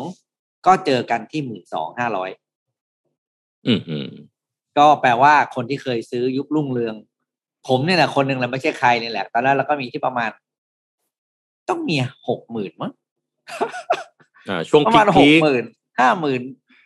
[0.66, 2.30] ก็เจอกันที่หมื่นสองห้าร้อย
[3.66, 4.08] อืมอืม
[4.78, 6.94] ก็แปลว่าคนที่เคยซื้อยุครุ่งเรือง
[7.68, 10.30] ผมเนี่ยแหละคนหนึ่งแหละไม่ใช่ใครนี่แหละ ตอนแรกเราก็มีที่ประมาณ
[11.68, 11.96] ต้องมี
[12.28, 12.92] หกหมื่นมั้ง
[14.48, 15.64] อ่าช่วงประพีมาณหคกหมื่น
[16.00, 16.42] ห้าหมื่น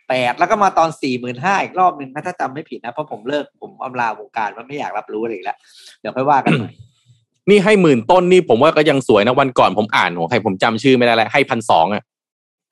[0.09, 5.57] แปดแล้วก็มาตอนสี่หมื่นห้าอีกรอบหนึ่งนะถ้าจำไม่ผิดนะเพราะผมเลิกผมอำลาวงการว่าไม่อยากรับรู้อะไรอีกแล้ว
[5.99, 12.03] เดี๋ยวค่อยว่ากันใหม่ๆนี่ให้หมื่นต้นนี่ผมว่าก็ยังสวยนะวันก่อนผมอ่านของใครผมจำชื่อไม่ได้แล้วให้พันสองอะ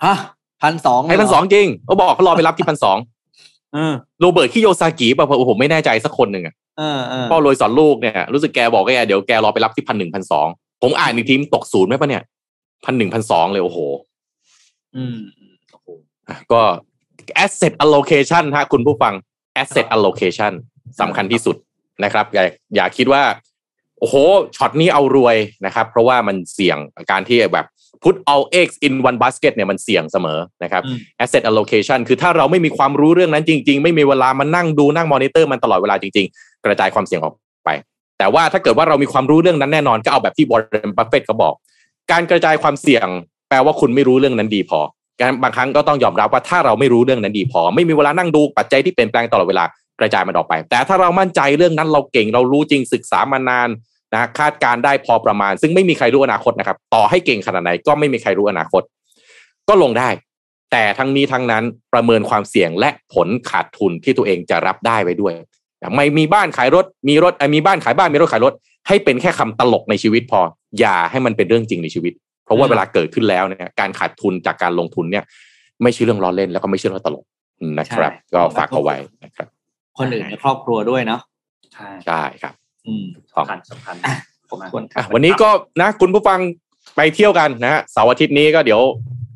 [0.05, 0.15] ฮะ
[0.63, 2.97] พันสองให้พันสองจริงเขาบอกเขารอไปรับที่พันสอง
[3.73, 10.47] เออโรเบิร์ตคิโยซากิป่ะโอ้โหไม่แน่ใจสักคนหนึ่งอะเออเออพ่อรวยสอนลูกเนี่ยรู้สึกแกบอกแกเดี๋ยวแกรอไปรับที่พันหนึ่งพันสอง
[10.81, 12.23] ผมอ่านอีกทีมนตกศูนย์ไหมปะเนี่ย
[12.85, 13.79] พันหนึ่งพันสองเลยโอ้โห
[14.95, 15.43] อืมอื
[15.97, 16.61] มอะก็
[17.43, 19.13] asset allocation ฮะคุณผู้ฟัง
[19.61, 20.53] asset allocation
[21.01, 21.55] สำคัญที่สุด
[22.03, 22.43] นะครับ อย่า
[22.75, 23.23] อย่าคิดว่า
[23.99, 24.15] โอ้โห
[24.55, 26.77] ช็อตนี้เอารวยนะครับ เพราะว่ามันเสี่ยง
[27.11, 27.65] การที่แบบ
[28.03, 37.33] put all eggs in one basket เนี่ยมันเสี่ยงเสมอนะครับอืม asset allocation คือถ้าเราไม่มีความรู้เรื่องนั้นจริง ๆ ไม่มีเวลามานั่งดูนั่งมอนิเตอร์มันตลอดเวลาจริง ๆ กระจายความเสี่ยงออก
[37.65, 37.69] ไป
[38.19, 41.53] แต่ว่าถ้าเกิดว่าเรามีความรู้เรื่องนั้นแน่นอนก็เอาแบบที่วอร์เรนบัฟเฟตเขาบอก
[42.11, 43.07] การกระจายความเสี่ยง
[43.49, 44.79] แปลว่าคุณไม่รู้เรื่องนั้นดีพอ
[45.21, 49.65] การบางครั้งก็ต้องยอมรับว่าถ้าเราไม่รู้เรื่องนั้นดีพอ ไม่มีเวลานั่งดูปัจจัยที่เปลี่ยนแปลงตลอดเวลา
[49.99, 53.69] กระจายมันออกไป แต่ถ้าเรามั่นใจเรื่องนั้นเราเก่งเรารู้จริงศึกษามานาน
[54.13, 58.81] นะคาดการณ์ได้พอประมาณ ซึ่งไม่มีใครรู้อนาคตนะครับ ต่อให้เก่งขนาดไหนก็ไม่มีใครรู้อนาคต
[59.69, 60.09] ก็ลงได้
[60.71, 61.63] แต่ทั้งนี้ทั้งนั้น
[61.93, 65.33] ประเมินความเสี่ยงและผลขาดทุนที่ตัวเองจะรับได้ไว้ด้วย
[65.95, 68.53] ไม่มีบ้านขายรถมีรถเอ่อมีบ้านขายบ้านมีรถขายรถ
[68.87, 70.39] ให้เป็นแค่คำตลกในชีวิตพอ
[70.79, 72.13] อย่าให้มันเป็นเรื่องจริงในชีวิต
[72.45, 75.23] เพราะว่าเวลาเกิดขึ้นแล้วเนี่ยการขาดทุนจากการลงทุนเนี่ย
[75.83, 77.25] ไม่ใช่เรื่องล้อเล่นแล้วก็ไม่ใช่เรื่องตลก
[77.79, 79.47] นะครับ ก็ฝากเอาไว้นะครับ
[79.97, 81.21] คนอื่นในครอบครัวด้วยเนาะ
[81.73, 82.62] ใช่ใช่ครับอืม
[83.31, 83.95] สำคัญสำคัญ
[84.49, 85.49] ผมควรอะวันนี้ก็
[85.81, 86.39] นะคุณผู้ฟัง
[86.95, 88.81] ไปเที่ยวกันนะฮะเสาร์อาทิตย์นี้ก็เดี๋ยว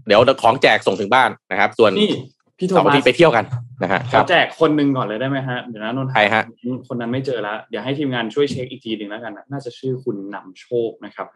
[0.07, 2.11] เดี๋ยวของแจกส่งถึงบ้านนะครับ ส่วนนี่
[2.57, 3.45] พี่โทเสาร์อามัทิตสย์ไปเที่ยวกัน
[3.83, 6.43] นะฮะขคอรับแจกคนหนึ่งก่อนเลยได้ไหมฮะเดี๋ยวนะนนท์ใครฮะ
[6.87, 11.27] คนนั้นไม่เจอแล้วเดี๋ยวให้ทีมงานช่วยเช็คอีกทีหนึ่งแล้วกันนะน่าจะชื่อคุณนำโชคนะครับ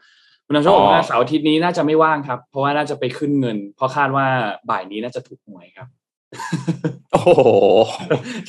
[0.45, 4.25] คุณนำโชคบอกว่าเสาร์อาทิตย์นี้น่าจะไม่ว่างครับ เพราะว่าน่าจะไปขึ้นเงิน เพราะคาดว่า
[4.69, 5.87] บ่ายนี้น่าจะถูกหวยครับ
[7.11, 7.31] โอ้โห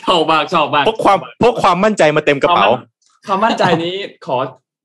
[0.02, 2.66] ชอบมากชอบมากพกความพกความมั่นใจมาเต็มกระเป๋า
[3.26, 3.94] ความมั่นใจนี้
[4.26, 4.36] ขอ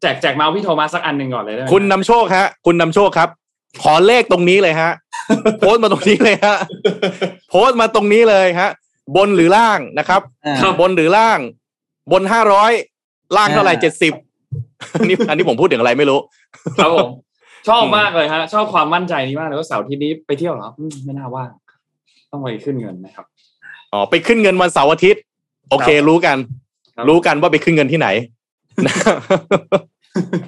[0.02, 3.30] แจกแจกเมาส์พี่โทมัสสักอันหนึ่งก่อนเลยได้ไหมคุณนำโชคฮะ คุณนำโชคครับ
[3.84, 4.92] ขอเลขตรงนี้เลยฮะ
[5.60, 6.56] โพสต์มาตรงนี้เลยฮะ
[7.50, 8.70] โพสต์มาตรงนี้เลยฮะ
[9.16, 11.40] บนหรือล่างนะครับอ่าบนหรือล่าง
[12.12, 12.72] บนห้าร้อย
[13.38, 14.14] ล่างเท่าไหร่อ่าเจ็ดสิบ
[15.00, 16.20] อันนี้อันนี้ผมพูดถึงอะไรไม่รู้
[16.82, 17.10] ครับผม
[17.68, 21.50] ชอบมากเลยฮะ ชอบความมั่นใจนี้มากเลยว่าเสาร์อาที่นี้ไปเที่ยวเหรออืมไม่น่าว่าง
[22.32, 23.26] ต้องไปขึ้นเงินนะครับ
[23.94, 25.22] อ๋อไปขึ้นเงินวันเสาร์อาทิตย์
[25.70, 26.67] โอเคครับรู้กันค
[26.98, 28.08] รับรู้กันว่าไปขึ้นเงินที่ไหน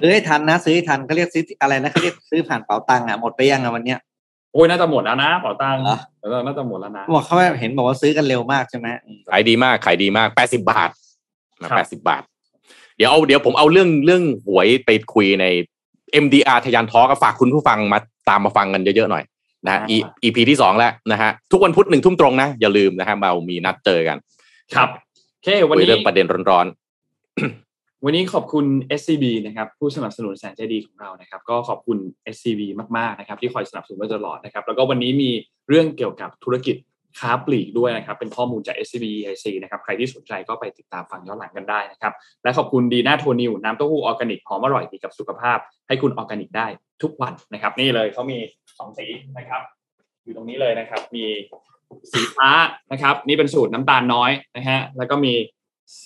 [0.00, 3.98] ซื้อให้ทันนะซื้อให้ทันเขาเรียกซื้ออะไรนะเขาเรียกซื้อผ่านเป๋าตังค์อะหมดไปยังอะวันเนี้ย
[4.52, 10.90] โอ้ยน่าจะหมดแล้วนะเป๋าตังค์เหรอเออน่าจะหมดแล้วนะบอกเขาเห็นบอกว่าซื้อกันเร็วมากใช่ไหมอืมขายดีมากขายดีมากแปดสิบาท
[11.62, 12.22] นะครัแปบดสิบาท
[12.96, 15.46] เดี๋ยวเอาเดี๋ยวผมเอาเรื่องเรื่องหวยไปคุยใน
[16.24, 17.98] MDR ทะยานทอก็ฝากคุณผู้ฟังมา
[18.28, 19.24] ตามมาฟังกันเยอะๆหน่อย
[19.66, 24.18] นะฮะ E- EP ที่สองแล้วนะฮะทุกวันพุธหนึ่งทุ่มตรงนะอย่าลืมนะฮะเรามีนัดเจอกัน
[24.74, 24.88] ครับ
[25.40, 26.66] โอเควันนี้คุยเรื่องประเด็นร้อน
[28.04, 28.66] วันนี้ขอบคุณ
[29.00, 31.98] SCB นะครับ ผู้สนับสนุนแสนใจดีของเรานะครับ ก็ขอบคุณ
[32.34, 32.60] SCB
[32.96, 35.30] มากๆนะครับ ที่คอยสนับสนุนมาตลอดนะครับ แล้วก็วันนี้มี
[35.68, 36.76] เรื่องเกี่ยวกับธุรกิจ
[37.20, 42.12] ค้าปลีกด้วยนะครับ เป็นข้อมูลจาก SCB EIC นะครับ ใครที่สนใจก็ไปติดตามฟังย้อนหลังกันได้นะครับ
[42.42, 45.58] และขอบคุณดีน่าโทนิวน้ำเต้าหู้ออร์แกนิกหอมอร่อยดีกับสุขภาพ
[45.88, 46.66] ให้คุณออร์แกนิกได้
[47.02, 48.38] ทุกวันนะครับ นี่เลยเขามี
[48.78, 49.06] สองสี
[49.38, 49.62] นะครับ
[50.24, 51.24] อยู่ตรงนี้เลยนะครับ มี
[52.12, 52.50] สีฟ้า
[52.92, 55.34] นะครับ นี่เป็นสูตรน้ำตาลน้อยนะฮะแล้วก็มี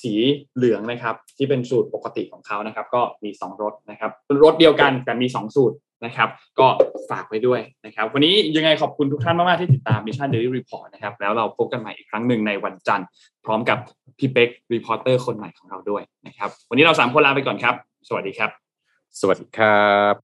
[0.01, 0.15] สี
[0.55, 6.29] เหลืองนะครับ ที่เป็นสูตรปกติของเขานะครับ ก็มีสองรสนะครับเป็นรสเดียวกันแต่มีสองสูตรนะครับ
[6.59, 6.67] ก็
[7.11, 13.07] ฝากไว้ด้วยนะครับ วันนี้ยังไงขอบคุณทุกท่านมาก ๆ ที่ติดตาม Mission Daily Report นะครับ แล้วเราพบกันใหม่อีกครั้งหนึ่งในวันจันทร์
[13.45, 13.79] พร้อมกับ
[14.19, 17.75] พี่เป๊ก reporter คนใหม่ของเราด้วยนะครับ วันนี้เราสามคนลาไปก่อนครับ
[18.09, 20.15] สวัสดีครับๆสวัสดีครับ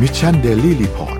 [0.00, 1.19] Mission Daily Report